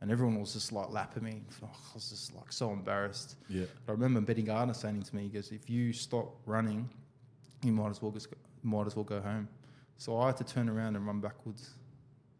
and 0.01 0.09
everyone 0.11 0.39
was 0.39 0.53
just 0.53 0.71
like 0.71 0.89
lapping 0.91 1.23
me. 1.23 1.41
Oh, 1.63 1.67
I 1.67 1.93
was 1.93 2.09
just 2.09 2.33
like 2.35 2.51
so 2.51 2.71
embarrassed. 2.71 3.35
Yeah. 3.49 3.65
But 3.85 3.91
I 3.91 3.95
remember 3.95 4.21
Betty 4.21 4.41
Gardner 4.43 4.73
saying 4.73 5.03
to 5.03 5.15
me, 5.15 5.23
he 5.23 5.29
goes, 5.29 5.51
"If 5.51 5.69
you 5.69 5.91
stop 5.93 6.35
running, 6.45 6.89
you 7.63 7.71
might 7.73 7.89
as 7.89 8.01
well 8.01 8.11
just 8.11 8.29
go, 8.31 8.37
might 8.63 8.87
as 8.87 8.95
well 8.95 9.03
go 9.05 9.19
home." 9.21 9.47
So 9.97 10.17
I 10.17 10.27
had 10.27 10.37
to 10.37 10.43
turn 10.45 10.69
around 10.69 10.95
and 10.95 11.05
run 11.05 11.19
backwards, 11.19 11.71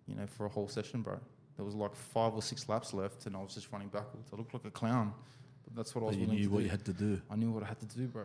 you 0.07 0.15
know, 0.15 0.25
for 0.27 0.45
a 0.45 0.49
whole 0.49 0.69
session, 0.69 1.01
bro. 1.01 1.19
There 1.59 1.65
was 1.65 1.75
like 1.75 1.93
five 1.93 2.33
or 2.33 2.41
six 2.41 2.69
laps 2.69 2.93
left, 2.93 3.25
and 3.25 3.35
I 3.35 3.41
was 3.41 3.53
just 3.53 3.69
running 3.73 3.89
backwards. 3.89 4.29
I 4.31 4.37
looked 4.37 4.53
like 4.53 4.63
a 4.63 4.71
clown, 4.71 5.11
but 5.65 5.75
that's 5.75 5.93
what 5.93 6.03
I 6.03 6.07
was 6.07 6.15
But 6.15 6.21
you 6.21 6.27
willing 6.27 6.39
knew 6.39 6.47
to 6.47 6.53
what 6.53 6.59
do. 6.59 6.63
you 6.63 6.69
had 6.71 6.85
to 6.85 6.93
do. 6.93 7.21
I 7.29 7.35
knew 7.35 7.51
what 7.51 7.63
I 7.63 7.65
had 7.67 7.79
to 7.81 7.85
do, 7.85 8.07
bro. 8.07 8.23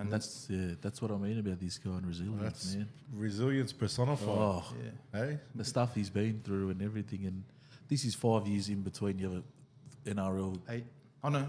And 0.00 0.10
that's 0.12 0.48
yeah, 0.50 0.72
that's 0.82 1.00
what 1.00 1.12
I 1.12 1.16
mean 1.16 1.38
about 1.38 1.60
this 1.60 1.78
guy 1.78 1.92
and 1.92 2.04
resilience, 2.04 2.42
That's 2.42 2.74
man. 2.74 2.88
resilience 3.12 3.72
personified. 3.72 4.28
Oh, 4.28 4.64
yeah. 4.82 4.90
Hey? 5.20 5.38
the 5.54 5.64
stuff 5.64 5.94
he's 5.94 6.10
been 6.10 6.40
through 6.42 6.70
and 6.70 6.82
everything, 6.82 7.26
and 7.26 7.44
this 7.88 8.04
is 8.04 8.16
five 8.16 8.44
years 8.48 8.68
in 8.68 8.82
between 8.82 9.20
your 9.20 9.40
NRL. 10.04 10.58
Eight. 10.68 10.84
Oh 11.22 11.28
no. 11.28 11.48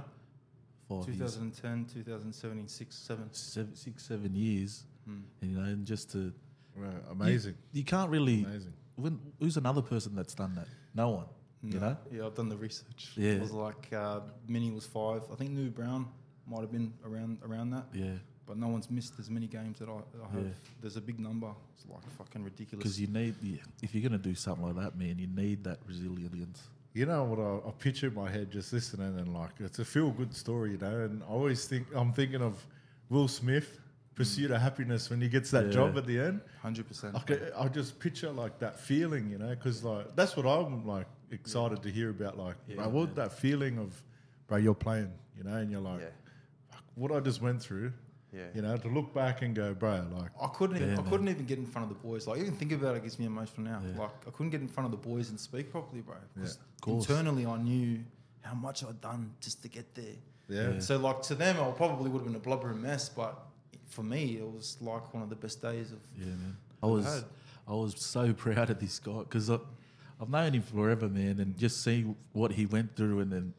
Five 0.88 1.08
years, 1.10 1.18
2010, 1.38 1.86
2017, 2.04 2.68
six, 2.68 2.96
seven. 2.96 3.34
seven, 3.34 3.76
six, 3.76 4.04
seven 4.06 4.36
years, 4.36 4.84
Mm. 5.10 5.22
and 5.42 5.52
you 5.52 5.58
know, 5.58 5.64
and 5.64 5.86
just 5.88 6.12
to 6.12 6.32
Right. 6.76 6.94
Amazing. 7.10 7.56
you, 7.72 7.80
you 7.80 7.84
can't 7.84 8.12
really. 8.12 8.44
Amazing. 8.44 8.74
When 8.96 9.20
who's 9.40 9.58
another 9.58 9.82
person 9.82 10.14
that's 10.16 10.36
done 10.36 10.54
that? 10.56 10.68
No 10.96 11.10
one. 11.10 11.26
You 11.64 11.80
know. 11.80 11.98
Yeah, 12.12 12.26
I've 12.28 12.36
done 12.36 12.48
the 12.50 12.58
research. 12.58 13.12
Yeah. 13.16 13.32
It 13.32 13.42
was 13.42 13.52
like 13.52 13.92
uh, 13.92 14.20
Minnie 14.48 14.72
was 14.72 14.86
five. 14.86 15.24
I 15.32 15.36
think 15.36 15.50
New 15.52 15.70
Brown 15.72 16.08
might 16.48 16.62
have 16.62 16.72
been 16.72 16.94
around 17.04 17.40
around 17.44 17.72
that, 17.72 17.86
Yeah, 17.92 18.12
but 18.46 18.56
no 18.58 18.68
one's 18.68 18.92
missed 18.92 19.14
as 19.20 19.32
many 19.32 19.48
games 19.48 19.80
that 19.80 19.90
I, 19.90 19.94
I 19.94 20.28
have. 20.36 20.44
Yeah. 20.44 20.50
There's 20.82 20.96
a 20.96 21.02
big 21.02 21.20
number. 21.20 21.52
It's 21.76 21.86
like 21.90 22.08
fucking 22.20 22.44
ridiculous. 22.44 22.84
because 22.84 23.02
you 23.02 23.08
need. 23.08 23.34
Yeah, 23.42 23.58
if 23.82 23.96
you're 23.96 24.04
gonna 24.08 24.22
do 24.22 24.36
something 24.36 24.64
like 24.64 24.76
that, 24.76 24.96
man, 24.98 25.18
you 25.18 25.28
need 25.28 25.64
that 25.64 25.80
resilience. 25.88 26.62
You 26.94 27.08
know 27.08 27.24
what 27.24 27.40
I, 27.40 27.68
I 27.68 27.72
picture 27.72 28.08
in 28.08 28.14
my 28.14 28.30
head 28.30 28.52
just 28.52 28.72
listening 28.72 29.18
and 29.20 29.34
like 29.34 29.52
it's 29.60 29.80
a 29.80 29.86
feel 29.86 30.12
good 30.12 30.34
story, 30.36 30.72
you 30.74 30.78
know. 30.78 31.02
And 31.02 31.24
I 31.24 31.28
always 31.28 31.66
think 31.66 31.88
I'm 31.96 32.14
thinking 32.14 32.42
of 32.44 32.64
Will 33.10 33.28
Smith, 33.28 33.80
Pursuit 34.16 34.50
of 34.52 34.62
Happiness, 34.62 35.10
when 35.10 35.20
he 35.22 35.28
gets 35.28 35.52
that 35.52 35.66
Yeah. 35.66 35.72
job 35.72 35.98
at 35.98 36.06
the 36.06 36.18
end. 36.20 36.42
Hundred 36.62 36.88
percent. 36.88 37.14
Like 37.14 37.32
I, 37.32 37.66
I 37.66 37.68
just 37.68 38.00
picture 38.00 38.32
like 38.32 38.60
that 38.60 38.80
feeling, 38.80 39.30
you 39.30 39.38
know, 39.38 39.50
because 39.50 39.84
like 39.84 40.16
that's 40.16 40.38
what 40.38 40.46
I'm 40.46 40.86
like 40.88 41.08
excited 41.32 41.84
to 41.84 41.90
hear 41.92 42.10
about. 42.12 42.38
Like, 42.38 42.56
Yeah, 42.68 42.76
bro, 42.76 42.90
what 42.90 43.06
man. 43.08 43.16
that 43.16 43.34
feeling 43.34 43.78
of, 43.78 44.02
bro, 44.48 44.58
you're 44.58 44.74
playing, 44.74 45.12
you 45.38 45.44
know, 45.44 45.56
and 45.56 45.70
you're 45.70 45.82
like, 45.82 46.02
Yeah. 46.02 46.78
what 46.96 47.12
I 47.12 47.20
just 47.20 47.42
went 47.42 47.62
through, 47.62 47.92
Yeah. 48.32 48.48
you 48.54 48.62
know, 48.62 48.78
to 48.78 48.88
look 48.88 49.14
back 49.14 49.42
and 49.42 49.54
go, 49.54 49.74
bro, 49.74 50.08
like, 50.14 50.32
I 50.42 50.48
couldn't. 50.48 50.78
Even, 50.78 50.94
I 50.94 50.96
man. 51.02 51.10
couldn't 51.10 51.28
even 51.28 51.46
get 51.46 51.58
in 51.60 51.66
front 51.66 51.92
of 51.92 51.98
the 51.98 52.08
boys. 52.08 52.26
Like 52.26 52.40
even 52.40 52.56
think 52.56 52.72
about 52.72 52.96
it, 52.96 53.00
it 53.00 53.04
gets 53.04 53.20
me 53.20 53.26
emotional 53.26 53.64
now. 53.70 53.82
Yeah. 53.86 54.00
Like 54.04 54.12
I 54.28 54.32
couldn't 54.32 54.52
get 54.52 54.62
in 54.62 54.70
front 54.70 54.86
of 54.86 54.92
the 54.92 55.10
boys 55.10 55.30
and 55.30 55.38
speak 55.38 55.72
properly, 55.72 56.02
bro. 56.02 56.16
'cause 56.40 56.58
course. 56.80 57.10
internally, 57.10 57.46
I 57.46 57.58
knew 57.58 58.00
how 58.44 58.54
much 58.54 58.82
I'd 58.86 59.02
done 59.02 59.34
just 59.42 59.62
to 59.64 59.68
get 59.68 59.94
there. 59.94 60.16
yeah, 60.48 60.74
Yeah. 60.74 60.80
So 60.80 60.98
like 60.98 61.22
to 61.24 61.36
them, 61.36 61.58
I 61.60 61.70
probably 61.72 62.10
would 62.10 62.20
have 62.20 62.28
been 62.28 62.36
a 62.36 62.40
blubbering 62.40 62.82
mess, 62.82 63.10
but 63.10 63.45
for 63.88 64.04
me, 64.04 64.38
it 64.38 64.46
was 64.48 64.78
like 64.82 65.14
one 65.14 65.24
of 65.24 65.30
the 65.30 65.36
best 65.36 65.62
days 65.62 65.92
of. 65.92 66.00
Yeah, 66.18 66.26
man. 66.28 66.58
I 66.84 66.86
was 66.88 67.06
had. 67.06 67.24
I 67.68 67.74
was 67.74 67.96
so 68.00 68.34
proud 68.46 68.70
of 68.70 68.80
this 68.80 69.00
guy 69.00 69.20
because 69.20 69.50
I've 69.50 70.30
known 70.30 70.54
him 70.54 70.62
forever, 70.62 71.08
man, 71.10 71.40
and 71.40 71.58
just 71.58 71.84
seeing 71.84 72.16
what 72.34 72.52
he 72.52 72.66
went 72.66 72.96
through 72.96 73.20
and 73.22 73.32
then 73.32 73.54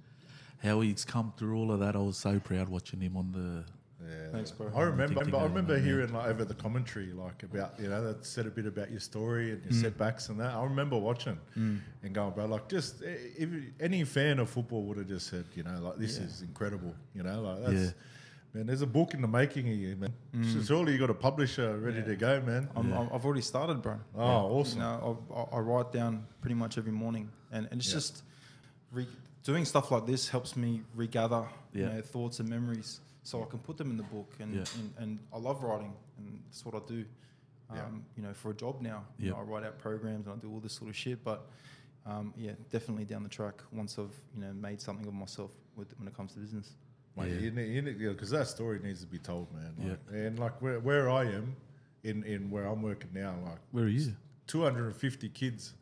how 0.63 0.81
he's 0.81 1.05
come 1.05 1.33
through 1.37 1.57
all 1.59 1.71
of 1.73 1.81
that. 1.81 1.95
I 1.97 1.99
was 1.99 2.17
so 2.17 2.39
proud 2.41 2.69
watching 2.69 3.01
him 3.01 3.17
on 3.17 3.33
the. 3.33 3.65
Yeah. 4.07 4.31
Thanks, 4.31 4.51
bro. 4.53 4.71
I 4.77 4.83
remember. 4.83 5.21
I 5.21 5.43
remember 5.45 5.75
that, 5.75 5.81
yeah. 5.81 5.87
hearing 5.87 6.13
like 6.13 6.29
over 6.29 6.45
the 6.45 6.55
commentary, 6.55 7.13
like 7.13 7.43
about 7.43 7.75
you 7.81 7.89
know 7.89 8.05
that 8.05 8.25
said 8.25 8.47
a 8.47 8.51
bit 8.51 8.67
about 8.67 8.91
your 8.91 9.01
story 9.01 9.53
and 9.53 9.63
your 9.65 9.73
Mm. 9.73 9.81
setbacks 9.81 10.29
and 10.29 10.39
that. 10.39 10.55
I 10.55 10.63
remember 10.63 10.97
watching 10.99 11.39
and 11.57 11.81
going, 12.13 12.33
bro, 12.33 12.45
like 12.47 12.69
just 12.69 13.03
eh, 13.03 13.17
if 13.39 13.49
any 13.81 14.05
fan 14.05 14.39
of 14.39 14.49
football 14.51 14.83
would 14.85 14.99
have 14.99 15.09
just 15.09 15.29
said, 15.29 15.45
you 15.55 15.63
know, 15.65 15.79
like 15.81 15.97
this 15.97 16.19
Yeah. 16.19 16.25
is 16.27 16.43
incredible, 16.43 16.95
you 17.15 17.23
know, 17.23 17.41
like 17.41 17.61
that's. 17.65 17.85
Yeah. 17.87 17.91
Man, 18.57 18.67
there's 18.67 18.81
a 18.81 18.87
book 18.87 19.13
in 19.13 19.21
the 19.21 19.29
making 19.29 19.69
of 19.69 19.75
you, 19.77 19.97
man. 19.97 20.15
So 20.55 20.63
Surely 20.63 20.93
you 20.95 20.99
got 20.99 21.11
a 21.11 21.15
publisher 21.15 21.77
ready 21.77 22.03
to 22.03 22.17
go, 22.17 22.41
man. 22.41 22.71
I'm, 22.75 22.89
Yeah. 22.89 22.99
I'm- 23.01 23.11
I've 23.13 23.23
already 23.27 23.43
started, 23.43 23.83
bro. 23.83 24.01
Oh, 24.15 24.21
awesome. 24.59 24.79
You 24.79 24.85
know, 24.85 25.19
I, 25.31 25.35
I- 25.41 25.57
I 25.59 25.61
write 25.61 25.93
down 25.93 26.27
pretty 26.41 26.55
much 26.55 26.79
every 26.79 26.93
morning, 26.93 27.31
and, 27.53 27.69
and 27.71 27.81
it's 27.81 27.89
Yeah. 27.91 27.95
just 27.97 28.23
re- 28.93 29.07
doing 29.45 29.67
stuff 29.67 29.91
like 29.91 30.07
this 30.07 30.29
helps 30.31 30.57
me 30.57 30.83
regather 30.95 31.45
you 31.75 31.85
know, 31.85 32.01
thoughts 32.01 32.41
and 32.41 32.49
memories, 32.49 33.01
so 33.25 33.43
I 33.43 33.47
can 33.47 33.59
put 33.59 33.77
them 33.77 33.91
in 33.91 33.99
the 33.99 34.03
book. 34.05 34.33
And, 34.41 34.55
Yeah. 34.55 34.65
and, 34.79 34.95
and 34.99 35.19
I 35.35 35.39
love 35.39 35.63
writing, 35.63 35.93
and 36.17 36.41
that's 36.47 36.65
what 36.65 36.75
I 36.75 36.81
do. 36.89 37.05
Um, 37.69 38.05
You 38.17 38.23
know, 38.23 38.33
for 38.33 38.53
a 38.53 38.55
job 38.55 38.81
now, 38.81 39.05
you 39.19 39.29
know, 39.33 39.37
I 39.37 39.43
write 39.43 39.65
out 39.65 39.79
programs 39.79 40.27
and 40.29 40.35
I 40.35 40.39
do 40.39 40.51
all 40.51 40.61
this 40.61 40.73
sort 40.73 40.89
of 40.89 40.97
shit. 40.97 41.23
But 41.23 41.47
um, 42.07 42.33
yeah, 42.39 42.53
definitely 42.71 43.05
down 43.05 43.23
the 43.25 43.29
track 43.29 43.61
once 43.73 43.99
I've 43.99 44.15
you 44.35 44.41
know 44.41 44.53
made 44.55 44.81
something 44.81 45.07
of 45.07 45.13
myself 45.13 45.51
with 45.75 45.93
when 45.99 46.07
it 46.09 46.17
comes 46.17 46.33
to 46.35 46.39
business. 46.39 46.71
Mate, 47.17 47.29
Yeah. 47.33 47.39
you 47.41 47.51
need, 47.51 47.69
you 47.69 47.83
need, 47.83 47.99
because 47.99 48.31
that 48.31 48.47
story 48.47 48.79
needs 48.83 49.01
to 49.01 49.07
be 49.07 49.19
told, 49.19 49.49
man. 49.55 49.75
Yeah. 50.13 50.17
And 50.17 50.39
like 50.39 50.61
where, 50.61 50.81
where 50.81 51.09
I 51.11 51.25
am, 51.25 51.57
in, 52.05 52.23
in 52.25 52.51
where 52.51 52.67
I'm 52.67 52.83
working 52.83 53.11
now, 53.15 53.35
like 53.45 53.59
Where 53.73 53.85
are 53.85 53.89
you? 53.89 54.15
250 54.47 55.29
kids 55.31 55.75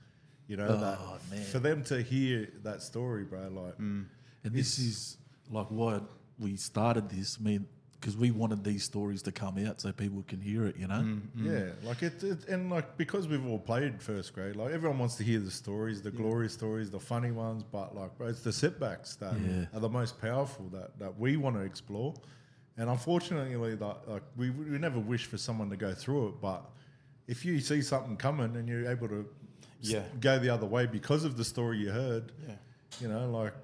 You 0.46 0.56
know, 0.56 0.66
Oh, 0.68 0.76
that 0.78 0.98
man. 1.30 1.44
for 1.46 1.58
them 1.58 1.82
to 1.84 2.02
hear 2.02 2.48
that 2.62 2.82
story, 2.82 3.24
bro. 3.24 3.48
Like, 3.48 3.78
mm. 3.78 4.04
And 4.44 4.52
this 4.52 4.78
is 4.78 5.16
like 5.50 5.66
why 5.68 6.00
we 6.38 6.56
started 6.56 7.08
this. 7.08 7.38
I 7.40 7.44
mean, 7.44 7.66
because 8.04 8.18
we 8.18 8.30
wanted 8.30 8.62
these 8.62 8.84
stories 8.84 9.22
to 9.22 9.32
come 9.32 9.56
out 9.66 9.80
so 9.80 9.90
people 9.90 10.22
can 10.28 10.38
hear 10.38 10.66
it. 10.66 10.76
You 10.76 10.88
know. 10.88 10.94
Mm. 10.96 11.20
yeah, 11.38 11.88
like 11.88 12.02
it, 12.02 12.22
it, 12.22 12.46
and 12.48 12.68
like 12.70 12.98
because 12.98 13.26
we've 13.26 13.46
all 13.46 13.58
played 13.58 14.02
first 14.02 14.34
grade, 14.34 14.56
like 14.56 14.72
everyone 14.72 14.98
wants 14.98 15.14
to 15.16 15.24
hear 15.24 15.38
the 15.40 15.50
stories, 15.50 16.02
the 16.02 16.10
glorious 16.10 16.52
stories, 16.52 16.90
the 16.90 17.00
funny 17.00 17.30
ones, 17.30 17.62
but 17.62 17.96
like, 17.96 18.14
bro, 18.18 18.26
it's 18.26 18.42
the 18.42 18.52
setbacks 18.52 19.16
that 19.16 19.32
Yeah. 19.40 19.64
are 19.72 19.80
the 19.80 19.88
most 19.88 20.20
powerful 20.20 20.66
that 20.72 20.98
that 20.98 21.18
we 21.18 21.38
want 21.38 21.56
to 21.56 21.62
explore. 21.62 22.12
And 22.76 22.90
unfortunately, 22.90 23.56
like, 23.56 24.06
like 24.06 24.22
we, 24.36 24.50
we 24.50 24.78
never 24.78 24.98
wish 24.98 25.24
for 25.24 25.38
someone 25.38 25.70
to 25.70 25.76
go 25.76 25.94
through 25.94 26.28
it, 26.28 26.34
but 26.42 26.62
if 27.26 27.42
you 27.44 27.58
see 27.60 27.80
something 27.80 28.16
coming 28.18 28.54
and 28.56 28.68
you're 28.68 28.90
able 28.90 29.08
to 29.08 29.20
s- 29.82 29.90
Yeah. 29.92 30.02
go 30.20 30.38
the 30.38 30.50
other 30.50 30.66
way 30.66 30.84
because 30.84 31.24
of 31.24 31.36
the 31.38 31.44
story 31.44 31.78
you 31.78 31.90
heard, 31.90 32.32
Yeah. 32.46 32.54
you 33.00 33.08
know, 33.08 33.30
like 33.30 33.54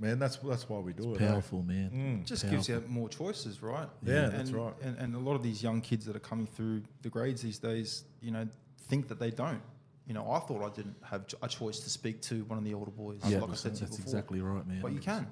man, 0.00 0.18
that's 0.18 0.36
that's 0.38 0.68
why 0.68 0.78
we 0.78 0.92
do 0.92 1.14
it. 1.14 1.20
eh? 1.22 1.28
Powerful 1.28 1.62
man. 1.62 2.20
It 2.22 2.26
just 2.26 2.48
gives 2.50 2.68
you 2.68 2.82
more 2.88 3.08
choices, 3.08 3.62
right? 3.62 3.88
Yeah, 4.02 4.24
and, 4.24 4.32
that's 4.32 4.50
right. 4.50 4.72
And, 4.82 4.96
and 4.98 5.14
a 5.14 5.18
lot 5.18 5.34
of 5.34 5.42
these 5.42 5.62
young 5.62 5.80
kids 5.80 6.04
that 6.06 6.16
are 6.16 6.20
coming 6.20 6.46
through 6.46 6.82
the 7.02 7.08
grades 7.10 7.42
these 7.42 7.58
days, 7.58 8.04
you 8.20 8.30
know, 8.30 8.48
think 8.88 9.06
that 9.08 9.18
they 9.20 9.30
don't. 9.30 9.62
You 10.06 10.14
know, 10.14 10.28
I 10.32 10.40
thought 10.40 10.62
I 10.64 10.74
didn't 10.74 10.96
have 11.04 11.22
a 11.42 11.48
choice 11.48 11.78
to 11.80 11.90
speak 11.90 12.20
to 12.22 12.42
one 12.44 12.58
of 12.58 12.64
the 12.64 12.74
older 12.74 12.90
boys, 12.90 13.20
Yeah, 13.28 13.38
like 13.40 13.50
I 13.50 13.54
said 13.54 13.74
to 13.76 13.80
you 13.80 13.86
that's 13.86 13.96
before. 13.96 14.10
exactly 14.12 14.40
right, 14.40 14.66
man. 14.66 14.80
But 14.82 14.92
you 14.92 14.98
can. 14.98 15.26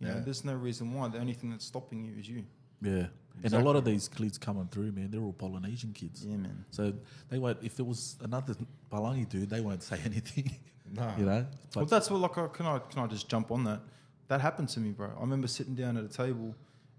You 0.00 0.08
know, 0.08 0.14
Yeah. 0.14 0.20
there's 0.20 0.44
no 0.44 0.54
reason 0.54 0.92
why. 0.92 1.08
The 1.08 1.18
only 1.18 1.32
thing 1.32 1.50
that's 1.50 1.64
stopping 1.64 2.04
you 2.04 2.14
is 2.18 2.28
you. 2.28 2.44
Yeah. 2.82 3.06
And 3.44 3.54
a 3.54 3.60
lot 3.60 3.76
of 3.76 3.84
these 3.84 4.08
kids 4.08 4.36
coming 4.36 4.66
through, 4.70 4.90
man, 4.92 5.10
they're 5.10 5.20
all 5.22 5.32
Polynesian 5.32 5.92
kids. 5.92 6.26
Yeah, 6.26 6.36
man. 6.36 6.64
So 6.70 6.92
they 7.30 7.38
won't. 7.38 7.58
If 7.62 7.78
it 7.78 7.86
was 7.86 8.16
another 8.20 8.54
Palangi 8.92 9.28
dude, 9.28 9.48
they 9.48 9.60
won't 9.60 9.82
say 9.82 9.98
anything. 10.04 10.50
Nah. 10.92 11.16
You 11.16 11.24
know. 11.24 11.46
Well, 11.74 11.84
But 11.84 11.88
that's 11.88 12.10
what. 12.10 12.20
Like, 12.20 12.36
I- 12.36 12.48
can 12.48 12.66
I 12.66 12.78
can 12.80 12.98
I 13.02 13.06
just 13.06 13.28
jump 13.28 13.50
on 13.52 13.64
that? 13.64 13.80
That 14.28 14.40
happened 14.40 14.68
to 14.70 14.80
me, 14.80 14.90
bro. 14.90 15.10
I 15.16 15.20
remember 15.20 15.46
sitting 15.46 15.74
down 15.74 15.96
at 15.96 16.04
a 16.04 16.08
table, 16.08 16.54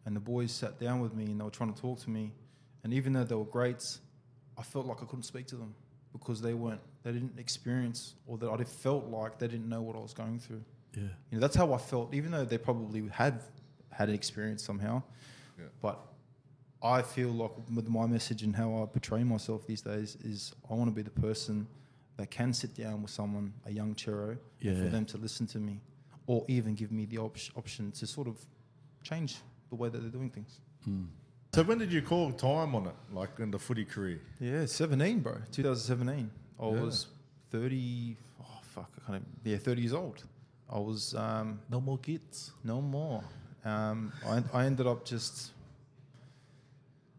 and 0.06 0.16
the 0.16 0.20
boys 0.20 0.52
sat 0.52 0.80
down 0.80 1.00
with 1.00 1.14
me, 1.14 1.26
and 1.26 1.40
they 1.40 1.44
were 1.44 1.50
trying 1.52 1.74
to 1.74 1.80
talk 1.82 2.00
to 2.02 2.10
me, 2.10 2.34
and 2.84 2.94
even 2.94 3.14
though 3.14 3.24
they 3.24 3.36
were 3.36 3.46
greats, 3.46 4.00
I 4.58 4.64
felt 4.64 4.86
like 4.86 4.98
I 5.02 5.06
couldn't 5.06 5.24
speak 5.24 5.48
to 5.48 5.56
them 5.56 5.74
because 6.12 6.42
they 6.42 6.54
weren't. 6.54 6.82
They 7.04 7.12
didn't 7.12 7.38
experience, 7.40 8.16
or 8.28 8.38
that 8.40 8.50
I 8.50 8.64
felt 8.64 9.06
like 9.08 9.38
they 9.38 9.48
didn't 9.48 9.70
know 9.70 9.82
what 9.82 9.96
I 9.96 10.00
was 10.00 10.14
going 10.14 10.40
through. 10.40 10.64
yeah. 10.96 11.04
You 11.04 11.38
know, 11.38 11.40
that's 11.40 11.56
how 11.56 11.72
I 11.74 11.78
felt, 11.78 12.14
even 12.14 12.32
though 12.32 12.46
they 12.46 12.58
probably 12.58 13.08
had 13.12 13.42
had 13.92 14.10
an 14.10 14.16
experience 14.16 14.64
somehow. 14.64 15.04
Yeah. 15.58 15.66
But 15.82 16.00
I 16.82 17.02
feel 17.02 17.30
like 17.30 17.52
with 17.76 17.90
my 17.90 18.06
message 18.08 18.44
and 18.44 18.56
how 18.56 18.82
I 18.82 18.86
portray 18.86 19.24
myself 19.24 19.68
these 19.68 19.82
days 19.82 20.16
is 20.24 20.54
I 20.70 20.74
want 20.74 20.90
to 20.90 20.96
be 20.96 21.02
the 21.02 21.10
person 21.10 21.68
that 22.18 22.32
can 22.32 22.54
sit 22.54 22.76
down 22.76 23.02
with 23.02 23.12
someone, 23.12 23.54
a 23.66 23.72
young 23.72 23.94
Cherro, 23.96 24.38
and 24.62 24.78
for 24.78 24.90
them 24.90 25.06
to 25.06 25.18
listen 25.18 25.46
to 25.48 25.58
me, 25.60 25.80
or 26.30 26.46
even 26.48 26.76
give 26.76 26.92
me 26.92 27.06
the 27.06 27.18
op- 27.18 27.38
option 27.58 27.92
to 27.92 28.06
sort 28.06 28.28
of 28.28 28.38
change 29.02 29.38
the 29.70 29.76
way 29.76 29.90
that 29.90 29.98
they're 30.00 30.12
doing 30.12 30.30
things. 30.30 30.60
So 31.56 31.64
when 31.64 31.80
did 31.80 31.92
you 31.92 32.04
call 32.04 32.32
time 32.32 32.76
on 32.76 32.86
it, 32.86 32.96
like 33.12 33.40
in 33.40 33.50
the 33.50 33.58
footy 33.58 33.84
career? 33.84 34.22
Yeah, 34.40 34.68
17, 34.68 35.22
bro. 35.22 35.38
2017. 35.52 36.30
I 36.60 36.64
Yeah. 36.66 36.82
was 36.82 37.08
30. 37.50 38.16
Oh, 38.40 38.46
fuck. 38.62 38.92
I 38.98 39.12
can't. 39.12 39.24
even- 39.44 39.52
Yeah, 39.52 39.58
30 39.58 39.82
years 39.82 39.94
old. 39.94 40.24
I 40.70 40.78
was 40.78 41.16
um, 41.16 41.60
No 41.68 41.82
more 41.82 41.98
kids. 41.98 42.52
No 42.64 42.80
more. 42.80 43.24
Um, 43.66 44.14
I, 44.24 44.44
I 44.54 44.66
ended 44.68 44.86
up 44.86 45.04
just, 45.06 45.52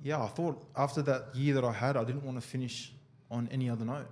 yeah, 0.05 0.23
I 0.23 0.29
thought 0.29 0.63
after 0.77 1.03
that 1.03 1.35
year 1.35 1.55
that 1.55 1.65
I 1.65 1.73
had, 1.73 1.97
I 1.97 2.05
didn't 2.05 2.23
want 2.25 2.41
to 2.41 2.47
finish 2.47 2.93
on 3.29 3.49
any 3.51 3.69
other 3.69 3.85
note. 3.85 4.07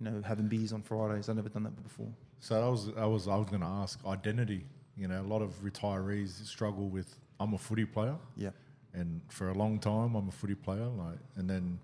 You 0.00 0.10
know, 0.10 0.22
having 0.24 0.48
beers 0.48 0.72
on 0.72 0.82
Fridays. 0.82 1.28
I've 1.28 1.36
never 1.36 1.48
done 1.48 1.64
that 1.64 1.82
before. 1.82 2.12
So 2.40 2.64
I 2.64 2.68
was, 2.68 2.90
I 2.96 3.06
was, 3.06 3.28
I 3.28 3.36
was 3.36 3.48
going 3.48 3.62
to 3.62 3.66
ask 3.66 3.98
identity. 4.06 4.66
You 4.96 5.08
know, 5.08 5.20
a 5.20 5.28
lot 5.28 5.42
of 5.42 5.50
retirees 5.62 6.44
struggle 6.46 6.88
with. 6.88 7.14
I'm 7.40 7.54
a 7.54 7.58
footy 7.58 7.84
player, 7.84 8.14
Yeah. 8.36 8.50
and 8.94 9.20
for 9.28 9.48
a 9.48 9.54
long 9.54 9.78
time, 9.80 10.14
I'm 10.14 10.28
a 10.28 10.32
footy 10.32 10.54
player. 10.54 10.84
Like, 10.86 11.18
and 11.36 11.48
then, 11.50 11.80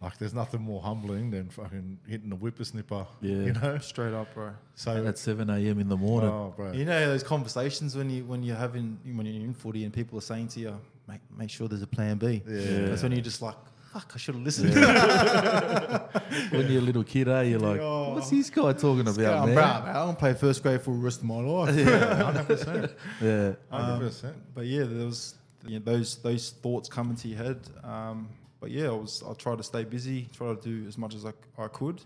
like, 0.00 0.18
there's 0.18 0.34
nothing 0.34 0.60
more 0.60 0.80
humbling 0.82 1.30
than 1.30 1.48
fucking 1.48 1.98
hitting 2.06 2.28
the 2.30 2.36
whippersnipper. 2.36 3.06
Yeah. 3.20 3.30
You 3.36 3.52
know. 3.54 3.78
Straight 3.78 4.12
up, 4.14 4.32
bro. 4.34 4.50
So. 4.76 5.04
At 5.06 5.18
7 5.18 5.48
a.m. 5.50 5.80
in 5.80 5.88
the 5.88 5.96
morning. 5.96 6.30
oh, 6.30 6.52
bro. 6.56 6.72
You 6.72 6.84
know 6.84 7.06
those 7.08 7.22
conversations 7.24 7.96
when 7.96 8.08
you 8.10 8.24
when 8.24 8.42
you're 8.42 8.56
having 8.56 8.98
when 9.04 9.26
you're 9.26 9.42
in 9.44 9.54
footy 9.54 9.84
and 9.84 9.92
people 9.92 10.16
are 10.18 10.22
saying 10.22 10.48
to 10.48 10.60
you, 10.60 10.80
make 11.08 11.20
make 11.36 11.50
sure 11.50 11.66
there's 11.66 11.82
a 11.82 11.86
plan 11.88 12.18
B. 12.18 12.42
Yeah. 12.46 12.86
That's 12.88 13.02
when 13.02 13.12
you're 13.12 13.20
just 13.22 13.42
like, 13.42 13.56
fuck, 13.94 14.12
I 14.14 14.18
should 14.18 14.34
have 14.34 14.44
listened. 14.44 14.74
When 16.50 16.70
you're 16.70 16.82
a 16.82 16.84
little 16.84 17.04
kid, 17.04 17.28
eh, 17.28 17.42
you're 17.42 17.58
like, 17.60 17.80
Oh. 17.80 18.14
what's 18.14 18.30
this 18.30 18.50
guy 18.50 18.72
talking 18.72 19.06
about, 19.06 19.18
I'm 19.42 19.46
man? 19.50 19.54
proud, 19.56 19.84
man. 19.86 19.96
I 19.96 20.04
don't 20.04 20.18
play 20.18 20.34
first 20.34 20.62
grade 20.62 20.82
for 20.82 20.90
the 20.90 20.98
rest 20.98 21.20
of 21.20 21.26
my 21.26 21.40
life. 21.40 21.74
Yeah, 21.76 22.22
hundred 22.24 22.46
percent, 22.52 22.92
Yeah. 23.22 23.52
hundred 23.70 24.06
percent. 24.08 24.36
But 24.54 24.66
yeah, 24.66 24.84
there 24.84 25.06
was 25.06 25.34
you 25.66 25.78
know, 25.78 25.84
those 25.84 26.16
those 26.22 26.50
thoughts 26.50 26.88
come 26.88 27.10
into 27.10 27.28
your 27.28 27.38
head. 27.38 27.60
Um, 27.84 28.28
but 28.60 28.70
yeah, 28.70 28.88
I 28.88 28.92
was 29.04 29.22
I 29.28 29.32
tried 29.34 29.58
to 29.58 29.62
stay 29.64 29.84
busy, 29.84 30.28
try 30.32 30.54
to 30.54 30.60
do 30.60 30.86
as 30.88 30.96
much 30.98 31.14
as 31.14 31.24
I, 31.24 31.32
I 31.58 31.68
could. 31.68 32.02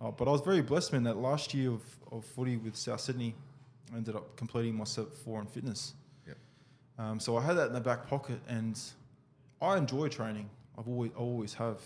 Uh, 0.00 0.10
but 0.10 0.28
I 0.28 0.30
was 0.30 0.40
very 0.42 0.62
blessed, 0.62 0.92
man. 0.92 1.02
That 1.04 1.16
last 1.16 1.54
year 1.54 1.70
of, 1.70 1.82
of 2.12 2.24
footy 2.24 2.56
with 2.56 2.76
South 2.76 3.00
Sydney, 3.00 3.34
I 3.92 3.96
ended 3.96 4.14
up 4.16 4.36
completing 4.36 4.74
my 4.74 4.84
Cert 4.84 5.12
four 5.24 5.40
in 5.40 5.46
fitness. 5.46 5.94
Yep. 6.26 6.36
Um, 6.98 7.20
so 7.20 7.36
I 7.36 7.42
had 7.42 7.54
that 7.56 7.68
in 7.68 7.74
the 7.74 7.80
back 7.80 8.06
pocket, 8.06 8.40
and 8.48 8.78
I 9.62 9.76
enjoy 9.78 10.08
training. 10.08 10.48
I've 10.80 10.88
always 10.88 11.10
I 11.14 11.18
always 11.20 11.54
have, 11.54 11.78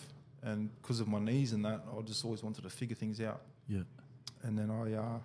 and 0.43 0.71
because 0.81 1.01
of 1.01 1.09
my 1.09 1.19
knees 1.19 1.53
and 1.53 1.65
that, 1.65 1.85
I 1.99 2.01
just 2.03 2.25
always 2.25 2.43
wanted 2.45 2.63
to 2.63 2.71
figure 2.71 2.95
things 2.97 3.21
out. 3.21 3.41
Yeah. 3.69 3.81
And 4.45 4.57
then 4.59 4.71
I, 4.71 4.95
uh, 4.95 5.19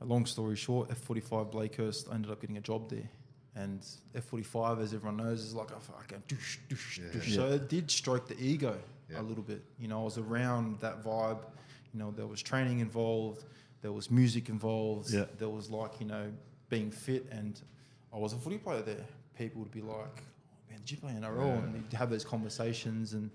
a 0.00 0.04
long 0.04 0.26
story 0.26 0.56
short, 0.56 0.88
F45 0.90 1.52
Blakehurst, 1.52 2.10
I 2.10 2.14
ended 2.16 2.30
up 2.32 2.40
getting 2.40 2.56
a 2.56 2.60
job 2.60 2.90
there. 2.90 3.08
And 3.54 3.80
F45, 4.16 4.82
as 4.82 4.92
everyone 4.92 5.18
knows, 5.18 5.40
is 5.44 5.54
like 5.54 5.70
a 5.70 5.78
fucking 5.78 6.24
doosh, 6.26 6.58
doosh, 6.68 6.98
Yeah. 6.98 7.04
doosh. 7.20 7.34
So 7.36 7.46
it 7.52 7.68
did 7.68 7.88
stroke 7.90 8.26
the 8.26 8.36
ego 8.42 8.76
Yeah. 9.08 9.20
a 9.20 9.22
little 9.22 9.44
bit. 9.44 9.62
You 9.78 9.86
know, 9.86 10.00
I 10.00 10.04
was 10.04 10.18
around 10.18 10.80
that 10.80 11.04
vibe. 11.04 11.38
You 11.92 12.00
know, 12.00 12.10
there 12.10 12.26
was 12.26 12.42
training 12.42 12.80
involved, 12.80 13.44
there 13.82 13.92
was 13.92 14.10
music 14.10 14.48
involved, 14.48 15.10
Yeah. 15.12 15.26
there 15.38 15.48
was 15.50 15.70
like, 15.70 16.00
you 16.00 16.06
know, 16.06 16.32
being 16.68 16.90
fit 16.90 17.26
and 17.30 17.60
I 18.12 18.18
was 18.18 18.32
a 18.32 18.36
footy 18.36 18.58
player 18.58 18.82
there, 18.82 19.06
people 19.38 19.60
would 19.62 19.70
be 19.70 19.82
like, 19.82 20.22
"Man, 20.84 20.86
did 20.86 20.90
you 20.90 20.96
play 20.98 21.12
NRL?" 21.12 21.46
Yeah. 21.46 21.62
And 21.64 21.74
you'd 21.74 21.92
have 21.98 22.10
those 22.10 22.24
conversations, 22.24 23.14
and 23.14 23.30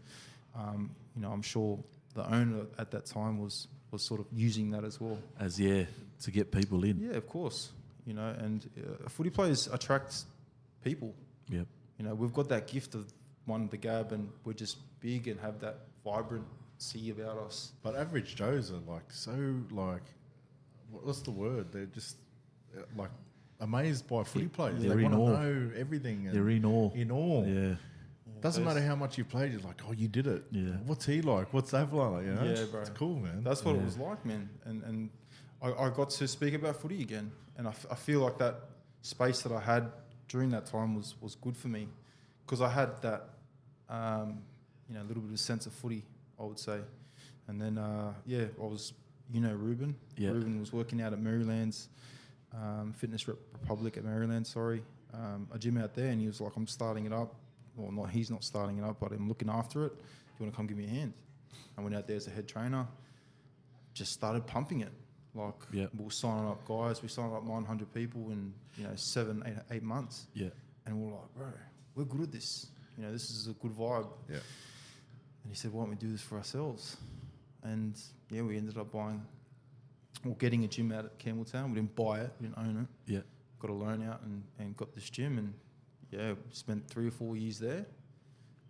um, 0.55 0.91
you 1.15 1.21
know, 1.21 1.31
I'm 1.31 1.41
sure 1.41 1.79
the 2.15 2.25
owner 2.33 2.65
at 2.77 2.91
that 2.91 3.05
time 3.05 3.39
was 3.39 3.67
was 3.91 4.05
sort 4.05 4.19
of 4.19 4.27
using 4.33 4.71
that 4.71 4.83
as 4.83 4.99
well. 4.99 5.17
As 5.39 5.59
yeah, 5.59 5.85
to 6.21 6.31
get 6.31 6.51
people 6.51 6.83
in. 6.83 6.99
Yeah, 6.99 7.17
of 7.17 7.27
course. 7.27 7.71
You 8.05 8.13
know, 8.13 8.35
and 8.37 8.67
uh, 8.77 9.09
footy 9.09 9.29
players 9.29 9.67
attract 9.67 10.23
people. 10.83 11.13
Yep. 11.49 11.67
You 11.97 12.05
know, 12.05 12.15
we've 12.15 12.33
got 12.33 12.49
that 12.49 12.67
gift 12.67 12.95
of 12.95 13.11
one 13.45 13.67
the 13.67 13.77
gab, 13.77 14.11
and 14.11 14.29
we're 14.43 14.53
just 14.53 14.77
big 14.99 15.27
and 15.27 15.39
have 15.39 15.59
that 15.59 15.79
vibrancy 16.03 17.09
about 17.11 17.37
us. 17.37 17.71
But 17.83 17.95
average 17.95 18.35
Joes 18.35 18.71
are 18.71 18.91
like 18.91 19.11
so 19.11 19.55
like, 19.71 20.03
what's 20.91 21.21
the 21.21 21.31
word? 21.31 21.71
They're 21.71 21.85
just 21.85 22.17
uh, 22.77 22.81
like 22.95 23.11
amazed 23.59 24.07
by 24.07 24.23
footy 24.23 24.47
players. 24.47 24.81
They're 24.81 24.95
they 24.95 25.03
want 25.03 25.13
to 25.15 25.19
know 25.19 25.71
everything. 25.77 26.27
and 26.27 26.35
They're 26.35 26.49
in 26.49 26.65
awe. 26.65 26.91
in 26.93 27.11
awe. 27.11 27.45
Yeah. 27.45 27.75
Doesn't 28.41 28.63
Those- 28.63 28.73
matter 28.75 28.85
how 28.85 28.95
much 28.95 29.17
you 29.17 29.25
played. 29.25 29.51
You're 29.51 29.61
like, 29.61 29.81
oh, 29.87 29.91
you 29.91 30.07
did 30.07 30.25
it. 30.27 30.43
Yeah. 30.51 30.71
What's 30.85 31.05
he 31.05 31.21
like? 31.21 31.53
What's 31.53 31.71
that 31.71 31.91
like? 31.93 32.25
You 32.25 32.33
know? 32.35 32.43
Yeah, 32.43 32.63
bro. 32.71 32.81
It's 32.81 32.89
cool, 32.91 33.19
man. 33.19 33.43
That's 33.43 33.65
what 33.65 33.75
Yeah. 33.75 33.81
it 33.81 33.85
was 33.85 33.97
like, 33.97 34.25
man. 34.25 34.49
And 34.65 34.83
and 34.83 35.09
I, 35.61 35.73
I 35.73 35.89
got 35.89 36.09
to 36.11 36.27
speak 36.27 36.53
about 36.53 36.77
footy 36.77 37.01
again, 37.01 37.31
and 37.57 37.67
I, 37.67 37.71
f- 37.71 37.85
I 37.91 37.95
feel 37.95 38.21
like 38.21 38.37
that 38.37 38.55
space 39.01 39.41
that 39.41 39.51
I 39.51 39.59
had 39.59 39.91
during 40.29 40.49
that 40.51 40.65
time 40.67 40.95
was 40.95 41.15
was 41.21 41.35
good 41.35 41.57
for 41.57 41.67
me, 41.67 41.89
because 42.45 42.61
I 42.61 42.69
had 42.69 43.01
that, 43.01 43.27
um, 43.89 44.41
you 44.87 44.95
know, 44.95 45.01
a 45.01 45.07
little 45.07 45.21
bit 45.23 45.33
of 45.33 45.39
sense 45.39 45.65
of 45.65 45.73
footy, 45.73 46.05
I 46.39 46.43
would 46.43 46.59
say. 46.59 46.79
And 47.49 47.59
then 47.61 47.77
uh, 47.77 48.13
yeah, 48.25 48.45
I 48.61 48.65
was, 48.65 48.93
you 49.33 49.41
know, 49.41 49.53
Ruben. 49.53 49.95
Yeah. 50.15 50.29
Ruben 50.29 50.61
was 50.61 50.71
working 50.71 51.01
out 51.01 51.11
at 51.11 51.19
Maryland's 51.19 51.89
um, 52.53 52.93
Fitness 52.97 53.27
Republic 53.27 53.97
at 53.97 54.03
Maryland. 54.03 54.45
Sorry, 54.47 54.83
um, 55.13 55.47
a 55.53 55.59
gym 55.59 55.77
out 55.77 55.93
there, 55.95 56.07
and 56.09 56.19
he 56.19 56.27
was 56.27 56.41
like, 56.41 56.55
"I'm 56.55 56.67
starting 56.67 57.05
it 57.05 57.13
up." 57.13 57.35
Well, 57.75 57.91
not 57.91 58.09
he's 58.09 58.29
not 58.29 58.43
starting 58.43 58.77
it 58.77 58.83
up, 58.83 58.99
but 58.99 59.11
I'm 59.11 59.27
looking 59.27 59.49
after 59.49 59.85
it. 59.85 59.95
Do 59.95 60.03
you 60.39 60.45
want 60.45 60.53
to 60.53 60.57
come 60.57 60.67
give 60.67 60.77
me 60.77 60.85
a 60.85 60.89
hand? 60.89 61.13
I 61.77 61.81
went 61.81 61.95
out 61.95 62.07
there 62.07 62.17
as 62.17 62.27
a 62.27 62.31
head 62.31 62.47
trainer. 62.47 62.87
Just 63.93 64.11
started 64.13 64.45
pumping 64.45 64.81
it. 64.81 64.91
Like 65.35 65.53
Yeah. 65.71 65.87
we 65.97 66.03
were 66.05 66.11
signing 66.11 66.47
up 66.49 66.65
guys. 66.67 67.01
We 67.01 67.07
signed 67.07 67.33
up 67.33 67.43
900 67.45 67.93
people 67.93 68.31
in 68.31 68.53
you 68.77 68.83
know 68.85 68.95
seven, 68.95 69.43
eight, 69.45 69.53
eight 69.71 69.83
months, 69.83 70.27
Yeah. 70.33 70.49
and 70.85 70.97
we 70.99 71.07
we're 71.07 71.17
like, 71.17 71.33
bro, 71.35 71.47
we're 71.95 72.05
good 72.05 72.21
at 72.21 72.31
this. 72.31 72.67
You 72.97 73.03
know, 73.05 73.11
this 73.11 73.29
is 73.29 73.47
a 73.47 73.53
good 73.53 73.71
vibe. 73.71 74.07
yeah. 74.29 74.35
And 75.43 75.51
he 75.51 75.55
said, 75.55 75.71
why 75.71 75.81
don't 75.83 75.91
we 75.91 75.95
do 75.95 76.11
this 76.11 76.21
for 76.21 76.37
ourselves? 76.37 76.97
And 77.63 77.97
yeah, 78.29 78.41
we 78.41 78.57
ended 78.57 78.77
up 78.77 78.91
buying, 78.91 79.25
or 80.25 80.35
getting 80.35 80.63
a 80.63 80.67
gym 80.67 80.91
out 80.91 81.05
at 81.05 81.17
Campbelltown. 81.19 81.69
We 81.69 81.75
didn't 81.75 81.95
buy 81.95 82.21
it, 82.21 82.31
we 82.39 82.47
didn't 82.47 82.57
own 82.57 82.87
it. 82.87 83.11
Yeah. 83.11 83.21
Got 83.59 83.71
a 83.71 83.73
loan 83.73 84.07
out 84.07 84.21
and, 84.23 84.43
and 84.57 84.75
got 84.77 84.93
this 84.93 85.09
gym. 85.09 85.37
And 85.37 85.53
yeah, 86.11 86.33
spent 86.51 86.87
three 86.87 87.07
or 87.07 87.11
four 87.11 87.35
years 87.35 87.59
there. 87.59 87.85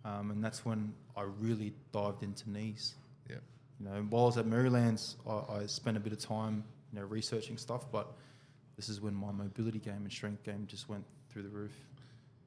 Um, 0.04 0.30
and 0.30 0.42
that's 0.42 0.64
when 0.64 0.92
I 1.16 1.22
really 1.40 1.72
dived 1.92 2.22
into 2.22 2.50
knees. 2.50 2.94
Yeah. 3.28 3.36
You 3.78 3.86
know, 3.86 4.06
while 4.10 4.24
I 4.24 4.26
was 4.26 4.38
at 4.38 4.46
Maryland's, 4.46 5.16
I, 5.28 5.60
I 5.60 5.66
spent 5.66 5.96
a 5.96 6.00
bit 6.00 6.12
of 6.12 6.20
time, 6.20 6.64
you 6.92 7.00
know, 7.00 7.06
researching 7.06 7.56
stuff. 7.56 7.90
But 7.92 8.12
this 8.76 8.88
is 8.88 9.00
when 9.00 9.14
my 9.14 9.30
mobility 9.30 9.78
game 9.78 10.02
and 10.02 10.10
strength 10.10 10.42
game 10.42 10.66
just 10.66 10.88
went 10.88 11.04
through 11.28 11.42
the 11.42 11.50
roof. 11.50 11.72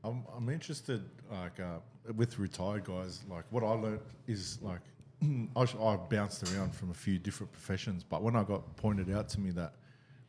I'm, 0.04 0.24
I'm 0.36 0.50
interested, 0.50 1.02
like, 1.32 1.60
uh, 1.60 1.78
with 2.18 2.38
retired 2.38 2.84
guys, 2.84 3.22
like, 3.30 3.46
what 3.52 3.64
I 3.64 3.70
learned 3.70 4.02
is, 4.28 4.60
like, 4.62 4.82
I, 5.56 5.96
bounced 6.10 6.44
around 6.54 6.76
from 6.76 6.92
a 6.92 6.94
few 6.94 7.20
different 7.20 7.52
professions, 7.52 8.04
but 8.04 8.22
when 8.22 8.36
I 8.36 8.44
got 8.44 8.76
pointed 8.76 9.12
out 9.12 9.30
to 9.30 9.40
me 9.40 9.52
that 9.52 9.74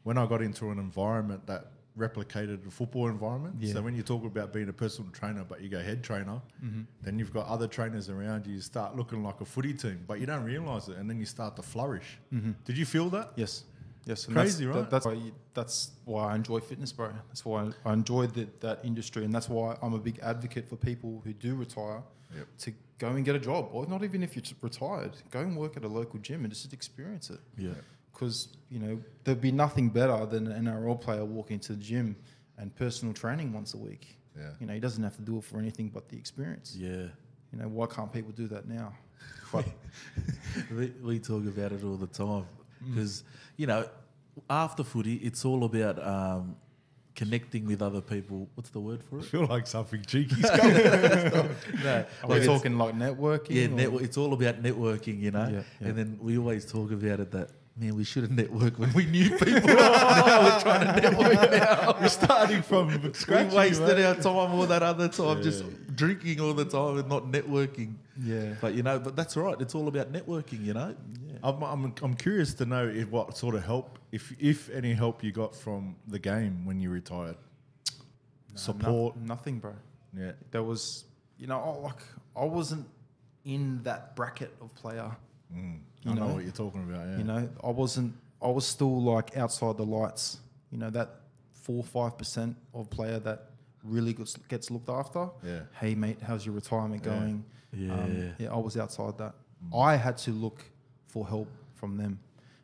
when 0.03 0.19
I 0.19 0.27
got 0.27 0.43
into 0.43 0.71
an 0.71 0.79
environment 0.79 1.47
that 1.47 1.73
replicated 1.99 2.65
the 2.65 2.71
football 2.71 3.09
environment, 3.09 3.57
Yeah. 3.59 3.75
so 3.75 3.83
when 3.83 3.95
you 3.95 4.03
talk 4.03 4.25
about 4.25 4.53
being 4.53 4.69
a 4.69 4.73
personal 4.73 5.11
trainer, 5.13 5.45
but 5.45 5.61
you 5.61 5.69
go 5.69 5.81
head 5.81 6.03
trainer, 6.03 6.41
mm-hmm. 6.65 6.83
then 7.03 7.19
you've 7.19 7.33
got 7.33 7.47
other 7.47 7.69
trainers 7.69 8.11
around 8.11 8.47
you, 8.47 8.55
you 8.55 8.61
start 8.61 8.97
looking 8.97 9.23
like 9.23 9.41
a 9.41 9.45
footy 9.45 9.73
team, 9.73 10.01
but 10.07 10.19
you 10.21 10.27
don't 10.27 10.45
realize 10.45 10.89
it, 10.89 10.97
and 10.97 11.09
then 11.09 11.19
you 11.19 11.27
start 11.27 11.57
to 11.57 11.63
flourish. 11.63 12.19
Mm-hmm. 12.33 12.53
Did 12.65 12.77
you 12.77 12.85
feel 12.85 13.09
that? 13.11 13.33
Yes. 13.37 13.65
Yes. 14.07 14.27
and 14.27 14.37
Crazy, 14.37 14.67
that's, 14.67 14.77
right? 14.77 14.91
that's 14.91 15.07
why 15.07 15.33
that's 15.55 15.91
why 16.05 16.33
I 16.33 16.35
enjoy 16.35 16.61
fitness, 16.61 16.93
bro. 16.93 17.11
That's 17.29 17.45
why 17.45 17.71
I 17.87 17.93
enjoy 17.93 18.27
the, 18.27 18.49
that 18.61 18.81
industry, 18.85 19.25
and 19.25 19.33
that's 19.33 19.49
why 19.49 19.77
I'm 19.81 19.95
a 19.95 19.99
big 19.99 20.19
advocate 20.23 20.69
for 20.69 20.77
people 20.77 21.23
who 21.25 21.33
do 21.33 21.55
retire 21.55 22.03
Yep. 22.37 22.47
to 22.59 22.73
go 22.99 23.09
and 23.09 23.25
get 23.25 23.35
a 23.37 23.39
job, 23.39 23.69
or 23.73 23.87
not 23.87 24.03
even 24.05 24.23
if 24.23 24.35
you're 24.37 24.45
retired, 24.63 25.13
go 25.31 25.41
and 25.41 25.57
work 25.57 25.77
at 25.77 25.85
a 25.85 25.89
local 25.89 26.19
gym 26.21 26.45
and 26.45 26.53
just 26.53 26.73
experience 26.73 27.31
it. 27.31 27.41
Yeah. 27.57 27.71
Because 28.13 28.49
you 28.71 28.79
know 28.79 29.01
there'd 29.25 29.41
be 29.41 29.53
nothing 29.53 29.89
better 29.89 30.25
than 30.27 30.47
an 30.47 30.65
NRL 30.67 31.01
player 31.01 31.25
walking 31.25 31.59
to 31.61 31.73
the 31.73 31.79
gym 31.83 32.17
and 32.59 32.75
personal 32.77 33.13
training 33.15 33.53
once 33.53 33.75
a 33.75 33.79
week. 33.79 34.17
Yeah. 34.37 34.51
You 34.61 34.67
know 34.67 34.75
he 34.75 34.81
doesn't 34.81 35.03
have 35.03 35.17
to 35.17 35.23
do 35.23 35.39
it 35.39 35.45
for 35.45 35.59
anything 35.59 35.89
but 35.89 36.09
the 36.09 36.17
experience. 36.17 36.77
Yeah. 36.79 37.09
You 37.53 37.59
know 37.61 37.69
why 37.69 37.87
can't 37.87 38.13
people 38.13 38.33
do 38.33 38.47
that 38.49 38.67
now? 38.69 38.93
We, 40.71 40.93
we 41.03 41.19
talk 41.19 41.45
about 41.47 41.73
it 41.73 41.83
all 41.85 41.97
the 41.97 42.07
time 42.07 42.47
Mm. 42.85 42.95
because 42.95 43.25
you 43.57 43.67
know 43.67 43.89
after 44.51 44.83
footy 44.85 45.15
it's 45.17 45.45
all 45.45 45.65
about 45.65 45.97
um, 46.05 46.57
connecting 47.15 47.65
with 47.67 47.81
other 47.81 48.01
people 48.01 48.49
what's 48.55 48.71
the 48.71 48.81
word 48.81 49.03
for 49.05 49.19
it? 49.19 49.23
I 49.23 49.25
it 49.25 49.31
feel 49.31 49.47
like 49.47 49.67
something 49.67 50.03
cheeky's 50.03 50.51
coming. 50.59 50.75
no 51.85 52.05
are 52.25 52.29
we 52.29 52.35
it's- 52.37 52.47
talking 52.47 52.77
like 52.79 52.95
networking? 52.95 53.51
yeah 53.51 53.67
or- 53.67 53.69
network, 53.69 54.03
it's 54.03 54.17
all 54.17 54.33
about 54.33 54.63
networking 54.63 55.21
you 55.21 55.31
know 55.31 55.49
Yeah, 55.49 55.63
yeah. 55.81 55.89
and 55.89 55.97
then 55.99 56.19
we 56.21 56.39
always 56.39 56.65
talk 56.71 56.91
about 56.91 57.21
it 57.21 57.31
that 57.31 57.51
man 57.77 57.95
we 57.97 58.05
should 58.05 58.23
have 58.23 58.33
networked 58.33 58.79
when 58.79 58.93
we 58.95 59.05
knew 59.07 59.31
people 59.39 59.75
now 59.75 60.43
we're 60.45 60.61
trying 60.61 60.87
to 60.95 61.01
network 61.01 61.51
now 61.51 61.97
We're 62.01 62.09
starting 62.09 62.63
from 62.63 63.13
scratch. 63.15 63.51
we 63.51 63.57
wasted 63.59 63.97
mate. 63.97 64.05
our 64.07 64.15
time 64.15 64.51
all 64.55 64.67
that 64.67 64.83
other 64.83 65.09
time 65.09 65.43
just 65.43 65.65
drinking 65.97 66.41
all 66.41 66.55
the 66.55 66.65
time 66.65 66.99
and 66.99 67.09
not 67.09 67.31
networking 67.31 67.95
Yeah. 68.21 68.55
but 68.61 68.75
you 68.75 68.83
know 68.83 68.99
but 68.99 69.15
that's 69.17 69.37
right 69.37 69.61
it's 69.61 69.75
all 69.75 69.87
about 69.89 70.13
networking 70.13 70.65
you 70.65 70.75
know 70.75 70.95
I'm, 71.45 71.63
I'm, 71.63 71.95
I'm 72.03 72.15
curious 72.15 72.55
to 72.55 72.65
know 72.65 72.89
if 72.89 73.11
what 73.11 73.37
sort 73.37 73.55
of 73.55 73.65
help, 73.65 73.99
if 74.13 74.33
if 74.41 74.71
any 74.71 74.95
help 74.95 75.23
you 75.23 75.31
got 75.31 75.55
from 75.55 75.95
the 76.09 76.19
game 76.19 76.65
when 76.65 76.81
you 76.81 76.89
retired. 76.91 77.37
Nah, 78.51 78.57
Support. 78.57 79.17
no- 79.17 79.27
nothing, 79.27 79.59
bro. 79.59 79.75
Yeah. 80.17 80.33
There 80.51 80.63
was, 80.63 81.05
you 81.39 81.47
know, 81.47 81.59
I- 81.61 81.83
like 81.89 82.03
I 82.35 82.45
wasn't 82.45 82.87
in 83.45 83.83
that 83.83 84.17
bracket 84.17 84.55
of 84.63 84.75
player. 84.75 85.11
Mm. 85.55 85.81
You 86.03 86.11
I 86.11 86.15
know, 86.15 86.27
know? 86.29 86.35
what 86.35 86.45
you're 86.45 86.53
talking 86.53 86.83
about. 86.91 87.07
Yeah. 87.09 87.19
You 87.19 87.25
know, 87.25 87.49
I 87.63 87.71
wasn't. 87.71 88.15
I 88.43 88.49
was 88.49 88.67
still 88.67 89.03
like 89.03 89.37
outside 89.37 89.77
the 89.77 89.85
lights. 89.87 90.39
You 90.71 90.79
know, 90.79 90.91
that 90.91 91.21
four 91.53 91.85
five 91.85 92.17
percent 92.17 92.57
of 92.73 92.89
player 92.91 93.19
that 93.21 93.51
really 93.83 94.15
gets, 94.15 94.37
gets 94.49 94.71
looked 94.71 94.89
after. 94.89 95.29
Yeah. 95.45 95.61
Hey 95.79 95.95
mate, 95.95 96.19
how's 96.23 96.47
your 96.47 96.55
retirement 96.55 97.05
Yeah. 97.05 97.11
going? 97.19 97.45
Yeah. 97.73 97.93
Um, 97.95 98.35
yeah. 98.39 98.51
I 98.51 98.57
was 98.57 98.77
outside 98.79 99.19
that. 99.19 99.35
I 99.77 99.97
had 99.97 100.17
to 100.19 100.31
look 100.31 100.65
for 101.15 101.27
help 101.27 101.49
from 101.75 101.97
them. 101.97 102.19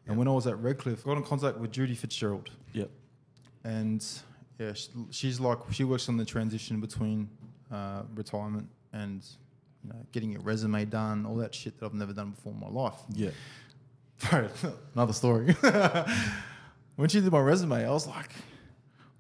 And 0.07 0.19
when 0.19 0.27
I 0.27 0.33
was 0.33 0.47
at 0.49 0.59
Redcliffe, 0.59 1.07
I 1.07 1.11
got 1.11 1.19
in 1.19 1.25
contact 1.25 1.57
with 1.59 1.71
Judy 1.71 1.95
Fitzgerald. 1.95 2.51
yep 2.73 2.91
and 3.65 4.05
yeah, 4.59 4.73
she's 5.11 5.39
like 5.41 5.59
she 5.71 5.85
works 5.85 6.09
on 6.09 6.17
the 6.17 6.25
transition 6.25 6.81
between 6.81 7.29
uh, 7.71 8.03
retirement 8.15 8.69
and 8.93 9.23
you 9.83 9.91
know 9.91 10.01
getting 10.13 10.33
your 10.33 10.41
resume 10.43 10.85
done, 10.85 11.27
all 11.27 11.37
that 11.37 11.55
shit 11.55 11.79
that 11.79 11.87
I've 11.87 11.95
never 11.95 12.13
done 12.13 12.31
before 12.31 12.53
in 12.53 12.61
my 12.61 12.69
life. 12.69 13.01
yeah 13.15 13.31
Bro, 14.31 14.49
another 14.95 15.13
story. 15.15 15.53
when 16.97 17.09
she 17.09 17.21
did 17.21 17.33
my 17.33 17.41
resume, 17.41 17.87
I 17.87 17.91
was 17.91 18.07
like, 18.07 18.33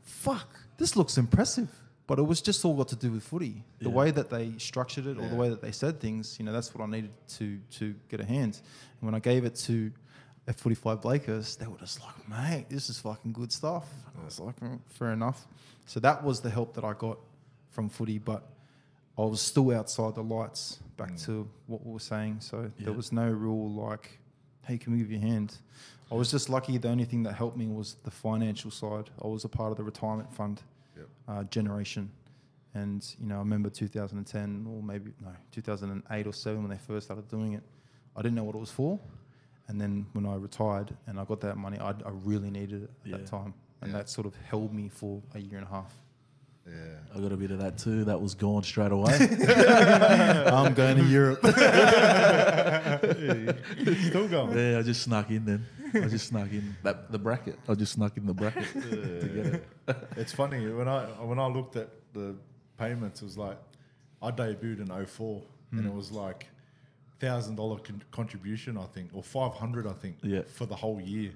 "Fuck, 0.03 0.49
this 0.76 0.95
looks 0.97 1.16
impressive." 1.16 1.70
But 2.11 2.19
it 2.19 2.23
was 2.23 2.41
just 2.41 2.65
all 2.65 2.75
got 2.75 2.89
to 2.89 2.97
do 2.97 3.13
with 3.13 3.23
footy. 3.23 3.63
The 3.79 3.89
Yeah. 3.89 3.95
way 3.95 4.11
that 4.11 4.31
they 4.31 4.59
structured 4.59 5.07
it, 5.07 5.17
or 5.17 5.23
Yeah. 5.23 5.29
the 5.29 5.37
way 5.37 5.49
that 5.49 5.63
they 5.63 5.71
said 5.71 6.01
things, 6.01 6.41
you 6.41 6.45
know, 6.45 6.51
that's 6.51 6.75
what 6.75 6.83
I 6.83 6.91
needed 6.91 7.13
to 7.39 7.61
to 7.79 7.95
get 8.09 8.19
a 8.19 8.25
hand. 8.25 8.61
And 9.01 9.07
when 9.07 9.15
I 9.15 9.21
gave 9.21 9.45
it 9.45 9.55
to 9.69 9.93
F45 10.49 11.01
Blakers, 11.03 11.55
they 11.55 11.69
were 11.69 11.79
just 11.79 12.01
like, 12.01 12.29
"Mate, 12.29 12.69
this 12.69 12.91
is 12.91 12.99
fucking 12.99 13.33
good 13.33 13.53
stuff." 13.53 13.87
I 14.21 14.25
was 14.25 14.41
like, 14.41 14.59
"Mm, 14.59 14.81
"Fair 14.89 15.13
enough." 15.13 15.47
So 15.87 16.01
that 16.01 16.25
was 16.25 16.41
the 16.41 16.51
help 16.51 16.75
that 16.75 16.83
I 16.83 16.95
got 16.95 17.21
from 17.69 17.89
footy, 17.89 18.19
but 18.19 18.43
I 19.17 19.23
was 19.23 19.41
still 19.41 19.71
outside 19.71 20.17
the 20.17 20.25
lights. 20.25 20.81
Back 20.97 21.17
to 21.19 21.49
what 21.69 21.87
we 21.87 21.93
were 21.93 22.01
saying, 22.01 22.41
so 22.41 22.73
Yeah. 22.77 22.87
there 22.87 22.93
was 22.93 23.13
no 23.13 23.31
real 23.31 23.71
like, 23.71 24.19
"Hey, 24.63 24.79
can 24.79 24.95
we 24.95 24.99
give 24.99 25.13
you 25.13 25.19
a 25.19 25.21
hand?" 25.21 25.59
I 26.11 26.17
was 26.17 26.29
just 26.33 26.49
lucky. 26.49 26.77
The 26.77 26.89
only 26.89 27.05
thing 27.05 27.23
that 27.23 27.35
helped 27.35 27.57
me 27.57 27.69
was 27.69 27.95
the 28.03 28.11
financial 28.11 28.73
side. 28.73 29.11
I 29.23 29.29
was 29.29 29.45
a 29.45 29.49
part 29.49 29.71
of 29.71 29.77
the 29.77 29.85
retirement 29.85 30.33
fund. 30.33 30.65
Uh, 31.31 31.45
generation, 31.45 32.11
and 32.74 33.14
you 33.20 33.26
know, 33.26 33.37
I 33.37 33.39
remember 33.39 33.70
2010 33.70 34.66
or 34.68 34.83
maybe 34.83 35.12
no 35.20 35.31
2008 35.53 36.26
or 36.26 36.33
seven 36.33 36.62
when 36.62 36.70
they 36.70 36.78
first 36.78 37.07
started 37.07 37.28
doing 37.28 37.53
it. 37.55 37.62
I 38.16 38.22
didn't 38.22 38.35
know 38.35 38.45
what 38.45 38.57
it 38.57 38.59
was 38.59 38.70
for, 38.70 38.99
and 39.68 39.81
then 39.81 40.07
when 40.12 40.26
I 40.26 40.35
retired 40.35 40.95
and 41.07 41.18
I 41.20 41.24
got 41.24 41.41
that 41.43 41.57
money, 41.57 41.78
I, 41.78 41.91
I 41.91 42.11
really 42.24 42.51
needed 42.51 42.83
it 42.85 42.91
at 43.05 43.11
Yeah. 43.11 43.16
that 43.18 43.26
time, 43.26 43.55
and 43.81 43.91
Yeah. 43.93 43.99
that 43.99 44.09
sort 44.11 44.26
of 44.26 44.35
held 44.37 44.72
me 44.74 44.89
for 44.89 45.22
a 45.35 45.39
year 45.39 45.59
and 45.59 45.66
a 45.66 45.70
half. 45.70 45.95
Yeah. 46.71 47.16
I 47.16 47.21
got 47.21 47.33
a 47.33 47.37
bit 47.37 47.51
of 47.51 47.59
that 47.59 47.77
too. 47.79 48.05
That 48.05 48.21
was 48.21 48.35
gone 48.35 48.62
straight 48.62 48.93
away. 48.93 49.12
I'm 50.47 50.75
going 50.75 50.97
to 50.99 51.05
Europe. 51.05 51.41
Still 54.09 54.29
going. 54.29 54.57
yeah, 54.59 54.79
I 54.79 54.83
just 54.83 55.03
snuck 55.03 55.31
in 55.31 55.45
then. 55.45 55.66
I 55.95 56.07
just 56.09 56.29
snuck 56.29 56.51
in 56.53 56.77
that 56.85 57.11
the 57.11 57.18
bracket. 57.18 57.59
I 57.68 57.75
just 57.75 57.93
snuck 57.93 58.16
in 58.16 58.27
the 58.27 58.35
bracket 58.35 58.66
to 58.75 58.81
get 59.35 59.47
it. 59.47 59.64
It's 60.16 60.33
funny 60.33 60.68
when 60.68 60.87
I 60.89 61.05
when 61.25 61.39
I 61.41 61.47
looked 61.49 61.75
at 61.77 61.89
the 62.14 62.37
payments, 62.79 63.23
it 63.23 63.25
was 63.25 63.37
like 63.37 63.59
I 64.23 64.31
debuted 64.31 64.81
in 64.81 65.07
04 65.07 65.43
and 65.73 65.81
Hmm. 65.81 65.87
it 65.89 65.95
was 65.95 66.11
like 66.12 66.47
thousand 67.18 67.57
dollar 67.57 67.79
contribution, 68.12 68.77
I 68.79 68.85
think, 68.87 69.11
or 69.12 69.23
five 69.23 69.53
hundred, 69.55 69.87
I 69.87 69.93
think, 69.93 70.18
Yeah. 70.23 70.43
for 70.47 70.66
the 70.66 70.77
whole 70.77 71.01
year. 71.01 71.33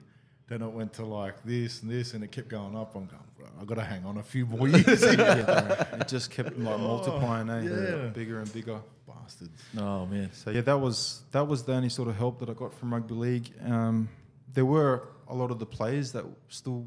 Then 0.55 0.63
it 0.63 0.73
went 0.73 0.93
to 0.93 1.05
like 1.05 1.43
this 1.43 1.83
and 1.83 1.91
this, 1.91 2.15
and 2.15 2.23
it 2.23 2.31
kept 2.31 2.47
going 2.47 2.77
up. 2.77 2.95
I'm 2.95 3.07
going, 3.07 3.25
bro, 3.37 3.49
I 3.61 3.65
got 3.65 3.75
to 3.75 3.83
hang 3.83 4.05
on 4.05 4.19
a 4.19 4.23
few 4.23 4.47
more 4.47 4.69
years. 4.69 5.03
yeah, 5.03 5.43
bro. 5.43 5.99
It 6.01 6.07
just 6.07 6.31
kept 6.31 6.57
like 6.57 6.79
multiplying, 6.79 7.51
eh? 7.51 7.63
yeah. 7.63 8.07
Bigger 8.11 8.39
and 8.39 8.53
bigger. 8.53 8.81
Bastards. 9.05 9.51
Oh 9.77 10.07
man. 10.07 10.31
So 10.33 10.53
yeah, 10.53 10.61
that 10.61 10.79
was 10.79 11.25
that 11.33 11.49
was 11.49 11.65
the 11.65 11.73
only 11.73 11.89
sort 11.89 12.09
of 12.09 12.15
help 12.15 12.39
that 12.39 12.49
I 12.49 12.53
got 12.53 12.73
from 12.73 12.95
rugby 12.95 13.15
league. 13.15 13.53
Um, 13.67 14.09
there 14.53 14.65
were 14.65 15.09
a 15.27 15.35
lot 15.35 15.51
of 15.51 15.59
the 15.59 15.67
players 15.67 16.13
that 16.13 16.25
still 16.47 16.87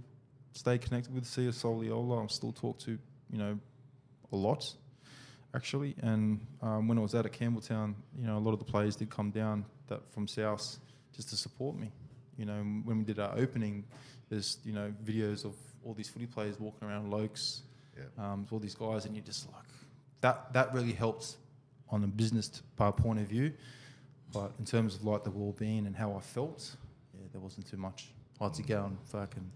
stay 0.54 0.78
connected 0.78 1.14
with 1.14 1.26
Sia 1.26 1.52
Soliola. 1.52 2.24
I 2.24 2.28
still 2.28 2.54
talk 2.54 2.80
to, 2.86 2.92
you 3.30 3.38
know, 3.38 3.60
a 4.32 4.36
lot 4.38 4.74
actually. 5.54 5.94
And 6.02 6.40
um, 6.62 6.88
when 6.88 6.98
I 6.98 7.02
was 7.02 7.14
out 7.14 7.26
at 7.26 7.34
Campbelltown, 7.34 7.96
you 8.18 8.28
know, 8.28 8.38
a 8.38 8.40
lot 8.40 8.54
of 8.54 8.60
the 8.60 8.66
players 8.66 8.96
did 8.96 9.10
come 9.10 9.30
down 9.30 9.66
that 9.88 10.10
from 10.14 10.26
South 10.26 10.78
just 11.14 11.30
to 11.32 11.36
support 11.36 11.76
me. 11.76 11.92
You 12.38 12.46
know, 12.46 12.60
when 12.86 13.00
we 13.00 13.04
did 13.04 13.20
our 13.20 13.34
opening, 13.38 13.84
there's 14.30 14.58
you 14.64 14.74
know 14.74 14.94
videos 15.04 15.44
of 15.46 15.56
all 15.84 15.94
these 15.94 16.10
footy 16.10 16.28
players 16.28 16.60
walking 16.60 16.88
around 16.88 17.12
Lokes, 17.12 17.62
Yeah. 17.98 18.04
um, 18.24 18.46
all 18.52 18.60
these 18.60 18.76
guys, 18.76 19.06
and 19.06 19.16
you're 19.16 19.26
just 19.26 19.48
like, 19.52 19.64
that 20.22 20.54
that 20.54 20.74
really 20.74 20.94
helps 20.94 21.38
on 21.90 22.04
a 22.04 22.08
business 22.08 22.50
t- 22.50 22.62
uh, 22.80 22.92
point 22.92 23.20
of 23.20 23.28
view. 23.28 23.54
But 24.34 24.52
in 24.60 24.66
terms 24.66 24.96
of 24.96 25.06
like 25.06 25.24
the 25.24 25.32
well-being 25.32 25.88
and 25.88 25.96
how 25.96 26.14
I 26.14 26.20
felt, 26.20 26.76
yeah, 27.14 27.28
there 27.32 27.40
wasn't 27.42 27.66
too 27.68 27.78
much. 27.78 28.10
I 28.42 28.44
had 28.46 28.54
to 28.56 28.64
go 28.64 28.84
and 28.86 28.98
fucking 29.06 29.50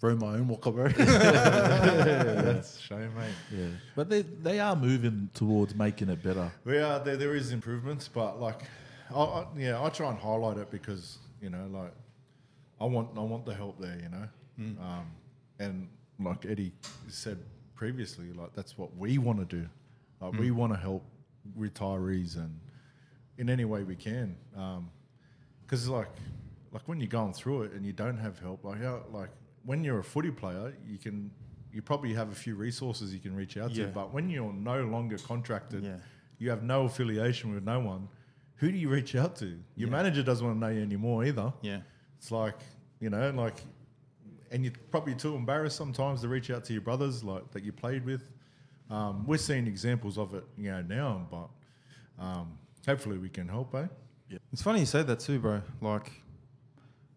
roam 0.00 0.18
my 0.20 0.34
own 0.34 0.46
walk 0.48 0.62
bro. 0.62 0.88
That's 0.88 2.78
a 2.78 2.82
shame, 2.82 3.14
mate. 3.16 3.34
Yeah, 3.52 3.66
but 3.96 4.08
they 4.08 4.22
they 4.22 4.60
are 4.60 4.76
moving 4.76 5.28
towards 5.34 5.74
making 5.74 6.08
it 6.08 6.22
better. 6.22 6.50
We 6.64 6.78
are 6.78 7.00
there. 7.00 7.16
There 7.16 7.34
is 7.34 7.52
improvements, 7.52 8.08
but 8.08 8.40
like, 8.40 8.62
I, 9.14 9.20
I, 9.22 9.46
yeah, 9.56 9.82
I 9.82 9.88
try 9.90 10.08
and 10.10 10.18
highlight 10.18 10.56
it 10.58 10.70
because 10.70 11.18
you 11.42 11.50
know, 11.50 11.66
like, 11.70 11.92
I 12.80 12.84
want 12.84 13.10
I 13.16 13.20
want 13.20 13.44
the 13.46 13.54
help 13.54 13.80
there, 13.80 13.98
you 14.02 14.08
know, 14.08 14.28
mm. 14.60 14.80
um, 14.80 15.06
and 15.58 15.88
like 16.20 16.44
Eddie 16.46 16.72
said 17.08 17.38
previously, 17.74 18.32
like 18.32 18.52
that's 18.54 18.76
what 18.78 18.96
we 18.96 19.18
want 19.18 19.38
to 19.38 19.56
do. 19.60 19.68
Like, 20.20 20.32
we 20.34 20.48
mm. 20.50 20.52
want 20.52 20.72
to 20.72 20.78
help 20.78 21.04
retirees 21.58 22.36
and 22.36 22.58
in 23.38 23.50
any 23.50 23.64
way 23.64 23.82
we 23.82 23.96
can, 23.96 24.36
um, 24.56 24.90
because 25.62 25.88
like, 25.88 26.08
like 26.72 26.82
when 26.86 27.00
you're 27.00 27.08
going 27.08 27.32
through 27.32 27.62
it 27.62 27.72
and 27.72 27.84
you 27.84 27.92
don't 27.92 28.16
have 28.18 28.38
help, 28.38 28.64
like 28.64 28.80
how 28.82 29.02
like 29.12 29.30
when 29.64 29.82
you're 29.84 29.98
a 30.00 30.04
footy 30.04 30.30
player, 30.30 30.74
you 30.86 30.98
can. 30.98 31.30
You 31.72 31.82
probably 31.82 32.14
have 32.14 32.30
a 32.30 32.34
few 32.36 32.54
resources 32.54 33.12
you 33.12 33.18
can 33.18 33.34
reach 33.34 33.56
out 33.56 33.72
Yeah. 33.72 33.86
to, 33.86 33.90
but 33.90 34.14
when 34.14 34.30
you're 34.30 34.52
no 34.52 34.84
longer 34.84 35.18
contracted, 35.18 35.82
Yeah. 35.82 35.96
you 36.38 36.48
have 36.50 36.62
no 36.62 36.84
affiliation 36.84 37.52
with 37.52 37.64
no 37.64 37.80
one. 37.80 38.08
Who 38.58 38.70
do 38.70 38.78
you 38.78 38.88
reach 38.88 39.16
out 39.16 39.34
to? 39.38 39.46
Your 39.74 39.88
Yeah. 39.88 39.96
manager 39.96 40.22
doesn't 40.22 40.46
want 40.46 40.56
to 40.56 40.60
know 40.60 40.68
you 40.72 40.82
anymore 40.82 41.24
either. 41.24 41.52
yeah, 41.62 41.80
It's 42.24 42.30
like 42.30 42.56
you 43.00 43.10
know, 43.10 43.30
like, 43.36 43.60
and 44.50 44.64
you're 44.64 44.72
probably 44.90 45.14
too 45.14 45.36
embarrassed 45.36 45.76
sometimes 45.76 46.22
to 46.22 46.28
reach 46.28 46.50
out 46.50 46.64
to 46.64 46.72
your 46.72 46.80
brothers, 46.80 47.22
like 47.22 47.50
that 47.50 47.62
you 47.62 47.70
played 47.70 48.06
with. 48.06 48.30
Um, 48.88 49.26
we're 49.26 49.36
seeing 49.36 49.66
examples 49.66 50.16
of 50.16 50.32
it, 50.32 50.44
you 50.56 50.70
know, 50.70 50.80
now, 50.80 51.28
but 51.30 52.24
um, 52.24 52.56
hopefully 52.86 53.18
we 53.18 53.28
can 53.28 53.46
help, 53.46 53.74
eh? 53.74 53.88
Yeah. 54.30 54.38
It's 54.54 54.62
funny 54.62 54.80
you 54.80 54.86
say 54.86 55.02
that 55.02 55.20
too, 55.20 55.38
bro. 55.38 55.60
Like 55.82 56.12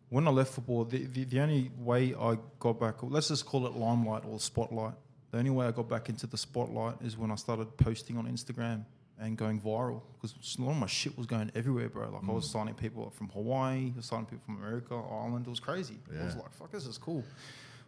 when 0.09 0.27
I 0.27 0.31
left 0.31 0.53
football, 0.53 0.83
the, 0.83 1.05
the, 1.05 1.23
the 1.23 1.39
only 1.39 1.71
way 1.77 2.13
I 2.13 2.37
got 2.59 2.77
back, 2.77 2.95
let's 3.01 3.29
just 3.29 3.45
call 3.45 3.65
it 3.65 3.77
limelight 3.77 4.23
or 4.27 4.41
spotlight. 4.41 4.95
The 5.31 5.37
only 5.37 5.51
way 5.51 5.67
I 5.67 5.71
got 5.71 5.87
back 5.87 6.09
into 6.09 6.27
the 6.27 6.37
spotlight 6.37 6.95
is 7.01 7.17
when 7.17 7.31
I 7.31 7.35
started 7.35 7.77
posting 7.77 8.17
on 8.17 8.27
Instagram 8.27 8.83
and 9.19 9.37
going 9.37 9.59
viral 9.59 10.01
because 10.13 10.35
a 10.57 10.61
lot 10.61 10.71
of 10.71 10.77
my 10.77 10.87
shit 10.87 11.17
was 11.17 11.25
going 11.25 11.51
everywhere, 11.55 11.89
bro. 11.89 12.09
Like 12.09 12.23
I 12.27 12.31
was 12.31 12.47
mm. 12.47 12.51
signing 12.51 12.75
people 12.75 13.09
from 13.11 13.29
Hawaii, 13.29 13.91
I 13.93 13.97
was 13.97 14.05
signing 14.05 14.25
people 14.25 14.43
from 14.45 14.57
America, 14.57 14.93
Ireland. 14.93 15.47
It 15.47 15.49
was 15.49 15.59
crazy. 15.59 15.97
I 16.19 16.25
was 16.25 16.35
like, 16.35 16.53
fuck, 16.53 16.71
this 16.71 16.85
is 16.85 16.97
cool. 16.97 17.23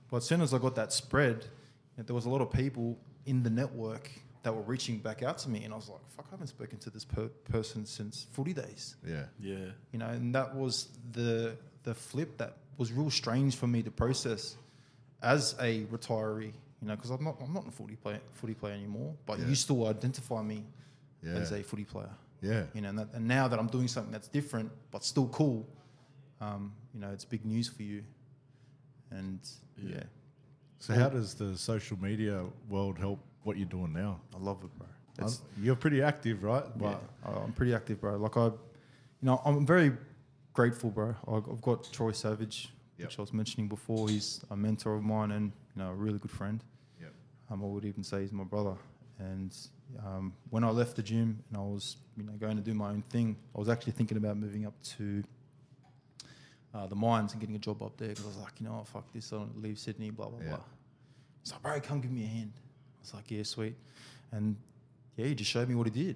But 0.10 0.18
as 0.18 0.26
soon 0.26 0.42
as 0.42 0.54
I 0.54 0.58
got 0.58 0.76
that 0.76 0.92
spread, 0.92 1.46
there 1.98 2.16
was 2.16 2.26
a 2.26 2.30
lot 2.30 2.42
of 2.42 2.52
people 2.52 2.98
in 3.26 3.44
the 3.44 3.50
network 3.50 4.10
that 4.44 4.56
were 4.56 4.62
reaching 4.62 4.98
back 4.98 5.22
out 5.22 5.38
to 5.40 5.50
me, 5.50 5.64
and 5.66 5.74
I 5.74 5.76
was 5.76 5.90
like, 5.90 6.00
fuck, 6.16 6.26
I 6.30 6.32
haven't 6.32 6.48
spoken 6.48 6.78
to 6.80 6.90
this 6.90 7.06
per- 7.06 7.30
person 7.52 7.86
since 7.86 8.26
footy 8.32 8.54
days 8.54 8.96
Yeah. 9.06 9.26
Yeah, 9.40 9.58
you 9.92 10.00
know, 10.00 10.08
and 10.08 10.34
that 10.36 10.56
was 10.56 10.88
the 11.12 11.58
the 11.84 11.94
flip 11.94 12.38
that 12.38 12.58
was 12.78 12.92
real 12.92 13.10
strange 13.10 13.56
for 13.56 13.68
me 13.68 13.84
to 13.84 13.92
process 13.92 14.56
as 15.22 15.56
a 15.60 15.84
retiree. 15.86 16.54
You 16.82 16.88
know, 16.88 16.96
because 16.96 17.10
I'm 17.10 17.24
not 17.24 17.38
I'm 17.44 17.54
not 17.54 17.68
a 17.68 17.72
footy 17.72 17.96
player 17.96 18.22
footy 18.34 18.54
player 18.54 18.74
anymore, 18.74 19.14
but 19.26 19.40
Yeah. 19.40 19.48
you 19.48 19.56
still 19.56 19.86
identify 19.88 20.42
me 20.42 20.64
Yeah. 21.22 21.34
as 21.34 21.52
a 21.52 21.62
footy 21.64 21.84
player. 21.86 22.10
Yeah. 22.42 22.64
You 22.74 22.82
know, 22.82 22.90
and, 22.90 23.00
that, 23.00 23.08
and 23.14 23.28
now 23.28 23.48
that 23.48 23.60
I'm 23.60 23.68
doing 23.68 23.88
something 23.88 24.12
that's 24.12 24.28
different 24.30 24.72
but 24.92 25.04
still 25.04 25.28
cool, 25.28 25.68
um, 26.42 26.74
you 26.94 27.00
know, 27.02 27.12
it's 27.12 27.26
big 27.26 27.46
news 27.46 27.68
for 27.68 27.84
you. 27.84 28.04
And 29.12 29.40
Yeah. 29.78 29.96
yeah, 29.96 30.04
So 30.80 30.94
how 30.94 31.10
does 31.10 31.34
the 31.36 31.58
social 31.58 31.98
media 32.02 32.46
world 32.70 32.98
help 32.98 33.20
what 33.44 33.58
you're 33.58 33.66
doing 33.68 33.92
now? 33.94 34.22
I 34.34 34.38
love 34.40 34.64
it, 34.64 34.70
bro. 34.78 34.88
It's, 35.22 35.42
you're 35.62 35.76
pretty 35.76 36.02
active, 36.02 36.44
right? 36.44 36.64
yeah, 36.80 36.98
I- 37.26 37.32
I'm 37.32 37.52
pretty 37.52 37.74
active, 37.74 38.00
bro. 38.00 38.16
Like 38.18 38.38
I, 38.38 38.46
you 38.46 38.54
know, 39.24 39.42
I'm 39.44 39.66
very 39.66 39.92
grateful, 40.54 40.90
bro. 40.90 41.16
I've 41.28 41.62
got 41.62 41.92
Troy 41.92 42.12
Savage, 42.14 42.70
Yep. 42.98 43.08
which 43.10 43.20
I 43.20 43.22
was 43.22 43.34
mentioning 43.34 43.68
before. 43.68 44.08
He's 44.10 44.42
a 44.50 44.56
mentor 44.56 44.96
of 44.96 45.04
mine 45.04 45.32
and 45.32 45.52
you 45.76 45.82
know 45.84 45.90
a 45.90 45.94
really 45.96 46.20
good 46.20 46.32
friend. 46.32 46.64
Yep. 47.02 47.14
Um, 47.50 47.64
I 47.64 47.66
would 47.66 47.84
even 47.86 48.04
say 48.04 48.22
he's 48.22 48.32
my 48.32 48.44
brother. 48.46 48.76
And 49.20 49.56
um, 50.06 50.34
when 50.50 50.64
I 50.64 50.70
left 50.70 50.96
the 50.96 51.04
gym 51.04 51.44
and 51.50 51.58
I 51.58 51.62
was, 51.62 51.98
you 52.18 52.24
know, 52.24 52.32
going 52.34 52.56
to 52.58 52.64
do 52.64 52.74
my 52.74 52.90
own 52.90 53.04
thing, 53.10 53.36
I 53.56 53.60
was 53.60 53.70
actually 53.70 53.94
thinking 53.94 54.18
about 54.18 54.38
moving 54.38 54.66
up 54.66 54.74
to 54.98 55.24
uh, 56.74 56.88
the 56.88 56.96
mines 56.96 57.32
and 57.34 57.42
getting 57.42 57.56
a 57.56 57.60
job 57.60 57.82
up 57.82 57.98
there 57.98 58.10
because 58.10 58.26
I 58.26 58.28
was 58.28 58.38
like, 58.38 58.54
you 58.60 58.68
know 58.68 58.74
what, 58.74 58.88
fuck 58.88 59.12
this, 59.14 59.32
I 59.34 59.38
to 59.38 59.48
leave 59.58 59.80
Sydney, 59.80 60.12
blah 60.12 60.28
blah 60.28 60.40
Yeah. 60.42 60.50
blah. 60.50 60.60
He's 61.44 61.52
like, 61.52 61.62
bro, 61.64 61.80
come 61.82 62.02
give 62.02 62.12
me 62.12 62.24
a 62.24 62.28
hand. 62.28 62.52
I 62.56 63.02
was 63.02 63.14
like, 63.14 63.32
yeah, 63.32 63.44
sweet. 63.44 63.76
And 64.32 64.56
yeah, 65.18 65.26
he 65.28 65.36
just 65.36 65.50
showed 65.50 65.68
me 65.68 65.76
what 65.76 65.88
he 65.88 66.04
did, 66.04 66.16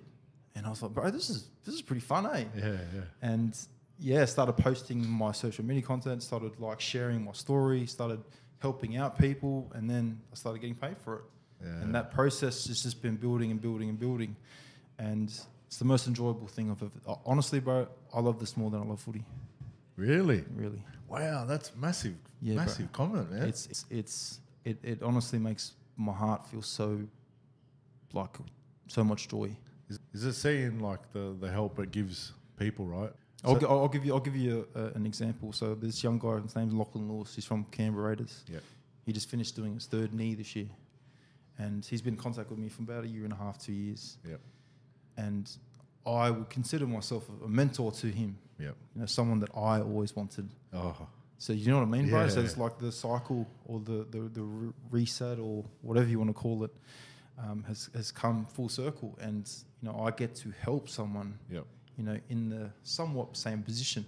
and 0.55 0.65
I 0.65 0.69
was 0.69 0.81
like, 0.81 0.93
bro, 0.93 1.09
this 1.09 1.29
is 1.29 1.47
this 1.65 1.73
is 1.75 1.81
pretty 1.81 2.01
fun, 2.01 2.25
eh? 2.27 2.45
Yeah, 2.55 2.65
yeah. 2.67 3.01
and 3.21 3.57
yeah, 3.99 4.25
started 4.25 4.53
posting 4.53 5.07
my 5.07 5.31
social 5.31 5.65
media 5.65 5.81
content, 5.81 6.21
started 6.23 6.59
like 6.59 6.79
sharing 6.79 7.23
my 7.23 7.31
story, 7.31 7.85
started 7.87 8.21
helping 8.59 8.95
out 8.97 9.17
people, 9.17 9.71
and 9.75 9.89
then 9.89 10.19
I 10.31 10.35
started 10.35 10.59
getting 10.59 10.75
paid 10.75 10.97
for 10.99 11.15
it. 11.17 11.23
Yeah. 11.63 11.69
And 11.81 11.95
that 11.95 12.11
process 12.11 12.67
has 12.67 12.83
just 12.83 13.01
been 13.01 13.15
building 13.15 13.51
and 13.51 13.61
building 13.61 13.89
and 13.89 13.99
building, 13.99 14.35
and 14.99 15.29
it's 15.67 15.77
the 15.77 15.85
most 15.85 16.07
enjoyable 16.07 16.47
thing 16.47 16.69
I've 16.71 16.81
ever. 16.83 16.91
Uh, 17.07 17.15
honestly, 17.25 17.59
bro, 17.59 17.87
I 18.13 18.19
love 18.19 18.39
this 18.39 18.55
more 18.57 18.69
than 18.69 18.81
I 18.81 18.85
love 18.85 18.99
footy. 18.99 19.23
Really? 19.95 20.43
Really, 20.55 20.81
Wow, 21.07 21.45
that's 21.45 21.75
massive. 21.75 22.15
Yeah, 22.41 22.55
bro. 22.55 22.63
massive 22.65 22.91
comment, 22.91 23.31
man. 23.31 23.43
it's 23.47 23.67
it's, 23.67 23.85
it's 23.91 24.39
it, 24.65 24.77
it 24.83 25.03
honestly 25.03 25.37
makes 25.39 25.73
my 25.97 26.11
heart 26.13 26.45
feel 26.47 26.61
so 26.63 26.99
like 28.13 28.35
so 28.87 29.03
much 29.03 29.27
joy. 29.27 29.55
Is, 29.89 29.99
is 30.13 30.23
it 30.25 30.33
seeing 30.33 30.79
like 30.79 31.11
the, 31.13 31.35
the 31.39 31.51
help 31.51 31.77
it 31.79 31.91
gives 31.91 32.33
people, 32.57 32.85
right? 32.87 33.11
I'll, 33.45 33.57
gi- 33.59 33.65
I'll 33.65 33.87
give 33.89 34.05
you 34.05 34.13
I'll 34.13 34.19
give 34.21 34.35
you 34.35 34.67
a, 34.75 34.79
a, 34.79 34.85
an 34.93 35.05
example. 35.05 35.51
So 35.53 35.75
this 35.75 36.03
young 36.03 36.17
guy, 36.17 36.39
his 36.39 36.55
name's 36.55 36.73
Lachlan 36.73 37.11
Lewis. 37.11 37.35
He's 37.35 37.45
from 37.45 37.65
Canberra 37.65 38.09
Raiders. 38.09 38.43
Yeah. 38.51 38.59
He 39.05 39.11
just 39.11 39.29
finished 39.29 39.55
doing 39.55 39.73
his 39.75 39.85
third 39.85 40.13
knee 40.13 40.33
this 40.33 40.55
year, 40.55 40.67
and 41.57 41.85
he's 41.85 42.01
been 42.01 42.15
in 42.15 42.19
contact 42.19 42.49
with 42.49 42.59
me 42.59 42.69
for 42.69 42.81
about 42.81 43.03
a 43.03 43.07
year 43.07 43.23
and 43.23 43.33
a 43.33 43.35
half, 43.35 43.57
two 43.57 43.73
years. 43.73 44.17
Yep. 44.27 44.39
And 45.17 45.49
I 46.05 46.31
would 46.31 46.49
consider 46.49 46.85
myself 46.87 47.29
a 47.43 47.47
mentor 47.47 47.91
to 47.91 48.07
him. 48.07 48.37
Yep. 48.59 48.75
You 48.95 49.01
know, 49.01 49.05
someone 49.05 49.39
that 49.39 49.51
I 49.55 49.79
always 49.79 50.15
wanted. 50.15 50.49
Oh, 50.73 50.95
So 51.37 51.53
you 51.53 51.71
know 51.71 51.79
what 51.79 51.87
I 51.87 51.89
mean, 51.89 52.09
bro? 52.09 52.27
So 52.29 52.41
it's 52.41 52.57
like 52.57 52.77
the 52.79 52.91
cycle 52.91 53.47
or 53.65 53.79
the 53.79 54.05
the, 54.09 54.29
the 54.33 54.41
re- 54.41 54.73
reset 54.89 55.39
or 55.39 55.65
whatever 55.81 56.07
you 56.07 56.17
want 56.17 56.29
to 56.29 56.33
call 56.33 56.63
it 56.63 56.71
um, 57.37 57.63
has 57.67 57.89
has 57.95 58.11
come 58.11 58.45
full 58.45 58.69
circle, 58.69 59.17
and 59.21 59.49
you 59.81 59.89
know 59.89 59.99
I 59.99 60.11
get 60.11 60.35
to 60.37 60.53
help 60.61 60.89
someone 60.89 61.37
yep. 61.49 61.65
you 61.97 62.03
know, 62.03 62.17
in 62.29 62.49
the 62.49 62.69
somewhat 62.83 63.35
same 63.35 63.63
position. 63.63 64.05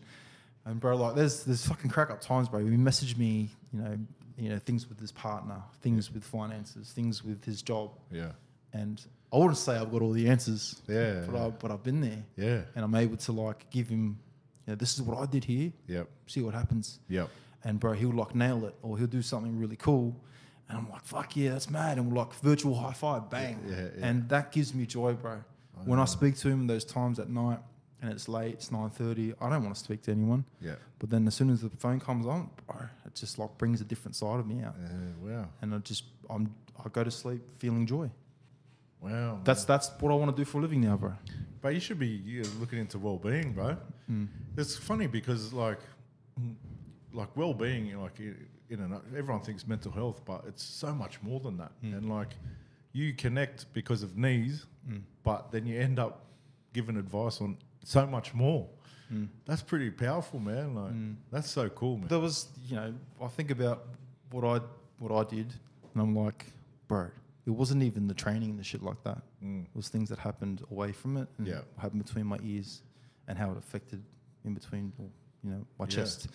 And 0.66 0.80
bro, 0.80 0.96
like 0.96 1.16
there's 1.16 1.44
there's 1.44 1.66
fucking 1.66 1.92
crack 1.92 2.10
up 2.10 2.22
times, 2.22 2.50
bro. 2.50 2.66
He 2.66 2.78
messaged 2.78 3.18
me, 3.18 3.50
you 3.72 3.82
know, 3.82 3.98
you 4.38 4.50
know, 4.50 4.60
things 4.60 4.88
with 4.90 5.00
his 5.00 5.12
partner, 5.12 5.62
things 5.82 6.12
with 6.14 6.24
finances, 6.24 6.92
things 6.92 7.24
with 7.24 7.44
his 7.46 7.62
job. 7.62 7.92
Yeah. 8.12 8.32
And 8.74 9.02
I 9.34 9.38
wouldn't 9.38 9.58
say 9.58 9.76
I've 9.78 9.92
got 9.92 10.02
all 10.02 10.12
the 10.12 10.28
answers. 10.30 10.82
Yeah, 10.88 11.24
But 11.26 11.36
yeah. 11.36 11.46
I 11.46 11.50
but 11.50 11.72
I've 11.72 11.84
been 11.84 12.02
there. 12.02 12.24
Yeah. 12.38 12.62
And 12.76 12.84
I'm 12.86 12.96
able 12.96 13.18
to 13.18 13.32
like 13.32 13.70
give 13.70 13.88
him, 13.88 14.20
you 14.66 14.72
know, 14.72 14.76
this 14.76 14.94
is 14.96 15.02
what 15.02 15.18
I 15.18 15.26
did 15.26 15.44
here, 15.46 15.72
Yep. 15.88 16.08
see 16.28 16.42
what 16.42 16.54
happens. 16.54 17.00
Yep. 17.10 17.30
And 17.64 17.80
bro, 17.80 17.94
he'll 17.94 18.12
like 18.12 18.36
nail 18.36 18.66
it 18.66 18.76
or 18.82 18.98
he'll 18.98 19.08
do 19.08 19.22
something 19.22 19.58
really 19.58 19.76
cool. 19.78 20.16
And 20.68 20.78
I'm 20.78 20.90
like, 20.90 21.04
fuck 21.06 21.36
yeah, 21.38 21.52
that's 21.52 21.70
mad. 21.70 21.98
And 21.98 22.12
we're 22.12 22.18
like, 22.18 22.34
virtual 22.36 22.76
high 22.76 22.94
five, 22.94 23.30
bang. 23.30 23.60
Yeah, 23.68 23.76
yeah. 23.98 24.06
And 24.08 24.28
that 24.30 24.52
gives 24.52 24.74
me 24.74 24.86
joy, 24.86 25.14
bro. 25.14 25.44
when 25.86 26.00
I 26.00 26.06
speak 26.06 26.36
to 26.38 26.50
him 26.50 26.68
those 26.68 26.84
times 26.86 27.20
at 27.20 27.30
night 27.30 27.60
and 28.02 28.12
it's 28.12 28.28
late, 28.28 28.56
it's 28.56 28.70
9.30, 28.70 29.36
I 29.42 29.50
don't 29.50 29.64
want 29.64 29.76
to 29.76 29.80
speak 29.84 30.02
to 30.04 30.12
anyone. 30.12 30.44
Yeah. 30.62 30.76
But 31.00 31.10
then 31.12 31.26
as 31.28 31.36
soon 31.36 31.50
as 31.50 31.62
the 31.62 31.70
phone 31.70 32.00
comes 32.00 32.26
on, 32.26 32.50
bro, 32.68 32.78
it 33.16 33.20
just 33.20 33.40
like 33.40 33.58
brings 33.58 33.82
a 33.82 33.86
different 33.86 34.16
side 34.16 34.40
of 34.40 34.48
me 34.48 34.64
out. 34.64 34.76
Yeah, 34.80 35.30
wow. 35.30 35.48
And 35.62 35.74
I 35.74 35.78
just, 35.80 36.04
I'm, 36.30 36.54
I 36.84 36.90
go 36.90 37.04
to 37.04 37.12
sleep 37.12 37.42
feeling 37.58 37.86
joy. 37.86 38.10
Wow. 39.02 39.40
That's 39.44 39.66
that's 39.66 39.92
what 40.00 40.12
I 40.12 40.16
want 40.16 40.36
to 40.36 40.42
do 40.42 40.46
for 40.46 40.58
a 40.58 40.62
living 40.62 40.82
now, 40.82 40.98
bro. 40.98 41.14
But 41.62 41.74
you 41.74 41.80
should 41.80 42.00
be 42.00 42.08
you 42.08 42.44
know, 42.44 42.50
looking 42.60 42.80
into 42.80 43.00
well-being, 43.00 43.54
bro. 43.54 43.78
Mm. 44.10 44.28
It's 44.58 44.76
funny 44.76 45.08
because 45.08 45.54
like, 45.54 45.80
like 47.14 47.36
well-being, 47.38 47.86
you 47.88 47.94
know, 47.94 48.04
like 48.04 48.20
in 48.20 48.48
in 48.70 49.02
everyone 49.16 49.42
thinks 49.42 49.68
mental 49.68 49.92
health, 49.92 50.22
but 50.26 50.44
it's 50.48 50.64
so 50.64 50.94
much 50.94 51.22
more 51.22 51.40
than 51.40 51.58
that. 51.58 51.72
Mm. 51.84 51.98
And 51.98 52.10
like, 52.10 52.36
you 52.94 53.14
connect 53.14 53.72
because 53.74 54.04
of 54.04 54.18
knees, 54.18 54.66
but 55.24 55.52
then 55.52 55.66
you 55.66 55.80
end 55.80 56.00
up 56.00 56.26
giving 56.74 56.98
advice 56.98 57.42
on 57.42 57.58
so 57.84 58.06
much 58.06 58.34
more. 58.34 58.68
Mm. 59.12 59.28
That's 59.46 59.62
pretty 59.62 59.92
powerful, 59.92 60.40
man. 60.40 60.74
Like, 60.76 60.94
that's 61.32 61.50
so 61.50 61.70
cool, 61.70 61.98
man. 61.98 62.08
There 62.08 62.20
was, 62.20 62.48
you 62.68 62.76
know, 62.76 62.94
I 63.22 63.28
think 63.28 63.52
about 63.52 63.86
what 64.32 64.44
I 64.44 64.62
what 65.00 65.12
I 65.12 65.30
did, 65.30 65.54
and 65.94 66.02
I'm 66.02 66.16
like, 66.16 66.46
bro, 66.88 67.08
it 67.46 67.50
wasn't 67.52 67.84
even 67.84 68.08
the 68.08 68.14
training 68.14 68.50
and 68.52 68.60
the 68.60 68.64
shit 68.64 68.82
like 68.82 69.04
that. 69.04 69.22
It 69.42 69.68
was 69.76 69.90
things 69.90 70.10
that 70.10 70.18
happened 70.20 70.64
away 70.72 70.92
from 70.92 71.18
it, 71.18 71.28
and 71.38 71.46
Yeah. 71.48 71.62
happened 71.78 72.04
between 72.04 72.26
my 72.26 72.40
ears, 72.44 72.82
and 73.28 73.38
how 73.38 73.52
it 73.52 73.58
affected 73.58 74.02
in 74.44 74.54
between, 74.54 74.92
you 75.44 75.50
know, 75.52 75.66
my 75.78 75.86
Yeah. 75.86 75.96
chest, 75.96 76.28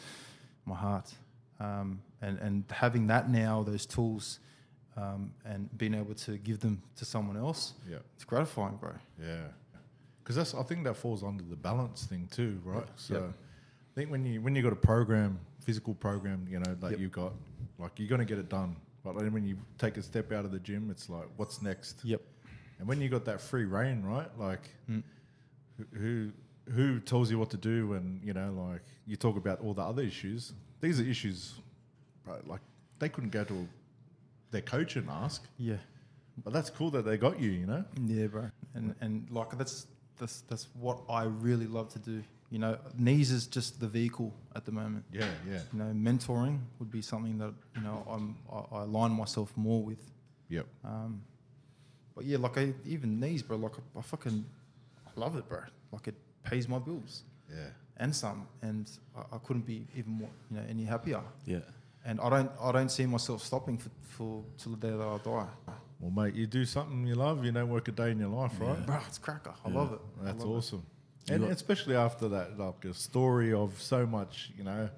my 0.65 0.75
heart, 0.77 1.13
um, 1.59 2.01
and 2.21 2.39
and 2.39 2.65
having 2.71 3.07
that 3.09 3.29
now, 3.31 3.63
those 3.65 3.85
tools, 3.87 4.39
um, 4.97 5.33
and 5.45 5.77
being 5.77 5.95
able 5.95 6.15
to 6.15 6.39
give 6.39 6.61
them 6.61 6.83
to 6.97 7.05
someone 7.05 7.37
else, 7.37 7.75
Yeah. 7.89 7.99
it's 8.15 8.25
gratifying, 8.25 8.77
bro. 8.77 8.93
Yeah, 9.19 9.49
because 10.31 10.53
that's 10.53 10.55
I 10.55 10.63
think 10.63 10.85
that 10.85 10.95
falls 10.95 11.25
under 11.25 11.43
the 11.43 11.57
balance 11.57 12.05
thing 12.05 12.29
too, 12.31 12.61
right? 12.65 12.87
So 12.97 13.15
Yep. 13.15 13.23
I 13.25 13.95
think 13.97 14.11
when 14.13 14.25
you 14.25 14.41
when 14.41 14.55
you 14.55 14.63
got 14.63 14.73
a 14.73 14.77
program, 14.77 15.41
physical 15.61 15.95
program, 15.95 16.47
you 16.49 16.61
know, 16.61 16.77
like 16.81 16.93
Yep. 16.93 17.01
you 17.01 17.09
got, 17.09 17.33
like 17.79 17.99
you're 17.99 18.09
gonna 18.09 18.25
get 18.25 18.39
it 18.39 18.49
done. 18.49 18.77
But 19.03 19.19
then 19.19 19.33
when 19.33 19.45
you 19.45 19.57
take 19.79 19.97
a 19.97 20.03
step 20.03 20.31
out 20.31 20.45
of 20.45 20.53
the 20.53 20.61
gym, 20.61 20.89
it's 20.91 21.09
like, 21.09 21.27
what's 21.37 21.63
next? 21.63 22.05
Yep. 22.05 22.21
And 22.79 22.87
when 22.87 23.01
you 23.01 23.09
got 23.09 23.25
that 23.25 23.41
free 23.41 23.65
reign, 23.65 24.03
right? 24.05 24.31
Like, 24.39 24.69
Mm. 24.89 25.03
who- 25.79 25.99
who 25.99 26.33
who 26.71 27.01
tells 27.01 27.29
you 27.33 27.39
what 27.39 27.51
to 27.51 27.57
do? 27.57 27.95
And 27.95 28.23
you 28.25 28.33
know, 28.33 28.53
like 28.53 28.83
you 29.07 29.17
talk 29.17 29.37
about 29.37 29.59
all 29.61 29.75
the 29.75 29.83
other 29.83 30.03
issues. 30.03 30.53
These 30.81 31.01
are 31.01 31.05
issues, 31.05 31.59
bro, 32.25 32.41
like 32.47 32.61
they 33.01 33.09
couldn't 33.09 33.31
go 33.31 33.43
to 33.45 33.69
their 34.53 34.63
coach 34.63 34.95
and 34.95 35.11
ask. 35.11 35.43
Yeah. 35.59 35.79
But 36.45 36.53
that's 36.53 36.71
cool 36.71 36.91
that 36.93 37.05
they 37.05 37.17
got 37.19 37.41
you. 37.41 37.51
You 37.51 37.67
know. 37.67 37.85
Yeah, 38.07 38.29
bro. 38.29 38.51
And 38.75 38.95
and 39.01 39.29
like 39.33 39.59
that's 39.59 39.89
that's 40.21 40.43
that's 40.43 40.69
what 40.75 40.99
I 41.09 41.25
really 41.25 41.67
love 41.67 41.89
to 41.95 41.99
do. 41.99 42.23
You 42.51 42.59
know, 42.59 42.77
knees 42.99 43.31
is 43.31 43.47
just 43.47 43.79
the 43.81 43.87
vehicle 43.89 44.33
at 44.57 44.65
the 44.65 44.73
moment. 44.73 45.05
Yeah, 45.13 45.29
yeah, 45.49 45.61
You 45.73 45.79
know, 45.79 45.93
mentoring 45.95 46.59
would 46.79 46.91
be 46.91 47.03
something 47.03 47.39
that 47.39 47.55
you 47.77 47.83
know 47.83 48.05
I'm 48.09 48.37
I, 48.53 48.77
I 48.77 48.83
align 48.83 49.13
myself 49.13 49.53
more 49.57 49.83
with. 49.83 50.03
yep. 50.49 50.67
Um, 50.85 51.23
but 52.15 52.25
yeah, 52.25 52.39
like 52.39 52.59
I, 52.59 52.75
even 52.85 53.19
knees, 53.21 53.43
bro. 53.43 53.57
Like 53.57 53.77
I, 53.79 53.99
I 53.99 54.03
fucking 54.03 54.45
I 55.07 55.21
love 55.21 55.37
it, 55.37 55.49
bro. 55.49 55.61
Like 55.93 56.09
it 56.09 56.15
pays 56.45 56.69
my 56.69 56.79
bills 56.79 57.23
Yeah. 57.49 57.71
and 57.97 58.15
some, 58.15 58.47
and 58.63 58.91
I, 59.17 59.37
I 59.37 59.39
couldn't 59.39 59.67
be 59.67 59.87
even 59.97 60.13
more 60.13 60.31
you 60.51 60.57
know 60.57 60.65
any 60.69 60.85
happier. 60.85 61.23
Yeah. 61.47 61.61
And 62.05 62.19
I 62.21 62.29
don't 62.31 62.51
I 62.61 62.73
don't 62.73 62.91
see 62.91 63.07
myself 63.07 63.43
stopping 63.45 63.79
for, 63.79 63.91
for 64.03 64.43
till 64.59 64.73
the 64.77 64.89
day 64.89 64.97
that 64.97 65.07
I 65.07 65.19
die. 65.19 65.73
Well, 66.01 66.11
mate, 66.11 66.35
you 66.35 66.47
do 66.47 66.65
something 66.65 67.07
you 67.07 67.15
love. 67.15 67.45
You 67.45 67.53
don't 67.53 67.69
work 67.69 67.89
a 67.89 67.93
day 67.93 68.11
in 68.11 68.19
your 68.19 68.31
life, 68.31 68.53
right? 68.59 68.85
Bro, 68.87 69.01
it's 69.07 69.19
cracker. 69.19 69.53
I 69.65 69.69
love 69.69 69.93
it. 69.93 70.01
That's 70.23 70.41
love 70.41 70.49
it. 70.49 70.53
awesome. 70.53 70.87
And 71.29 71.45
especially 71.45 71.95
after 71.95 72.29
that, 72.29 72.59
like 72.59 72.85
a 72.87 72.95
story 72.95 73.53
of 73.53 73.81
so 73.81 74.07
much, 74.07 74.51
you 74.57 74.65
know, 74.65 74.89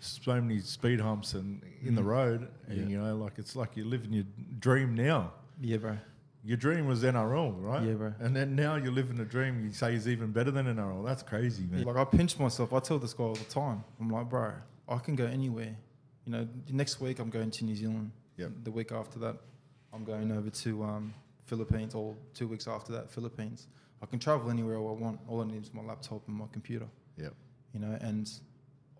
so 0.00 0.40
many 0.40 0.60
speed 0.60 1.00
humps 1.00 1.34
and 1.34 1.62
in 1.82 1.94
the 1.94 2.02
mm. 2.02 2.06
road, 2.06 2.48
and 2.66 2.78
Yeah. 2.78 2.86
you 2.88 3.00
know, 3.00 3.16
like 3.16 3.34
it's 3.38 3.54
like 3.54 3.76
you're 3.76 3.86
living 3.86 4.12
your 4.12 4.24
dream 4.58 4.94
now. 4.94 5.32
Yeah, 5.60 5.76
bro. 5.76 5.98
Your 6.42 6.56
dream 6.56 6.86
was 6.86 7.04
NRL, 7.04 7.54
right? 7.58 7.86
Yeah, 7.86 7.94
bro. 7.94 8.14
And 8.18 8.34
then 8.34 8.56
now 8.56 8.76
you're 8.76 8.92
living 8.92 9.20
a 9.20 9.24
dream. 9.26 9.62
You 9.62 9.72
say 9.72 9.94
is 9.94 10.08
even 10.08 10.32
better 10.32 10.50
than 10.50 10.66
NRL. 10.66 11.04
That's 11.04 11.22
crazy, 11.22 11.64
man. 11.70 11.84
Like 11.84 11.96
I 11.96 12.04
pinch 12.04 12.38
myself. 12.38 12.72
I 12.72 12.80
tell 12.80 12.98
this 12.98 13.12
guy 13.12 13.24
all 13.24 13.34
the 13.34 13.44
time. 13.44 13.84
I'm 14.00 14.08
like, 14.08 14.28
bro, 14.28 14.52
I 14.88 14.98
can 14.98 15.16
go 15.16 15.26
anywhere. 15.26 15.76
You 16.24 16.32
know, 16.32 16.48
next 16.70 17.00
week 17.00 17.18
I'm 17.18 17.30
going 17.30 17.50
to 17.50 17.64
New 17.64 17.76
Zealand. 17.76 18.10
Yeah. 18.36 18.46
The 18.62 18.70
week 18.70 18.90
after 18.90 19.18
that, 19.20 19.36
I'm 19.92 20.04
going 20.04 20.30
over 20.32 20.50
to 20.50 20.82
um, 20.84 21.14
Philippines. 21.46 21.94
Or 21.94 22.14
two 22.34 22.46
weeks 22.48 22.66
after 22.68 22.92
that, 22.92 23.10
Philippines. 23.10 23.66
I 24.02 24.06
can 24.06 24.18
travel 24.18 24.50
anywhere 24.50 24.76
I 24.76 24.80
want. 24.80 25.20
All 25.28 25.40
I 25.42 25.44
need 25.44 25.62
is 25.62 25.74
my 25.74 25.82
laptop 25.82 26.26
and 26.28 26.36
my 26.36 26.46
computer. 26.52 26.86
Yep. 27.18 27.34
You 27.74 27.80
know, 27.80 27.98
and 28.00 28.30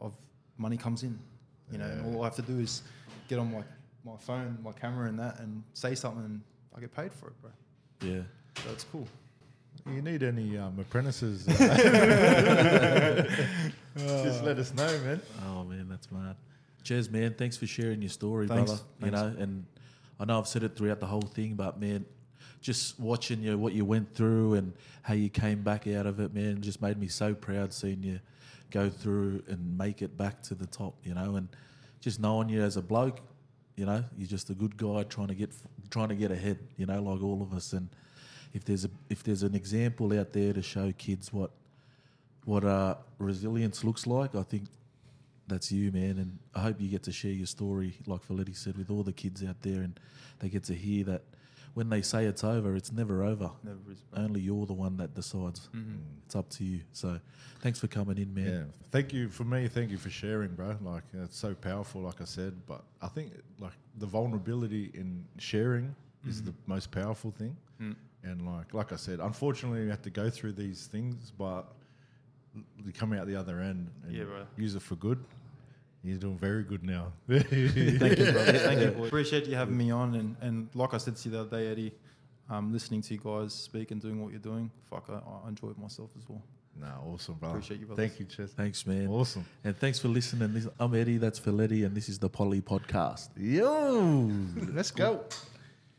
of 0.00 0.12
money 0.58 0.76
comes 0.76 1.02
in. 1.02 1.18
You 1.70 1.78
know, 1.78 1.86
and 1.86 2.04
Yeah. 2.06 2.14
all 2.16 2.22
I 2.22 2.24
have 2.26 2.36
to 2.36 2.42
do 2.42 2.58
is 2.58 2.82
get 3.28 3.38
on 3.38 3.50
my 3.52 3.62
my 4.04 4.16
phone, 4.16 4.58
my 4.62 4.72
camera, 4.72 5.08
and 5.08 5.18
that, 5.18 5.38
and 5.40 5.62
say 5.74 5.94
something, 5.94 6.24
and 6.24 6.40
I 6.74 6.80
get 6.80 6.90
paid 6.94 7.12
for 7.12 7.28
it, 7.28 7.34
bro. 7.42 7.50
Yeah. 8.02 8.22
So 8.64 8.70
it's 8.72 8.84
cool. 8.84 9.06
You 9.86 10.02
need 10.02 10.22
any 10.22 10.56
um, 10.58 10.78
apprentices? 10.78 11.46
uh, 11.48 13.24
just 13.96 14.42
let 14.44 14.58
us 14.58 14.72
know, 14.74 14.86
man. 15.00 15.20
Oh 15.46 15.64
man, 15.64 15.86
that's 15.88 16.10
mad. 16.10 16.36
Cheers, 16.82 17.10
man. 17.10 17.34
Thanks 17.36 17.56
for 17.56 17.66
sharing 17.66 18.00
your 18.02 18.08
story, 18.10 18.46
Thanks. 18.48 18.70
brother. 18.70 18.84
You 19.04 19.10
know, 19.10 19.34
and 19.38 19.64
I 20.20 20.26
know 20.26 20.38
I've 20.38 20.46
said 20.46 20.62
it 20.62 20.76
throughout 20.76 21.00
the 21.00 21.06
whole 21.06 21.22
thing, 21.22 21.54
but 21.54 21.80
man, 21.80 22.04
just 22.60 23.00
watching 23.00 23.42
you, 23.42 23.56
what 23.56 23.72
you 23.72 23.86
went 23.86 24.14
through, 24.14 24.54
and 24.54 24.74
how 25.02 25.14
you 25.14 25.30
came 25.30 25.62
back 25.62 25.86
out 25.86 26.04
of 26.04 26.20
it, 26.20 26.34
man, 26.34 26.60
just 26.60 26.82
made 26.82 26.98
me 26.98 27.08
so 27.08 27.34
proud 27.34 27.72
seeing 27.72 28.02
you 28.02 28.20
go 28.70 28.90
through 28.90 29.42
and 29.48 29.78
make 29.78 30.02
it 30.02 30.18
back 30.18 30.42
to 30.42 30.54
the 30.54 30.66
top. 30.66 30.94
You 31.02 31.14
know, 31.14 31.36
and 31.36 31.48
just 32.00 32.20
knowing 32.20 32.50
you 32.50 32.62
as 32.62 32.76
a 32.76 32.82
bloke, 32.82 33.20
you 33.76 33.86
know, 33.86 34.04
you're 34.18 34.28
just 34.28 34.50
a 34.50 34.54
good 34.54 34.76
guy 34.76 35.04
trying 35.04 35.28
to 35.28 35.34
get 35.34 35.52
trying 35.88 36.10
to 36.10 36.14
get 36.14 36.30
ahead. 36.30 36.58
You 36.76 36.84
know, 36.84 37.00
like 37.00 37.22
all 37.22 37.40
of 37.40 37.54
us. 37.54 37.72
And 37.72 37.88
if 38.52 38.62
there's 38.64 38.84
a 38.84 38.90
if 39.08 39.22
there's 39.22 39.42
an 39.42 39.54
example 39.54 40.18
out 40.18 40.34
there 40.34 40.52
to 40.52 40.62
show 40.62 40.92
kids 40.92 41.32
what 41.32 41.52
what 42.44 42.64
uh, 42.64 42.96
resilience 43.18 43.84
looks 43.84 44.06
like, 44.06 44.34
I 44.34 44.42
think 44.42 44.64
that's 45.50 45.70
you, 45.70 45.92
man. 45.92 46.18
And 46.18 46.38
I 46.54 46.60
hope 46.60 46.80
you 46.80 46.88
get 46.88 47.02
to 47.04 47.12
share 47.12 47.32
your 47.32 47.46
story, 47.46 47.94
like 48.06 48.26
Feletti 48.26 48.56
said, 48.56 48.78
with 48.78 48.90
all 48.90 49.02
the 49.02 49.12
kids 49.12 49.44
out 49.44 49.60
there, 49.60 49.82
and 49.82 49.98
they 50.38 50.48
get 50.48 50.64
to 50.64 50.74
hear 50.74 51.04
that 51.04 51.22
when 51.74 51.88
they 51.88 52.02
say 52.02 52.24
it's 52.24 52.42
over, 52.42 52.74
it's 52.74 52.92
never 52.92 53.22
over. 53.22 53.50
Never 53.62 53.78
is. 53.92 54.02
Only 54.16 54.40
you're 54.40 54.66
the 54.66 54.72
one 54.72 54.96
that 54.96 55.14
decides. 55.14 55.68
Mm-hmm. 55.74 55.98
It's 56.26 56.34
up 56.34 56.48
to 56.50 56.64
you. 56.64 56.80
So, 56.92 57.20
thanks 57.60 57.78
for 57.78 57.86
coming 57.86 58.18
in, 58.18 58.34
man. 58.34 58.46
Yeah. 58.46 58.62
Thank 58.90 59.12
you 59.12 59.28
for 59.28 59.44
me. 59.44 59.68
Thank 59.68 59.90
you 59.90 59.98
for 59.98 60.10
sharing, 60.10 60.54
bro. 60.54 60.76
Like 60.80 61.04
it's 61.12 61.38
so 61.38 61.54
powerful, 61.54 62.02
like 62.02 62.20
I 62.20 62.24
said. 62.24 62.54
But 62.66 62.82
I 63.00 63.08
think 63.08 63.32
like 63.58 63.72
the 63.98 64.06
vulnerability 64.06 64.90
in 64.94 65.24
sharing 65.38 65.94
is 66.26 66.40
mm-hmm. 66.40 66.46
the 66.46 66.54
most 66.66 66.90
powerful 66.90 67.30
thing. 67.30 67.56
Mm. 67.80 67.96
And 68.24 68.46
like 68.46 68.74
like 68.74 68.92
I 68.92 68.96
said, 68.96 69.20
unfortunately, 69.20 69.84
we 69.84 69.90
have 69.90 70.02
to 70.02 70.10
go 70.10 70.28
through 70.28 70.52
these 70.52 70.86
things, 70.86 71.32
but 71.36 71.72
you 72.84 72.92
come 72.92 73.12
out 73.12 73.26
the 73.26 73.36
other 73.36 73.60
end 73.60 73.88
and 74.04 74.12
Yeah, 74.12 74.24
use 74.56 74.74
it 74.74 74.82
for 74.82 74.96
good. 74.96 75.24
You're 76.02 76.18
doing 76.18 76.38
very 76.38 76.64
good 76.64 76.82
now. 76.82 77.12
Thank 77.28 77.50
you, 77.52 77.98
brother. 78.32 78.52
Thank 78.58 78.80
you. 78.80 78.90
boy. 78.92 79.06
Appreciate 79.06 79.46
you 79.46 79.54
having 79.56 79.76
me 79.76 79.90
on. 79.90 80.14
And, 80.14 80.36
and 80.40 80.68
like 80.74 80.94
I 80.94 80.98
said 80.98 81.16
to 81.16 81.28
you 81.28 81.34
the 81.34 81.40
other 81.42 81.58
day, 81.58 81.68
Eddie, 81.70 81.92
um, 82.48 82.72
listening 82.72 83.02
to 83.02 83.14
you 83.14 83.20
guys 83.22 83.52
speak 83.52 83.90
and 83.90 84.00
doing 84.00 84.22
what 84.22 84.30
you're 84.32 84.40
doing, 84.40 84.70
fuck, 84.88 85.08
I, 85.10 85.20
I 85.44 85.48
enjoyed 85.48 85.76
myself 85.78 86.10
as 86.16 86.26
well. 86.28 86.42
nah, 86.78 86.98
awesome, 87.06 87.34
brother. 87.34 87.56
Appreciate 87.58 87.80
you, 87.80 87.86
brothers. 87.86 88.08
Thank 88.08 88.18
you, 88.20 88.26
Chess. 88.26 88.52
Thanks, 88.52 88.86
man. 88.86 89.08
Awesome. 89.08 89.44
And 89.62 89.76
thanks 89.76 89.98
for 89.98 90.08
listening. 90.08 90.54
This, 90.54 90.66
I'm 90.78 90.94
Eddie. 90.94 91.18
That's 91.18 91.38
Feletti, 91.38 91.84
and 91.84 91.94
this 91.94 92.08
is 92.08 92.18
the 92.18 92.30
Poly 92.30 92.62
Podcast. 92.62 93.28
Yo, 93.36 94.30
let's 94.72 94.90
go. 94.90 95.24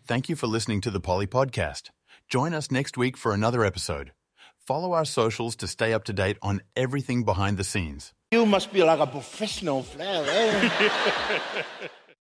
Thank 0.08 0.30
you 0.30 0.36
for 0.36 0.48
listening 0.48 0.82
to 0.82 0.92
the 0.92 1.00
Poly 1.00 1.28
Podcast. 1.28 1.92
Join 2.28 2.54
us 2.56 2.72
next 2.72 2.98
week 2.98 3.18
for 3.18 3.34
another 3.34 3.64
episode. 3.64 4.14
Follow 4.58 4.94
our 4.94 5.06
socials 5.06 5.56
to 5.58 5.68
stay 5.68 5.94
up 5.94 6.04
to 6.06 6.14
date 6.14 6.38
on 6.42 6.62
everything 6.76 7.24
behind 7.24 7.58
the 7.58 7.64
scenes. 7.64 8.14
You 8.34 8.46
must 8.46 8.72
be 8.72 8.82
like 8.82 9.02
a 9.02 9.08
professional 9.08 9.84
player, 9.84 10.24
eh? 10.26 11.90